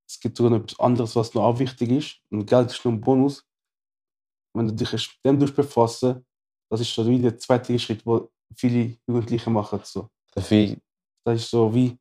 Es 0.10 0.20
gibt 0.20 0.36
sogar 0.38 0.52
noch 0.52 0.64
etwas 0.64 0.80
anderes, 0.80 1.16
was 1.16 1.34
noch 1.34 1.44
auch 1.44 1.60
wichtig 1.60 1.90
ist. 1.92 2.18
Und 2.32 2.46
Geld 2.46 2.72
ist 2.72 2.84
nur 2.84 2.94
ein 2.94 3.02
Bonus. 3.02 3.46
Wenn 4.54 4.68
du 4.68 4.74
dich 4.74 4.92
mit 5.24 5.42
dem 5.42 5.56
befassen, 5.56 6.26
das 6.70 6.82
ist 6.82 6.90
schon 6.90 7.08
wie 7.08 7.20
der 7.22 7.38
zweite 7.38 7.78
Schritt, 7.80 8.06
wo 8.06 8.30
viele 8.56 8.98
Jugendliche 9.08 9.50
machen. 9.50 9.80
So. 9.84 10.10
Das 10.34 10.52
ist 10.52 11.50
so 11.50 11.74
wie 11.74 11.98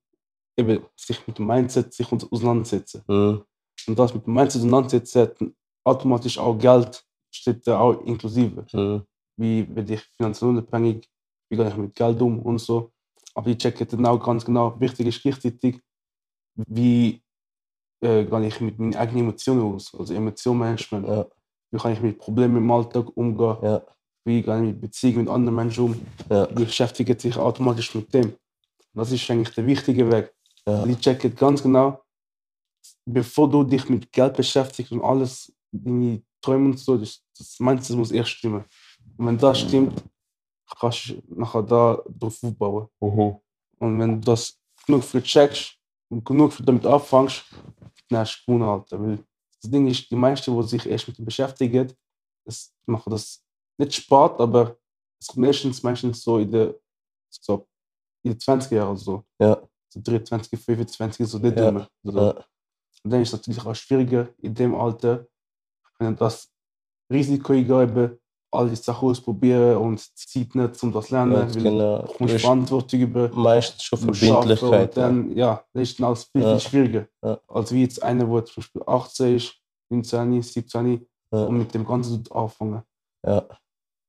eben 0.59 0.85
sich 0.97 1.25
mit 1.27 1.39
dem 1.39 1.47
Mindset 1.47 1.93
sich 1.93 2.11
auseinandersetzen. 2.11 3.03
hm, 3.07 3.45
Und 3.89 3.99
das 3.99 4.15
mit 4.15 4.27
hat 4.27 5.37
automatisch 5.85 6.39
auch 6.39 6.57
Geld, 6.59 7.05
steht 7.31 7.67
da 7.67 7.79
auch 7.81 8.01
inklusive. 8.05 8.65
hm, 8.71 9.03
Wie 9.37 9.67
werde 9.75 9.95
ich 9.95 10.03
finanziell 10.17 10.51
unabhängig, 10.51 11.09
wie 11.49 11.57
gehe 11.57 11.69
ich 11.69 11.77
mit 11.77 11.95
Geld 11.95 12.21
um 12.21 12.39
und 12.41 12.59
so. 12.59 12.93
Aber 13.35 13.49
die 13.51 13.57
checken 13.59 13.87
dann 13.89 14.07
auch 14.07 14.19
ganz 14.23 14.45
genau, 14.45 14.79
wichtig 14.81 15.07
ist 15.07 15.23
gleichzeitig, 15.23 15.81
wie 16.57 17.23
äh, 18.03 18.25
gehe 18.25 18.47
ich 18.47 18.61
mit 18.61 18.79
meinen 18.79 18.97
eigenen 18.97 19.25
Emotionen 19.25 19.75
aus, 19.75 19.95
also 19.99 20.13
Emotionenmanagement. 20.15 21.07
ja, 21.09 21.27
Wie 21.71 21.79
kann 21.79 21.93
ich 21.93 22.01
mit 22.01 22.19
Problemen 22.19 22.57
im 22.59 22.71
Alltag 22.71 23.07
umgehen? 23.17 23.57
ja, 23.63 23.83
wie 24.25 24.43
gehe 24.43 24.57
ich 24.57 24.63
mit 24.63 24.81
Beziehungen 24.81 25.21
mit 25.25 25.29
anderen 25.29 25.57
Menschen 25.57 25.85
um, 25.85 26.01
Ja. 26.29 26.47
die 26.47 26.65
beschäftigen 26.65 27.19
sich 27.19 27.37
automatisch 27.37 27.95
mit 27.95 28.13
dem. 28.13 28.35
Das 28.95 29.13
ist 29.13 29.31
eigentlich 29.31 29.55
der 29.55 29.67
wichtige 29.67 30.11
Weg. 30.11 30.35
Ja. 30.67 30.85
Die 30.85 30.97
checken 30.97 31.35
ganz 31.35 31.63
genau, 31.63 32.01
bevor 33.07 33.49
du 33.51 33.65
dich 33.65 33.89
mit 33.89 34.11
Geld 34.13 34.37
beschäftigst 34.37 34.93
und 34.93 35.03
alles, 35.03 35.53
deine 35.73 36.23
Träume 36.41 36.67
und 36.71 36.79
so, 36.79 36.97
das, 36.97 37.23
das 37.37 37.57
das 37.59 37.91
muss 37.91 38.11
erst 38.11 38.31
stimmen. 38.31 38.65
Und 39.17 39.27
wenn 39.27 39.39
das 39.39 39.61
stimmt, 39.61 40.03
kannst 40.79 41.09
du 41.11 41.23
nachher 41.29 41.63
da 41.63 42.03
drauf 42.09 42.43
aufbauen. 42.43 42.89
Mhm. 43.01 43.37
Und 43.79 43.99
wenn 43.99 44.21
du 44.21 44.27
das 44.27 44.59
genug 44.87 45.05
für 45.05 45.23
checkst 45.23 45.77
und 46.11 46.25
genug 46.25 46.53
für 46.53 46.63
damit 46.63 46.87
anfängst, 46.87 47.45
dann 48.09 48.21
hast 48.21 48.43
du 48.47 48.53
gewonnen, 48.53 48.69
Alter. 48.69 49.01
Weil 49.01 49.19
das 49.61 49.71
Ding 49.71 49.87
ist, 49.87 50.11
die 50.11 50.17
meisten, 50.17 50.59
die 50.59 50.69
sich 50.69 50.87
erst 50.87 51.09
mit 51.09 51.19
dem 51.19 51.25
beschäftigen, 51.25 51.93
das 52.45 52.73
machen 52.87 53.11
das 53.11 53.43
nicht 53.79 53.95
spät, 53.95 54.33
aber 54.39 54.77
es 55.21 55.27
kommt 55.29 55.47
meistens, 55.47 55.83
meistens 55.83 56.23
so 56.23 56.39
in 56.39 56.51
der, 56.51 56.75
so 57.31 57.67
in 58.23 58.33
den 58.33 58.41
20 58.41 58.73
Jahren 58.73 58.97
so. 58.97 59.25
Ja. 59.39 59.61
So 59.93 60.01
23, 60.01 60.59
25, 60.59 61.27
so 61.27 61.39
dort 61.39 61.59
Ja. 61.59 61.69
rum. 61.69 61.87
So. 62.05 62.19
Ja. 62.21 62.45
Und 63.05 63.11
dann 63.13 63.23
ist 63.23 63.29
es 63.29 63.33
natürlich 63.33 63.65
auch 63.65 63.75
schwieriger 63.75 64.29
in 64.39 64.55
dem 64.55 64.75
Alter, 64.75 65.27
wenn 65.99 66.17
das 66.17 66.51
Risiko 67.13 67.53
eingeben, 67.53 68.19
all 68.53 68.69
die 68.69 68.77
Sachen 68.77 69.09
ausprobieren 69.09 69.77
und 69.77 70.01
Zeit 70.19 70.55
nicht, 70.55 70.83
um 70.83 70.93
das 70.93 71.07
zu 71.07 71.15
lernen, 71.15 71.33
Ja, 71.33 71.45
genau. 71.45 72.03
du 72.03 72.15
musst 72.25 72.41
Verantwortung 72.41 73.01
über 73.01 73.29
meistens 73.31 73.83
schon 73.85 73.99
Verbindlichkeit. 74.01 74.89
Und 74.89 74.97
dann, 74.97 75.37
ja, 75.37 75.65
das 75.73 75.83
ist 75.83 75.99
dann 76.01 76.07
alles 76.07 76.25
viel, 76.25 76.43
Ja. 76.43 76.59
schwieriger. 76.61 77.07
Ja. 77.25 77.41
Als 77.49 77.73
wie 77.73 77.83
jetzt 77.83 78.03
einer, 78.03 78.25
der 78.27 78.45
zum 78.45 78.57
Beispiel 78.57 78.83
18 78.87 79.37
ist, 79.37 79.55
19, 79.91 80.43
17 80.43 81.07
Ja. 81.33 81.45
und 81.45 81.59
mit 81.59 81.73
dem 81.75 81.87
Ganzen 81.87 82.25
anfangen. 82.33 82.83
Ja. 83.25 83.47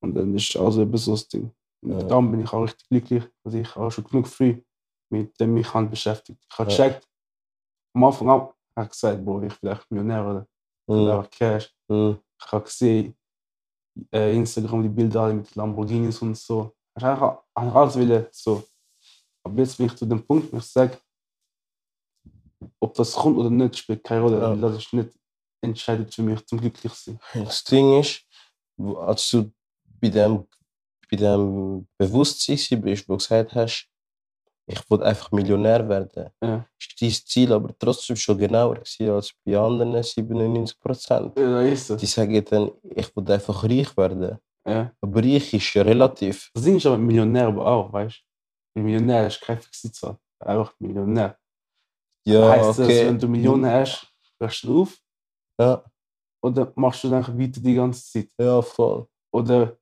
Und 0.03 0.15
dann 0.15 0.35
ist 0.35 0.55
also 0.55 0.81
eben 0.81 0.97
so 0.97 1.11
das 1.11 1.27
Ding. 1.27 1.51
Und 1.83 1.91
Ja. 1.91 2.03
darum 2.07 2.31
bin 2.31 2.41
ich 2.41 2.51
auch 2.51 2.63
richtig 2.63 2.87
glücklich, 2.89 3.23
dass 3.43 3.53
ich 3.53 3.75
auch 3.77 3.91
schon 3.91 4.03
genug 4.05 4.27
früh 4.27 4.61
mit 5.11 5.39
dem 5.39 5.53
mich 5.53 5.71
habe 5.73 5.87
beschäftigt. 5.87 6.43
Ich 6.51 6.57
habe 6.57 6.71
Ja. 6.71 6.77
gecheckt, 6.87 7.07
am 7.93 8.03
Anfang 8.05 8.29
an, 8.29 8.47
habe 8.81 8.89
gesagt, 8.89 9.23
Bro, 9.23 9.43
ich 9.43 9.61
will 9.61 9.71
echt 9.71 9.89
Millionär 9.91 10.25
oder 10.25 10.47
ich 10.87 10.93
will 10.93 11.09
einfach 11.09 11.29
Cash. 11.29 11.73
Ich 11.87 12.51
habe 12.51 12.63
gesehen, 12.63 13.15
äh, 14.11 14.35
Instagram, 14.35 14.83
die 14.83 14.89
Bilder 14.89 15.33
mit 15.33 15.53
Lamborghinis 15.55 16.21
und 16.21 16.37
so. 16.37 16.75
Ich 16.97 17.03
habe 17.03 17.41
alles 17.53 17.95
wollen, 17.95 18.25
so. 18.31 18.63
Aber 19.43 19.59
jetzt 19.59 19.77
bin 19.77 19.87
ich 19.87 19.95
zu 19.95 20.05
dem 20.05 20.25
Punkt, 20.25 20.51
wo 20.51 20.57
ich 20.57 20.63
sage, 20.63 20.97
ob 22.79 22.93
das 22.93 23.13
kommt 23.13 23.37
oder 23.37 23.49
nicht, 23.49 23.77
spielt 23.77 24.03
keine 24.03 24.21
Rolle. 24.21 24.39
Ja. 24.39 24.55
Das 24.55 24.77
ist 24.77 24.93
nicht 24.93 25.09
entscheidend 25.61 26.13
für 26.13 26.23
mich 26.23 26.45
zum 26.45 26.59
glücklich 26.59 26.93
sein. 26.93 27.19
Das 27.33 27.63
Ding 27.63 27.99
ist, 27.99 28.23
als 28.77 29.29
du 29.29 29.51
bei 29.99 30.09
dem, 30.09 30.47
bei 31.09 31.17
dem 31.17 31.87
Bewusstsein 31.97 32.81
bist, 32.81 33.07
wo 33.07 33.13
du 33.13 33.17
gesagt 33.17 33.53
hast, 33.55 33.90
ich 34.67 34.89
wollte 34.89 35.05
einfach 35.05 35.31
Millionär 35.31 35.87
werden, 35.87 36.29
Ja. 36.41 36.65
ist 36.79 37.01
dein 37.01 37.09
Ziel 37.11 37.51
aber 37.53 37.77
trotzdem 37.77 38.15
schon 38.15 38.37
genauer 38.37 38.77
als 38.77 39.33
bei 39.43 39.57
anderen 39.57 40.01
97 40.01 40.79
Prozent. 40.79 41.37
Ja, 41.37 41.61
Die 41.95 42.05
sagen 42.05 42.45
dann, 42.49 42.71
ich 42.83 43.15
will 43.15 43.31
einfach 43.31 43.63
reich 43.63 43.95
werden. 43.97 44.37
Ja. 44.67 44.91
Aber 45.01 45.23
reich 45.23 45.53
ist 45.53 45.73
ja 45.73 45.81
relativ. 45.81 46.51
Das 46.53 46.63
Ding 46.63 46.77
ist 46.77 46.85
aber 46.85 46.97
Millionär 46.97 47.47
aber 47.47 47.65
auch, 47.65 47.91
weißt 47.91 48.23
du? 48.75 48.81
Millionär 48.81 49.27
ist 49.27 49.41
keine 49.41 49.59
fixe 49.59 49.91
Zahl. 49.91 50.17
Einfach 50.39 50.73
Millionär. 50.79 51.37
Ja, 52.25 52.49
heißt 52.51 52.69
das, 52.69 52.79
okay. 52.79 53.07
wenn 53.07 53.19
du 53.19 53.27
Millionen 53.27 53.65
hast, 53.65 54.07
hörst 54.39 54.63
du 54.63 54.83
auf 54.83 54.97
Ja, 55.59 55.83
oder 56.43 56.71
machst 56.75 57.03
du 57.03 57.09
dann 57.09 57.25
weiter 57.39 57.59
die 57.59 57.73
ganze 57.73 58.03
Zeit? 58.11 58.29
ja, 58.39 58.61
voll. 58.61 59.07
Oder 59.33 59.77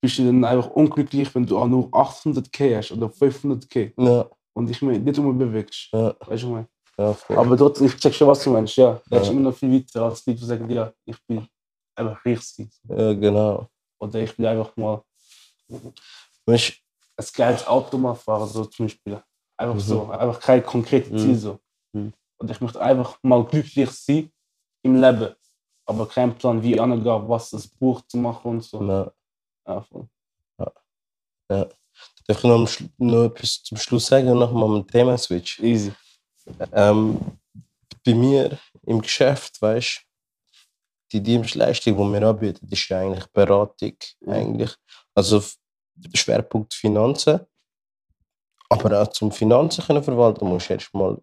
bist 0.00 0.18
du 0.18 0.24
dann 0.24 0.44
einfach 0.44 0.70
unglücklich, 0.70 1.34
wenn 1.34 1.46
du 1.46 1.58
auch 1.58 1.66
nur 1.68 1.88
800k 1.90 2.76
hast 2.76 2.92
oder 2.92 3.06
500k 3.08 3.92
Ja, 3.98 4.28
und 4.54 4.66
dich 4.68 4.80
mehr 4.82 4.98
nicht 4.98 5.18
um 5.18 5.36
bewegst? 5.38 5.88
ja, 5.92 6.14
Weißt 6.26 6.42
du, 6.42 6.46
ich 6.46 6.52
meine? 6.52 6.68
ja, 6.98 7.12
voll. 7.14 7.38
Aber 7.38 7.56
trotzdem, 7.56 7.86
ich 7.86 7.96
check 7.96 8.14
schon, 8.14 8.28
was 8.28 8.42
du 8.42 8.50
meinst. 8.50 8.76
Ja, 8.76 9.00
das 9.08 9.22
ist 9.22 9.26
Ja. 9.28 9.32
immer 9.32 9.42
noch 9.50 9.56
viel 9.56 9.72
weiter 9.72 10.02
als 10.04 10.24
die, 10.24 10.34
die 10.34 10.44
sagen, 10.44 10.68
ja, 10.70 10.92
ich 11.04 11.16
will 11.28 11.46
einfach 11.94 12.24
reich 12.24 12.40
sein. 12.40 12.70
ja, 12.88 13.12
genau. 13.12 13.68
Oder 13.98 14.20
ich 14.20 14.38
will 14.38 14.46
einfach 14.46 14.74
mal 14.76 15.02
Weißt 16.46 16.72
ein 17.16 17.26
geiles 17.34 17.66
Auto 17.66 17.98
mal 17.98 18.14
fahren, 18.14 18.48
so 18.48 18.64
zum 18.64 18.86
Beispiel. 18.86 19.22
Einfach 19.56 19.74
Mhm. 19.74 19.80
so, 19.80 20.10
einfach 20.10 20.40
kein 20.40 20.64
konkretes 20.64 21.12
Mhm. 21.12 21.18
Ziel 21.18 21.34
so. 21.36 21.58
Mhm. 21.92 22.12
Und 22.38 22.50
ich 22.50 22.60
möchte 22.60 22.80
einfach 22.80 23.18
mal 23.22 23.44
glücklich 23.44 23.90
sein 23.90 24.30
im 24.82 25.00
Leben. 25.00 25.34
Aber 25.86 26.06
kein 26.08 26.34
Plan, 26.34 26.62
wie 26.62 26.78
angehen, 26.80 27.28
was 27.28 27.52
es 27.52 27.68
braucht 27.68 28.10
zu 28.10 28.16
machen 28.16 28.50
und 28.52 28.64
so. 28.64 28.80
Du, 29.66 30.08
na, 30.58 30.72
Ja, 31.50 31.64
voll. 31.64 31.68
darf 32.26 32.38
ich 32.38 32.44
noch, 32.44 32.68
noch 32.98 33.24
etwas 33.24 33.62
zum 33.62 33.78
Schluss 33.78 34.06
sagen 34.06 34.28
und 34.28 34.38
nochmal 34.38 34.70
einen 34.76 34.86
Thema-Switch? 34.86 35.60
Easy. 35.60 35.92
Ähm, 36.72 37.20
bei 38.04 38.14
mir 38.14 38.58
im 38.82 39.00
Geschäft, 39.00 39.60
weißt 39.60 40.02
die 41.12 41.22
Dienstleistung, 41.22 41.96
die 41.96 42.20
wir 42.20 42.28
anbieten, 42.28 42.68
ist 42.70 42.88
ja 42.88 43.00
eigentlich 43.00 43.26
Beratung. 43.32 43.96
Ja. 44.20 44.32
Eigentlich. 44.32 44.74
Also 45.14 45.42
Schwerpunkt 46.14 46.72
Finanzen. 46.74 47.40
Aber 48.68 49.02
auch 49.02 49.08
zum 49.08 49.32
Finanzen 49.32 49.84
können 49.84 50.02
verwalten 50.02 50.46
musst 50.46 50.68
du 50.70 50.74
erstmal 50.74 51.20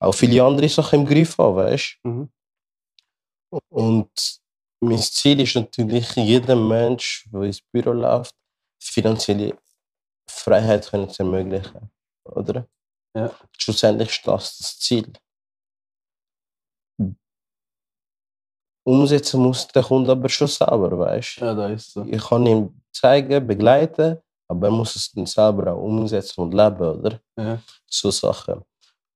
auch 0.00 0.12
viele 0.14 0.42
andere 0.42 0.68
Sachen 0.68 1.00
im 1.00 1.06
Griff 1.06 1.38
haben, 1.38 1.56
weißt 1.56 1.98
Mhm. 2.02 2.28
Und 3.70 4.40
mein 4.84 4.98
Ziel 4.98 5.40
ist 5.40 5.56
natürlich, 5.56 6.14
jedem 6.16 6.68
Mensch, 6.68 7.28
der 7.32 7.42
ins 7.42 7.60
Büro 7.60 7.92
läuft, 7.92 8.34
finanzielle 8.80 9.56
Freiheit 10.28 10.88
können 10.88 11.08
zu 11.08 11.22
ermöglichen. 11.22 11.90
Oder? 12.24 12.66
Ja. 13.16 13.30
Schlussendlich 13.56 14.10
ist 14.10 14.26
das 14.26 14.58
das 14.58 14.78
Ziel. 14.78 15.12
Umsetzen 18.86 19.40
muss 19.40 19.66
der 19.68 19.82
Kunde 19.82 20.12
aber 20.12 20.28
schon 20.28 20.48
selber, 20.48 20.98
weißt 20.98 21.38
Ja, 21.38 21.54
da 21.54 21.68
ist 21.68 21.92
so. 21.92 22.04
Ich 22.04 22.22
kann 22.22 22.44
ihm 22.44 22.82
zeigen, 22.92 23.46
begleiten, 23.46 24.18
aber 24.46 24.68
er 24.68 24.72
muss 24.72 24.94
es 24.96 25.10
dann 25.12 25.24
selber 25.26 25.72
auch 25.72 25.82
umsetzen 25.82 26.42
und 26.42 26.52
leben, 26.52 26.98
oder? 26.98 27.20
Ja. 27.38 27.58
so 27.86 28.10
Sachen. 28.10 28.62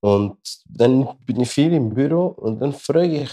Und 0.01 0.39
dann 0.65 1.19
bin 1.21 1.41
ich 1.41 1.51
viel 1.51 1.73
im 1.73 1.91
Büro 1.91 2.29
und 2.29 2.61
dann 2.61 2.73
frage 2.73 3.23
ich, 3.23 3.31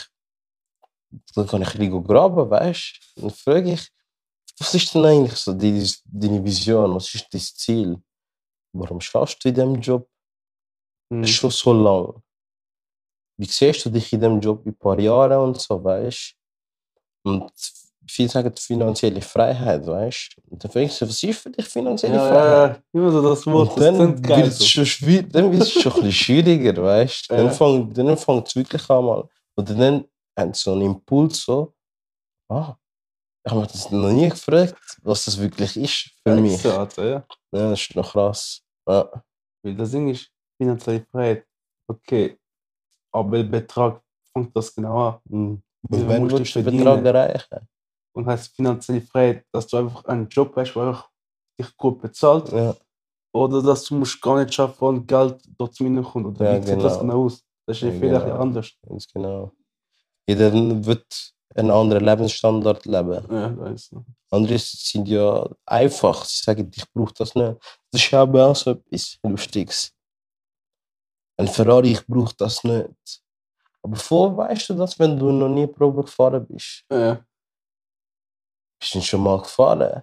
dann 1.36 1.48
kann 1.48 1.62
ich 1.62 1.76
ein 1.80 2.04
graben, 2.04 2.50
weißt 2.50 3.00
du? 3.16 3.22
Dann 3.22 3.30
frage 3.32 3.74
ich, 3.74 3.90
was 4.60 4.74
ist 4.74 4.94
denn 4.94 5.06
eigentlich 5.06 5.34
so 5.36 5.54
deine, 5.54 5.86
deine 6.06 6.44
Vision, 6.44 6.96
was 6.96 7.14
ist 7.14 7.28
dein 7.34 7.42
Ziel? 7.42 7.98
Warum 8.74 9.00
schaffst 9.02 9.44
du 9.44 9.50
in 9.50 9.56
diesem 9.56 9.76
Job 9.82 10.08
Mhm. 11.12 11.26
schon 11.26 11.52
so 11.52 11.72
lang? 11.74 12.22
Wie 13.38 13.46
siehst 13.46 13.86
du 13.86 13.90
dich 13.90 14.12
in 14.14 14.20
diesem 14.20 14.40
Job 14.40 14.66
in 14.66 14.72
ein 14.72 14.78
paar 14.78 15.00
Jahren 15.00 15.40
und 15.40 15.60
so, 15.62 15.84
weißt 15.84 16.36
du? 17.24 17.30
Und 17.32 17.52
viele 18.08 18.30
sagen 18.30 18.56
finanzielle 18.56 19.22
Freiheit, 19.22 19.86
weißt 19.86 20.36
du? 20.38 20.42
Und 20.52 20.64
dann 20.64 20.72
frage 20.72 20.86
ich 20.86 20.94
so, 20.94 21.08
was 21.08 21.22
ist 21.22 21.40
für 21.40 21.50
dich 21.50 21.66
finanzielle 21.66 22.16
Ja, 22.16 22.28
Freiheit? 22.30 22.84
ja, 22.94 23.00
immer 23.02 23.12
so 23.12 23.22
das 23.22 23.46
Wort, 23.46 23.72
Und 23.72 23.80
dann 23.82 24.28
wird 24.28 24.48
es 24.48 24.68
schon, 24.68 24.86
schwi- 24.86 25.28
dann 25.30 25.52
wird's 25.52 25.70
schon 25.72 25.92
ein 25.92 25.96
bisschen 26.00 26.12
schwieriger, 26.12 26.82
weißt 26.84 27.30
du? 27.32 27.36
Dann 27.94 28.08
Ja. 28.08 28.16
fängt 28.16 28.48
es 28.48 28.56
wirklich 28.56 28.90
an. 28.90 29.06
Oder 29.58 29.74
dann 29.76 30.06
so 30.54 30.74
einen 30.74 30.82
Impuls 30.84 31.42
so, 31.44 31.74
ah, 32.50 32.76
ich 33.46 33.52
habe 33.52 33.62
mich 33.62 33.72
das 33.72 33.92
noch 33.92 34.10
nie 34.12 34.30
gefragt, 34.30 34.98
was 35.04 35.26
das 35.26 35.40
wirklich 35.40 35.78
ist 35.78 36.12
für 36.24 36.36
Ja, 36.36 36.42
mich. 36.42 36.66
Alter, 36.66 37.06
ja. 37.06 37.26
Ja, 37.52 37.70
das 37.70 37.82
ist 37.82 37.96
noch 37.96 38.12
krass. 38.12 38.62
Ja, 38.88 39.10
Weil 39.64 39.76
das 39.76 39.92
Ding 39.92 40.10
ist, 40.10 40.30
finanzielle 40.58 41.06
Freiheit, 41.12 41.46
okay, 41.88 42.40
aber 43.14 43.32
welcher 43.32 43.50
Betrag 43.50 44.02
fängt 44.34 44.56
das 44.56 44.74
genau 44.74 45.10
an? 45.10 45.20
Mhm. 45.26 45.64
Wenn 45.90 46.22
musst 46.24 46.34
du 46.34 46.38
willst 46.40 46.56
du 46.56 46.60
den 46.60 46.64
verdienen? 46.64 47.04
Betrag 47.04 47.06
erreichen? 47.06 47.68
Und 48.16 48.26
heißt 48.28 48.56
finanzielle 48.56 49.02
Freiheit, 49.02 49.46
dass 49.52 49.68
du 49.68 49.78
einfach 49.78 50.06
einen 50.06 50.28
Job 50.30 50.56
hast, 50.56 50.74
der 50.74 50.84
einfach 50.84 51.10
dich 51.60 51.76
gut 51.78 52.02
bezahlt, 52.02 52.52
Ja, 52.52 52.76
oder 53.34 53.62
dass 53.62 53.84
du 53.84 53.96
musst 53.96 54.22
gar 54.22 54.40
nicht 54.40 54.54
schaffen 54.54 54.86
und 54.88 55.08
Geld 55.08 55.42
dort 55.58 55.80
reinkommt. 55.80 56.26
Oder 56.26 56.54
Ja, 56.54 56.62
wie 56.62 56.66
sieht 56.66 56.84
das 56.84 57.00
genau. 57.00 57.14
genau 57.14 57.26
aus? 57.26 57.44
Das 57.68 57.78
ist 57.78 57.84
ja, 57.84 57.92
vielleicht 57.92 58.26
genau. 58.26 58.40
anders. 58.40 58.72
ganz 58.88 59.08
genau. 59.08 59.52
Jeder 60.28 60.52
wird 60.86 61.34
einen 61.56 61.72
anderen 61.72 62.04
Lebensstandard 62.04 62.86
leben. 62.86 63.26
Ja. 63.32 63.76
Andere 64.32 64.58
sind 64.58 65.08
ja 65.08 65.48
einfach. 65.66 66.26
Sie 66.26 66.44
sagen, 66.44 66.70
ich 66.76 66.92
brauche 66.92 67.14
das 67.14 67.36
nicht. 67.36 67.56
Das 67.92 68.04
ist 68.04 68.14
aber 68.14 68.48
auch 68.48 68.56
so 68.56 68.72
etwas 68.72 69.18
Lustiges. 69.24 69.94
Ein 71.38 71.48
Ferrari, 71.48 71.92
ich 71.94 72.06
brauche 72.06 72.34
das 72.38 72.64
nicht. 72.64 73.22
Aber 73.82 73.96
vor 73.98 74.36
weißt 74.36 74.70
du 74.70 74.74
das, 74.74 74.98
wenn 74.98 75.18
du 75.18 75.32
noch 75.32 75.50
nie 75.50 75.68
Probe 75.68 76.04
gefahren 76.04 76.46
bist? 76.48 76.84
Ja, 76.92 77.24
Bist 78.80 78.96
du 78.96 79.02
schon 79.02 79.22
mal 79.22 79.40
gefahren? 79.42 80.02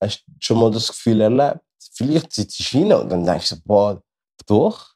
Hast 0.00 0.24
du 0.26 0.32
schon 0.40 0.58
mal 0.58 0.70
das 0.70 0.88
Gefühl 0.88 1.20
erlebt? 1.20 1.60
Vielleicht 1.94 2.32
sitzt 2.32 2.72
du 2.72 2.78
rein 2.78 2.92
und 2.92 3.08
dann 3.10 3.24
denkst 3.24 3.50
du, 3.50 3.56
boah, 3.62 4.00
doch. 4.46 4.94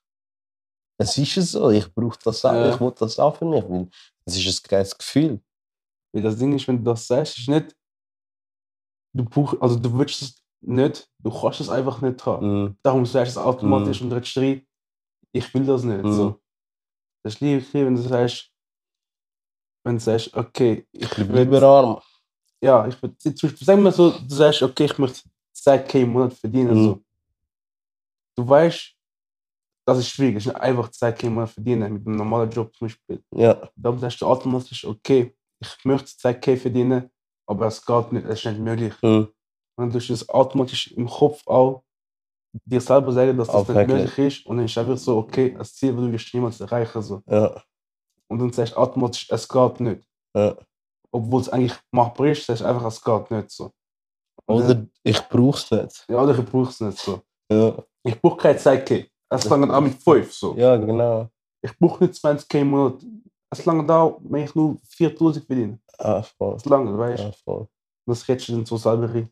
Es 0.99 1.18
ist 1.18 1.34
so, 1.53 1.70
ich 1.70 1.92
brauche 1.92 2.18
das 2.24 2.44
auch, 2.44 2.53
Ja. 2.53 2.74
ich 2.74 2.80
will 2.80 2.92
das 2.99 3.18
auch 3.18 3.36
für 3.36 3.44
mich, 3.44 3.62
weil 3.68 3.88
es 4.27 4.37
ist 4.37 4.64
ein 4.64 4.68
geiles 4.68 4.97
Gefühl. 4.97 5.41
weil 6.12 6.22
das 6.22 6.37
Ding 6.39 6.55
ist, 6.55 6.66
wenn 6.68 6.79
du 6.79 6.85
das 6.85 7.07
sagst, 7.07 7.39
ist 7.39 7.49
nicht, 7.49 7.77
du 9.14 9.24
brauchst, 9.24 9.61
also 9.62 9.79
du 9.79 9.97
willst 9.99 10.22
es 10.22 10.43
nicht, 10.61 11.09
du 11.18 11.31
kannst 11.31 11.61
es 11.61 11.68
einfach 11.68 12.01
nicht 12.01 12.24
haben. 12.27 12.62
Mhm. 12.64 12.77
Darum 12.83 13.07
sagst 13.07 13.37
du 13.37 13.41
es 13.41 13.47
automatisch 13.47 14.01
und 14.03 14.12
redest 14.12 14.37
rein, 14.39 14.66
ich 15.33 15.53
will 15.55 15.64
das 15.64 15.85
nicht. 15.85 16.03
Mhm. 16.05 16.12
So. 16.12 16.41
Das 17.22 17.35
ist 17.35 17.41
lieber, 17.41 17.64
wenn 17.72 17.97
du 17.97 18.03
sagst, 18.03 18.51
wenn 19.85 19.97
du 19.97 20.01
sagst, 20.03 20.35
okay, 20.35 20.87
ich 20.93 21.03
Ich 21.18 21.29
will, 21.29 21.64
arm. 21.64 22.01
ja, 22.61 22.87
ich 22.89 23.01
will, 23.03 23.16
zum 23.18 23.33
Beispiel, 23.35 23.64
sagen 23.66 23.83
wir 23.83 23.93
so, 23.93 24.11
du 24.11 24.35
sagst, 24.35 24.62
okay, 24.62 24.87
ich 24.87 24.99
möchte 24.99 25.29
10k 25.55 26.01
im 26.03 26.11
Monat 26.11 26.35
verdienen. 26.35 26.74
Mhm. 26.79 26.85
So. 26.85 27.03
Du 28.37 28.49
weißt, 28.49 28.95
das 29.87 29.99
ist 29.99 30.09
schwierig, 30.09 30.37
es 30.37 30.47
ist 30.47 30.53
nicht 30.53 30.61
einfach 30.61 30.91
10k 30.91 31.24
im 31.26 31.34
Monat 31.34 31.51
verdienen 31.51 31.93
mit 31.93 32.07
einem 32.07 32.16
normalen 32.16 32.51
Job 32.51 32.74
zum 32.74 32.89
Beispiel. 32.89 33.22
Ja. 33.34 33.70
Darum 33.76 33.99
sagst 33.99 34.20
du 34.20 34.26
automatisch, 34.26 34.84
okay, 34.84 35.34
ich 35.61 35.84
möchte 35.84 36.09
10k 36.09 36.57
verdienen, 36.57 37.11
aber 37.49 37.66
es 37.66 37.84
geht 37.84 38.12
nicht, 38.12 38.26
es 38.26 38.41
ist 38.41 38.47
nicht 38.47 38.61
möglich. 38.61 38.95
Mhm. 39.03 39.28
Und 39.78 39.95
du 39.95 39.99
das 39.99 40.28
automatisch 40.28 40.93
im 40.93 41.07
Kopf 41.09 41.47
auch 41.47 41.84
dir 42.64 42.80
selber 42.80 43.12
sagen, 43.12 43.37
dass 43.37 43.49
das 43.49 43.57
nicht 43.57 43.70
Aufhäkeln. 43.70 43.99
möglich 44.05 44.18
ist. 44.18 44.47
Und 44.47 44.57
dann 44.57 44.66
ist 44.66 44.78
einfach 44.78 44.97
so, 44.97 45.18
okay, 45.18 45.55
das 45.57 45.74
Ziel, 45.74 45.93
das 45.93 46.01
du 46.05 46.12
wirst 46.12 46.34
niemals 46.34 46.61
erreichen. 46.61 47.03
So. 47.03 47.22
Ja. 47.28 47.62
Und 48.28 48.39
dann 48.39 48.53
sagst 48.53 48.72
du 48.72 48.78
automatisch, 48.78 49.28
es 49.30 49.49
geht 49.49 49.80
nicht. 49.80 50.09
Ja. 50.34 50.57
Obwohl 51.12 51.41
es 51.43 51.49
eigentlich 51.49 51.78
machbar 51.93 52.28
ist, 52.28 52.47
sagst 52.47 52.62
du 52.62 52.66
einfach, 52.66 52.87
es 52.87 53.03
geht 53.03 53.30
nicht. 53.30 53.51
So. 53.51 53.70
Und 54.47 54.61
dann- 54.61 54.70
Oder 54.70 54.87
ich 55.05 55.20
brauch's 55.28 55.70
nicht. 55.70 56.07
Ja, 56.09 56.22
oder 56.22 56.39
ich 56.39 56.45
brauche 56.45 56.70
es 56.70 56.80
nicht 56.80 56.99
so. 56.99 57.22
Ja. 57.53 57.76
Ich 58.03 58.20
brauche 58.20 58.37
keine 58.39 58.59
10k. 58.59 59.09
Es 59.29 59.45
langt 59.49 59.70
auch 59.70 59.81
mit 59.81 60.01
5 60.03 60.33
so. 60.33 60.55
Ja, 60.57 60.77
genau. 60.77 61.29
Ich 61.62 61.77
brauche 61.79 62.05
nicht 62.05 62.14
20k 62.22 62.61
im 62.61 62.68
Monat. 62.70 63.03
Es 63.51 63.64
langt 63.64 63.91
auch, 63.91 64.20
wenn 64.22 64.45
ich 64.45 64.55
nur 64.55 64.77
4000 64.89 65.45
verdiene. 65.47 65.79
Ah, 65.99 66.22
voll. 66.22 66.57
Es 66.57 66.64
langt, 66.64 66.97
weißt 66.97 67.22
du? 67.22 67.27
Ja, 67.27 67.33
voll. 67.45 67.68
Das 68.07 68.29
redest 68.29 68.49
du 68.49 68.53
dann 68.53 68.66
so 68.66 68.77
selber 68.77 69.12
rein. 69.12 69.31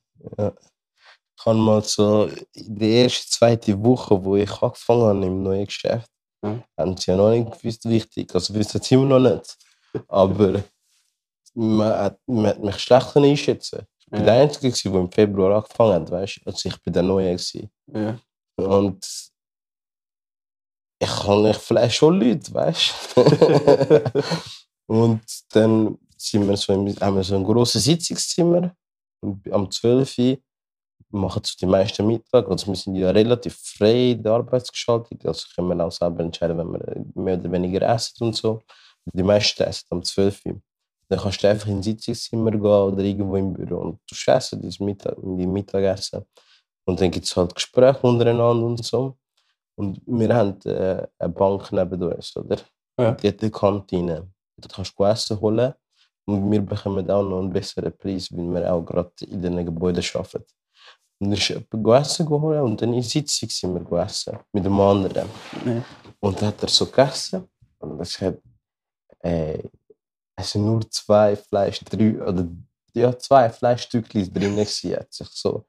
Ich 1.37 1.47
habe 1.47 1.59
mal 1.59 1.83
so 1.83 2.29
der 2.55 3.05
ersten, 3.05 3.31
zweiten 3.31 3.85
Woche, 3.85 4.25
wo 4.25 4.37
ich 4.37 4.51
angefangen 4.63 5.03
habe 5.03 5.27
im 5.27 5.43
neuen 5.43 5.67
Geschäft, 5.67 6.11
Ja. 6.43 6.59
haben 6.79 6.97
sie 6.97 7.11
ja 7.11 7.17
noch 7.17 7.31
nicht 7.31 7.53
gewusst, 7.61 7.85
wichtig. 7.89 8.35
Also 8.35 8.55
wissen 8.55 8.81
sie 8.81 8.95
immer 8.95 9.19
noch 9.19 9.31
nicht. 9.35 9.57
Aber 10.09 10.63
man 11.55 11.89
hat, 11.93 12.19
man 12.27 12.47
hat 12.47 12.61
mich 12.63 12.79
schlecht 12.79 13.13
können 13.13 13.27
einschätzen. 13.31 13.87
Ich 13.99 14.07
bin 14.07 14.21
Ja. 14.21 14.27
der 14.27 14.35
Einzige, 14.43 14.91
der 14.91 15.01
im 15.01 15.11
Februar 15.13 15.57
angefangen 15.57 15.95
hat, 15.95 16.11
weißt 16.11 16.41
du? 16.45 16.51
Also 16.51 16.69
ich 16.69 16.83
bin 16.83 16.93
der 16.93 17.03
Neue. 17.03 17.33
Gewesen. 17.33 17.71
Ja. 17.93 18.19
Und 18.57 19.05
ich 20.99 21.09
kann 21.09 21.45
ich 21.47 21.57
vielleicht 21.57 21.97
schon 21.97 22.21
Leute, 22.21 22.53
weißt 22.53 22.95
du? 23.17 24.03
Und 24.87 25.23
dann 25.51 25.99
sind 26.17 26.49
wir 26.49 26.57
so 26.57 26.73
im, 26.73 26.95
haben 27.01 27.17
wir 27.17 27.25
so 27.25 27.37
ein 27.37 27.45
grosses 27.45 27.85
Sitzungszimmer. 27.85 28.75
Und 29.21 29.51
am 29.53 29.71
12 29.71 30.19
Uhr 30.19 30.37
machen 31.11 31.43
so 31.45 31.55
die 31.61 31.67
meisten 31.67 32.07
Mittag. 32.07 32.49
Also 32.49 32.67
wir 32.69 32.77
sind 32.77 32.97
ja 32.97 33.11
relativ 33.11 33.57
frei 33.57 34.13
in 34.13 34.23
der 34.23 34.33
Arbeitsgestaltung. 34.33 35.19
Also 35.25 35.47
können 35.55 35.69
wir 35.69 35.85
auch 35.85 35.93
selber 35.93 36.23
entscheiden, 36.23 36.59
wenn 36.59 36.73
wir 36.73 37.05
mehr 37.15 37.39
oder 37.39 37.51
weniger 37.51 37.83
essen 37.83 38.25
und 38.25 38.37
so. 38.37 38.63
Die 39.13 39.23
meisten 39.23 39.63
essen 39.63 39.87
am 39.91 40.03
12 40.03 40.47
Uhr. 40.47 40.61
Dann 41.09 41.19
kannst 41.19 41.43
du 41.43 41.49
einfach 41.49 41.69
ins 41.69 41.85
Sitzungszimmer 41.85 42.51
gehen 42.51 42.63
oder 42.63 43.03
irgendwo 43.03 43.37
im 43.37 43.53
Büro 43.53 43.81
und 43.81 44.01
du 44.09 44.31
essen 44.31 44.63
dein 44.63 44.87
Mittag, 44.87 45.17
dein 45.17 45.53
Mittagessen. 45.53 46.25
Und 46.87 47.01
dann 47.01 47.11
gibt 47.11 47.27
es 47.27 47.37
halt 47.37 47.55
Gespräche 47.55 48.01
untereinander 48.07 48.67
und 48.67 48.85
so. 48.85 49.17
Und 49.77 50.01
wir 50.07 50.35
haben 50.35 50.61
äh, 50.67 51.07
eine 51.19 51.33
Bank 51.33 51.73
neben 51.73 52.03
uns, 52.03 52.37
oder? 52.37 52.59
Ja. 52.99 53.13
Die 53.13 53.29
hat 53.29 53.43
eine 53.43 53.51
Kantine. 53.51 54.29
Dort 54.57 54.73
kannst 54.73 54.99
du 54.99 55.05
Essen 55.05 55.41
holen. 55.41 55.75
Und 56.27 56.51
wir 56.51 56.61
bekommen 56.63 57.11
auch 57.11 57.23
noch 57.23 57.41
einen 57.41 57.53
besseren 57.53 57.97
Preis, 57.97 58.31
weil 58.33 58.55
wir 58.55 58.73
auch 58.73 58.83
gerade 58.83 59.13
in 59.27 59.43
diesen 59.43 59.67
Gebäuden 59.67 60.03
arbeiten. 60.15 60.45
Und 61.19 61.31
dann 61.31 61.33
ist 61.33 61.49
jemand 61.49 62.01
Essen 62.01 62.27
geholt 62.27 62.63
und 62.63 62.81
dann 62.81 62.95
in 62.95 63.03
Sitzung 63.03 63.49
sind 63.49 63.75
wir 63.75 63.81
gegessen. 63.85 64.39
Mit 64.53 64.65
dem 64.65 64.81
anderen. 64.81 65.29
Ja. 65.65 65.85
Und 66.21 66.41
dann 66.41 66.49
hat 66.49 66.63
er 66.63 66.69
so 66.69 66.87
gegessen. 66.87 67.49
Und 67.79 67.99
er 67.99 68.05
sagt, 68.05 68.43
äh, 69.21 69.63
es 70.37 70.51
sind 70.51 70.65
nur 70.65 70.89
zwei 70.91 71.37
Fleisch, 71.37 71.81
drei, 71.81 72.21
oder 72.23 72.47
ja, 72.95 73.17
zwei 73.19 73.51
Fleischstückchen 73.51 74.33
drin. 74.33 74.59
Er 74.59 75.01
hat 75.01 75.13
sich 75.13 75.29
so 75.29 75.67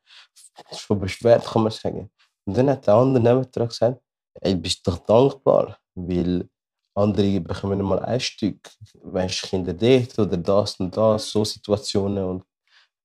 schon 0.72 1.00
beschwert, 1.00 1.46
kann 1.46 1.64
man 1.64 1.72
sagen. 1.72 2.10
Und 2.48 2.58
dann 2.58 2.70
hat 2.70 2.86
der 2.88 2.94
andere 2.96 3.24
neben 3.24 3.52
dran 3.52 3.68
gesagt, 3.68 4.02
ey, 4.42 4.56
bist 4.56 4.88
doch 4.88 5.00
dankbar, 5.00 5.80
weil 5.96 6.48
andere 6.96 7.42
bekommen 7.42 7.82
mal 7.82 8.00
ein 8.00 8.20
Stück, 8.20 8.70
weißt 9.02 9.44
Kinder 9.44 9.74
dort 9.74 10.18
oder 10.20 10.38
das 10.38 10.80
und 10.80 10.96
das, 10.96 11.30
so 11.30 11.44
Situationen 11.44 12.24
und 12.24 12.44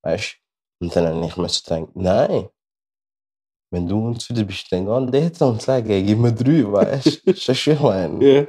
weißt 0.03 0.37
Und 0.81 0.95
dann 0.95 1.07
habe 1.07 1.27
ich 1.27 1.37
mir 1.37 1.49
so 1.49 1.63
gedacht, 1.63 1.97
nein, 1.97 2.49
wenn 3.73 3.87
du 3.87 4.07
unzufrieden 4.07 4.47
bist, 4.47 4.71
dann 4.71 4.85
geh 5.11 5.21
dort 5.21 5.43
und 5.43 5.63
sag, 5.63 5.89
ey, 5.89 6.03
gib 6.03 6.19
mir 6.19 6.33
drei, 6.33 6.71
weißt 6.71 7.27
du? 7.27 7.33
Das 7.33 7.49
ist 7.49 7.67
ich 7.67 7.81
meine. 7.81 8.25
Ja. 8.25 8.47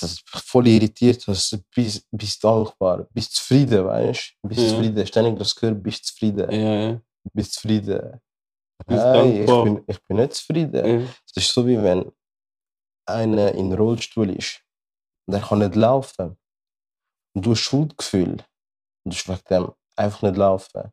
Das 0.00 0.12
ist 0.12 0.22
voll 0.28 0.68
irritiert, 0.68 1.26
dass 1.26 1.50
du 1.50 1.58
bist, 1.74 2.06
bist 2.12 2.42
dankbar, 2.42 3.08
bist 3.12 3.34
zufrieden, 3.34 3.84
weißt 3.84 4.36
du? 4.42 4.48
Bist 4.48 4.60
Ja. 4.60 4.68
zufrieden, 4.68 5.06
ständig 5.06 5.38
das 5.38 5.54
gehört, 5.54 5.82
bist 5.82 6.06
zufrieden, 6.06 6.50
ja. 6.52 7.00
bist 7.32 7.54
zufrieden. 7.54 8.20
Hey, 8.86 9.40
ich, 9.42 9.46
bin, 9.46 9.84
ich 9.86 10.02
bin 10.04 10.16
nicht 10.18 10.34
zufrieden. 10.34 11.00
ja. 11.00 11.06
Das 11.34 11.44
ist 11.44 11.52
so 11.52 11.66
wie 11.66 11.82
wenn 11.82 12.10
einer 13.06 13.52
in 13.52 13.72
Rollstuhl 13.72 14.30
ist 14.30 14.60
und 15.26 15.34
er 15.34 15.40
kann 15.40 15.58
nicht 15.60 15.74
laufen. 15.74 16.36
Und 17.34 17.46
du 17.46 17.52
hast 17.52 17.60
Schuldgefühl. 17.60 18.32
Und 19.04 19.12
du 19.12 19.16
hast 19.16 19.28
wegen 19.28 19.40
dem 19.50 19.72
einfach 19.96 20.22
nicht 20.22 20.36
laufen. 20.36 20.92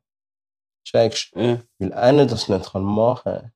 Checkst 0.87 1.31
ja. 1.35 1.61
Weil 1.79 1.93
einer 1.93 2.25
das 2.25 2.47
nicht 2.47 2.71
kann 2.71 2.83
machen 2.83 3.51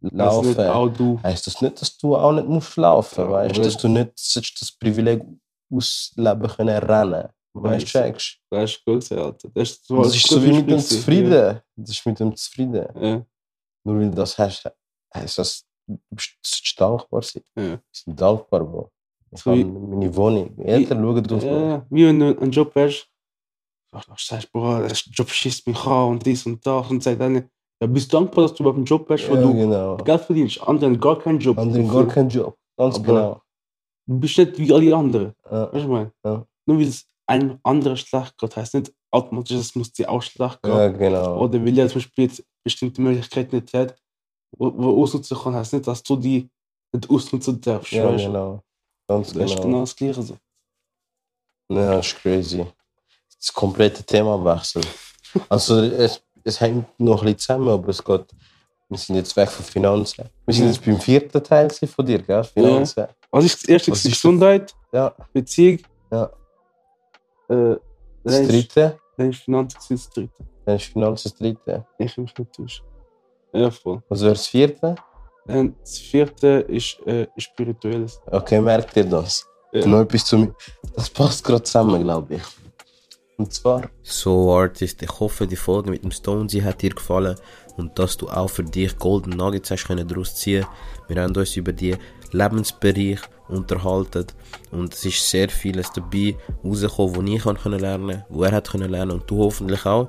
Das 0.00 0.12
laufen, 0.12 0.96
du. 0.96 1.20
heißt 1.22 1.46
das 1.46 1.60
nicht, 1.62 1.80
dass 1.80 1.96
du 1.96 2.16
auch 2.16 2.32
nicht 2.32 2.48
musst 2.48 2.76
laufen 2.76 3.20
Ja, 3.24 3.30
weißt 3.30 3.54
aber- 3.56 3.64
Dass 3.64 3.76
du 3.76 3.88
nicht 3.88 4.60
das 4.60 4.72
Privileg 4.72 5.22
ausleben 5.72 6.48
können 6.48 6.78
rennen. 6.78 7.28
Weißt 7.54 7.82
du, 7.84 7.86
checkst 7.88 8.38
Das 8.50 8.70
ist 8.70 8.84
gut 8.84 9.12
Alter. 9.12 9.48
Das 9.54 9.70
ist, 9.70 9.90
Das 9.90 10.14
ist 10.16 10.26
so 10.26 10.42
wie 10.42 10.52
mit 10.52 10.70
dem 10.70 10.78
Zufrieden. 10.78 11.60
Das 11.76 11.90
ist 11.90 12.06
mit 12.06 12.18
dem 12.18 12.34
Zufrieden. 12.34 12.86
Ja. 13.00 13.26
Nur 13.84 13.98
weil 13.98 14.10
du 14.10 14.16
das 14.16 14.38
hast, 14.38 14.70
heißt 15.14 15.38
das, 15.38 15.64
du 15.86 15.98
bist- 16.10 16.74
dankbar 16.78 17.22
sein. 17.22 17.42
Ja. 17.56 17.62
Wir 17.62 17.80
sind 17.92 18.20
dankbar, 18.20 18.60
Bro. 18.64 18.90
Ich 19.30 19.40
So 19.40 19.50
habe 19.50 19.64
meine 19.64 20.14
Wohnung. 20.16 20.58
Eltern 20.58 21.02
schauen 21.02 21.22
drauf. 21.24 21.42
Ja. 21.42 21.86
Wie 21.90 22.06
wenn 22.06 22.18
du 22.20 22.38
einen 22.40 22.50
Job 22.52 22.72
hast, 22.74 23.08
du 23.92 23.98
sagst, 24.16 24.50
Bro, 24.52 24.80
der 24.80 24.92
Job 24.92 25.28
schießt 25.28 25.66
mich 25.66 25.84
an 25.86 26.10
und 26.10 26.26
dies 26.26 26.46
und 26.46 26.64
das 26.66 26.90
und 26.90 27.02
sagt 27.02 27.20
dann, 27.20 27.48
ja, 27.80 27.86
bist 27.88 28.12
dankbar, 28.14 28.44
dass 28.44 28.54
du 28.54 28.62
überhaupt 28.62 28.76
einen 28.78 28.86
Job 28.86 29.08
hast, 29.10 29.28
wo 29.28 29.34
Ja, 29.34 29.42
du 29.42 29.54
genau. 29.54 29.96
Geld 29.98 30.20
verdienst. 30.22 30.60
Andere 30.62 30.86
haben 30.86 31.00
gar 31.00 31.18
keinen 31.18 31.38
Job. 31.40 31.58
Andere 31.58 31.78
haben 31.82 31.88
gar 31.92 32.06
keinen 32.08 32.28
Job. 32.28 32.56
Ganz 32.76 32.96
Aber- 32.96 33.04
genau. 33.06 33.42
Du 34.06 34.18
bist 34.18 34.36
nicht 34.38 34.58
wie 34.58 34.72
alle 34.72 34.96
anderen. 34.96 35.32
Ja. 35.50 35.64
Weißt 35.64 35.74
du, 35.74 35.78
ich 35.78 35.86
meine? 35.86 36.12
Ja. 36.24 36.46
Nur 36.66 36.78
weil 36.78 36.86
es 36.86 37.06
einem 37.32 37.58
anderen 37.62 37.96
schlecht 37.96 38.36
geht, 38.38 38.56
heißt 38.56 38.74
nicht 38.74 38.92
automatisch, 39.10 39.56
es 39.56 39.74
muss 39.74 39.92
schlecht 39.94 40.62
gehen. 40.62 40.72
ja, 40.72 40.88
genau. 40.88 41.38
Oder 41.40 41.64
weil 41.64 41.78
er 41.78 41.88
zum 41.88 41.96
Beispiel 42.00 42.24
jetzt 42.24 42.44
bestimmte 42.64 43.00
Möglichkeiten 43.00 43.56
nicht 43.56 43.72
hat, 43.74 43.94
wo, 44.56 44.72
wo 44.74 45.02
ausnutzen 45.02 45.36
kann, 45.38 45.54
heißt 45.54 45.72
nicht, 45.72 45.86
dass 45.86 46.02
du 46.02 46.16
die 46.16 46.48
nicht 46.92 47.08
ausnutzen 47.10 47.60
darfst. 47.60 47.92
Ja, 47.92 48.04
weißt 48.12 48.24
genau. 48.26 48.62
Ganz 49.08 49.32
Das 49.32 49.36
ist 49.44 49.50
genau. 49.56 49.62
genau 49.62 49.80
das 49.80 49.96
Gleiche. 49.96 50.22
So. 50.22 50.36
Ja, 51.70 51.96
das 51.96 52.06
ist 52.06 52.16
crazy. 52.22 52.66
Das 53.38 53.52
komplette 53.52 54.02
Themawechsel. 54.04 54.82
Also, 55.48 55.80
es, 55.80 56.22
es 56.44 56.60
hängt 56.60 56.86
noch 57.00 57.20
ein 57.22 57.24
bisschen 57.24 57.38
zusammen, 57.38 57.68
aber 57.68 57.88
es 57.88 58.02
geht. 58.04 58.26
Wir 58.88 58.98
sind 58.98 59.16
jetzt 59.16 59.34
weg 59.36 59.48
von 59.48 59.64
Finanzen. 59.64 60.28
Wir 60.44 60.54
sind 60.54 60.64
Ja. 60.66 60.70
jetzt 60.72 60.84
beim 60.84 61.00
vierten 61.00 61.42
Teil 61.42 61.70
von 61.70 62.04
dir, 62.04 62.20
gell? 62.22 62.44
Finanzen. 62.44 63.06
Was 63.30 63.44
ist 63.46 63.62
das 63.62 63.68
erste? 63.68 63.90
Was 63.90 64.04
ist? 64.04 64.12
Gesundheit, 64.12 64.74
Ja. 64.92 65.14
Beziehung. 65.32 65.78
Ja. 66.10 66.30
Äh, 67.52 67.76
Das 68.24 68.46
dritte. 68.48 68.98
dann 69.16 69.30
ist 69.30 69.40
Finanzen 69.42 69.78
gewesen, 69.78 69.96
das 70.04 70.10
dritte. 70.10 70.44
Dann 70.64 70.76
ist 70.76 70.84
Finanzen 70.86 71.30
das 71.30 71.38
dritte. 71.38 71.86
Ich 71.98 72.16
mich 72.16 72.36
nicht 72.38 72.52
täuschen. 72.52 72.84
Ja, 73.52 73.70
voll. 73.70 74.02
Was 74.08 74.20
wäre 74.22 74.32
das 74.32 74.46
vierte? 74.46 74.94
Dann 75.46 75.74
das 75.80 75.98
vierte 75.98 76.48
ist 76.68 76.98
äh, 77.06 77.26
spirituelles. 77.36 78.20
Okay, 78.30 78.60
merkt 78.60 78.96
ihr 78.96 79.04
das? 79.04 79.46
Ja. 79.72 79.86
Noch 79.86 80.00
etwas 80.00 80.24
zu 80.24 80.54
Das 80.94 81.10
passt 81.10 81.42
gerade 81.44 81.62
zusammen, 81.62 82.02
glaube 82.02 82.34
ich. 82.36 82.42
Und 83.38 83.52
zwar. 83.52 83.90
So 84.02 84.52
Artist, 84.54 85.02
ich 85.02 85.20
hoffe 85.20 85.46
die 85.46 85.56
Folge 85.56 85.90
mit 85.90 86.04
dem 86.04 86.10
Stonesy 86.12 86.60
hat 86.60 86.80
dir 86.82 86.90
gefallen 86.90 87.36
und 87.76 87.98
dass 87.98 88.16
du 88.16 88.28
auch 88.28 88.48
für 88.48 88.62
dich 88.62 88.96
Golden 88.98 89.30
Nuggets 89.30 89.70
hast 89.70 89.86
können 89.86 90.06
daraus 90.06 90.34
ziehen. 90.36 90.64
Wir 91.08 91.22
haben 91.22 91.34
uns 91.34 91.56
über 91.56 91.72
die 91.72 91.96
Lebensbereich 92.32 93.20
unterhalten 93.48 94.26
und 94.70 94.94
es 94.94 95.04
ist 95.04 95.28
sehr 95.28 95.48
vieles 95.48 95.92
dabei 95.92 96.36
rausgekommen, 96.64 97.16
wo 97.16 97.22
ich 97.22 97.42
können 97.42 97.80
lernen, 97.80 98.24
wo 98.28 98.42
er 98.44 98.52
hat 98.52 98.70
können 98.70 98.90
lernen 98.90 99.12
und 99.12 99.30
du 99.30 99.38
hoffentlich 99.38 99.84
auch. 99.86 100.08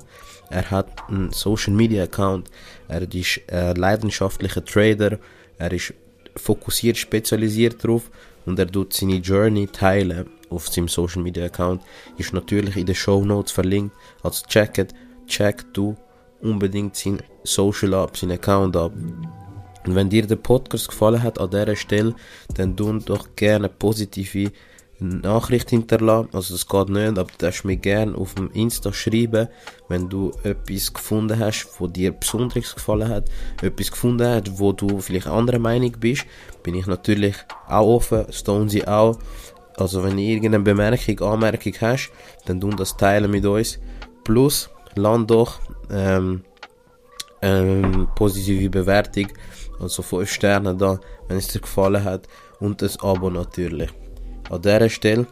Er 0.50 0.70
hat 0.70 1.08
einen 1.08 1.30
Social 1.32 1.72
Media 1.72 2.04
Account, 2.04 2.50
er 2.88 3.02
ist 3.12 3.40
ein 3.50 3.76
leidenschaftlicher 3.76 4.64
Trader, 4.64 5.18
er 5.58 5.72
ist 5.72 5.94
fokussiert, 6.36 6.96
spezialisiert 6.96 7.84
drauf 7.84 8.10
und 8.46 8.58
er 8.58 8.70
tut 8.70 8.92
seine 8.92 9.16
Journey 9.16 9.66
teilen 9.66 10.28
auf 10.50 10.68
seinem 10.68 10.88
Social 10.88 11.22
Media 11.22 11.46
Account. 11.46 11.82
Ist 12.18 12.32
natürlich 12.32 12.76
in 12.76 12.86
den 12.86 12.94
Show 12.94 13.24
Notes 13.24 13.52
verlinkt. 13.52 13.94
Also 14.22 14.44
checket, 14.46 14.94
check 15.26 15.64
du 15.72 15.96
unbedingt 16.40 16.96
sein 16.96 17.22
Social 17.42 17.94
ab, 17.94 18.16
seinen 18.16 18.32
Account 18.32 18.76
ab. 18.76 18.92
Und 19.86 19.94
wenn 19.94 20.08
dir 20.08 20.26
der 20.26 20.36
Podcast 20.36 20.88
gefallen 20.88 21.22
hat 21.22 21.38
an 21.38 21.50
dieser 21.50 21.76
Stelle, 21.76 22.14
dann 22.54 22.76
tun 22.76 23.02
doch 23.04 23.28
gerne 23.36 23.68
positive 23.68 24.50
Nachricht 24.98 25.70
hinterlassen. 25.70 26.28
Also 26.32 26.54
es 26.54 26.66
geht 26.66 26.88
nicht, 26.88 27.18
aber 27.18 27.24
du 27.24 27.38
darfst 27.38 27.64
mir 27.64 27.76
gerne 27.76 28.16
auf 28.16 28.34
dem 28.34 28.50
Insta 28.52 28.92
schreiben, 28.92 29.48
wenn 29.88 30.08
du 30.08 30.32
etwas 30.42 30.92
gefunden 30.92 31.38
hast, 31.38 31.68
wo 31.78 31.86
dir 31.86 32.12
besonders 32.12 32.74
gefallen 32.74 33.08
hat, 33.08 33.28
etwas 33.60 33.90
gefunden 33.90 34.26
hast, 34.26 34.58
wo 34.58 34.72
du 34.72 35.00
vielleicht 35.00 35.26
anderer 35.26 35.58
Meinung 35.58 35.92
bist, 35.98 36.24
bin 36.62 36.74
ich 36.74 36.86
natürlich 36.86 37.36
auch 37.68 37.96
offen, 37.96 38.26
Stonesy 38.30 38.84
auch. 38.84 39.18
Also 39.76 40.04
wenn 40.04 40.16
du 40.16 40.22
irgendeine 40.22 40.60
Bemerkung, 40.60 41.20
Anmerkung 41.20 41.74
hast, 41.80 42.10
dann 42.46 42.60
tun 42.60 42.76
das 42.76 42.96
teilen 42.96 43.30
mit 43.30 43.44
uns. 43.44 43.78
Plus, 44.22 44.70
land 44.94 45.30
doch 45.30 45.60
ähm, 45.90 46.42
ähm, 47.42 48.08
positive 48.14 48.70
Bewertung, 48.70 49.28
also 49.84 50.02
5 50.02 50.30
Sterne 50.30 50.74
da, 50.74 50.98
wenn 51.28 51.38
es 51.38 51.48
dir 51.48 51.60
gefallen 51.60 52.04
hat 52.04 52.26
und 52.60 52.82
das 52.82 53.00
Abo 53.00 53.30
natürlich. 53.30 53.90
An 54.50 54.60
dieser 54.60 54.88
Stelle, 54.88 55.26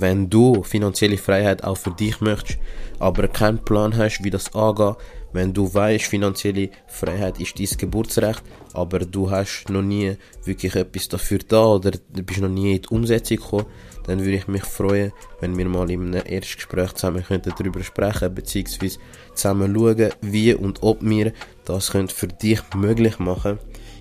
wenn 0.00 0.30
du 0.30 0.62
finanzielle 0.62 1.18
Freiheit 1.18 1.64
auch 1.64 1.76
für 1.76 1.90
dich 1.90 2.20
möchtest, 2.20 2.58
aber 2.98 3.28
keinen 3.28 3.58
Plan 3.64 3.96
hast, 3.96 4.22
wie 4.22 4.30
das 4.30 4.54
angeht, 4.54 4.96
wenn 5.32 5.52
du 5.52 5.72
weißt, 5.72 6.04
finanzielle 6.04 6.70
Freiheit 6.86 7.40
ist 7.40 7.58
dein 7.58 7.78
Geburtsrecht, 7.78 8.42
aber 8.74 9.00
du 9.00 9.30
hast 9.30 9.68
noch 9.70 9.82
nie 9.82 10.16
wirklich 10.44 10.74
etwas 10.74 11.08
dafür 11.08 11.38
da 11.46 11.64
oder 11.64 11.90
du 11.90 12.22
bist 12.22 12.40
noch 12.40 12.48
nie 12.48 12.76
in 12.76 12.82
die 12.82 12.88
Umsetzung 12.88 13.38
gekommen, 13.38 13.66
dann 14.06 14.20
würde 14.20 14.36
ich 14.36 14.48
mich 14.48 14.64
freuen, 14.64 15.12
wenn 15.40 15.56
wir 15.56 15.64
mal 15.66 15.90
in 15.90 16.14
einem 16.14 16.26
Erstgespräch 16.26 16.92
zusammen 16.94 17.24
könnten 17.24 17.52
darüber 17.56 17.82
sprechen, 17.82 18.34
beziehungsweise 18.34 18.98
zusammen 19.34 19.74
schauen, 19.74 20.10
wie 20.20 20.54
und 20.54 20.82
ob 20.82 21.02
wir 21.02 21.32
das 21.64 21.88
für 21.88 22.28
dich 22.28 22.60
möglich 22.74 23.18
machen. 23.18 23.58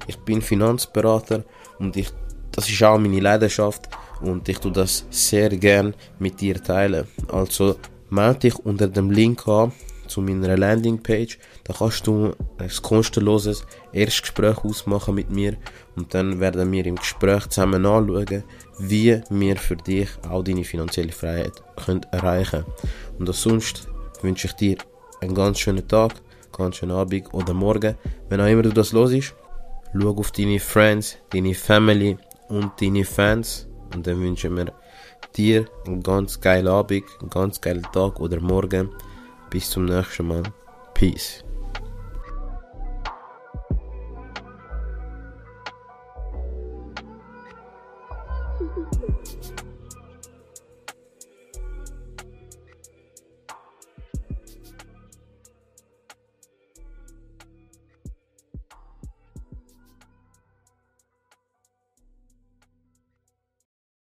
Ich 0.08 0.18
bin 0.18 0.42
Finanzberater 0.42 1.44
und 1.80 1.96
ich, 1.96 2.10
das 2.52 2.70
ist 2.70 2.84
auch 2.84 2.98
meine 2.98 3.20
Leidenschaft 3.20 3.88
und 4.22 4.48
ich 4.50 4.60
tue 4.60 4.72
das 4.72 5.06
sehr 5.10 5.50
gern 5.50 5.94
mit 6.20 6.42
dir 6.42 6.62
teilen. 6.62 7.08
Also 7.32 7.78
melde 8.10 8.40
dich 8.40 8.56
unter 8.60 8.88
dem 8.88 9.10
Link 9.12 9.48
an 9.48 9.72
zu 10.08 10.22
meiner 10.22 10.58
Landingpage. 10.58 11.40
Da 11.64 11.74
kannst 11.74 12.06
du 12.06 12.34
ein 12.58 12.70
kostenloses 12.82 13.66
Erstgespräch 13.94 14.58
ausmachen 14.64 15.16
mit 15.16 15.32
mir 15.32 15.58
und 15.96 16.14
dann 16.14 16.40
werden 16.40 16.72
wir 16.72 16.86
im 16.86 16.98
Gespräch 16.98 17.48
zusammen 17.48 17.86
anschauen, 17.86 18.44
wie 18.80 19.22
wir 19.30 19.56
für 19.58 19.78
dich 19.78 20.10
auch 20.30 20.44
deine 20.44 20.64
finanzielle 20.64 21.12
Freiheit 21.12 21.54
können 21.86 22.06
erreichen 22.12 22.66
Und 23.18 23.34
sonst 23.34 23.88
wünsche 24.22 24.48
ich 24.48 24.54
dir 24.54 24.78
einen 25.22 25.34
ganz 25.34 25.60
schönen 25.60 25.88
Tag, 25.88 26.14
ganz 26.56 26.76
schönen 26.78 26.92
Abend 26.92 27.34
oder 27.34 27.54
Morgen, 27.54 27.96
wenn 28.30 28.42
auch 28.42 28.48
immer 28.48 28.64
du 28.64 28.70
das 28.70 28.92
los 28.92 29.12
ist. 29.14 29.34
Schau 29.94 30.10
auf 30.10 30.32
deine 30.32 30.60
Friends, 30.60 31.18
deine 31.32 31.54
Family 31.54 32.18
und 32.50 32.72
deine 32.82 33.06
Fans 33.06 33.68
und 33.96 34.08
dann 34.08 34.20
wünschen 34.20 34.56
wir 34.58 34.74
dir 35.36 35.66
einen 35.86 36.04
ganz 36.04 36.40
geilen 36.40 36.68
Abend, 36.68 37.04
einen 37.20 37.30
ganz 37.30 37.62
geilen 37.62 37.84
Tag 37.94 38.20
oder 38.20 38.40
Morgen. 38.40 38.90
Bis 39.50 39.70
zum 39.70 39.86
nächsten 39.86 40.28
Mal. 40.28 40.44
Peace. 40.94 41.44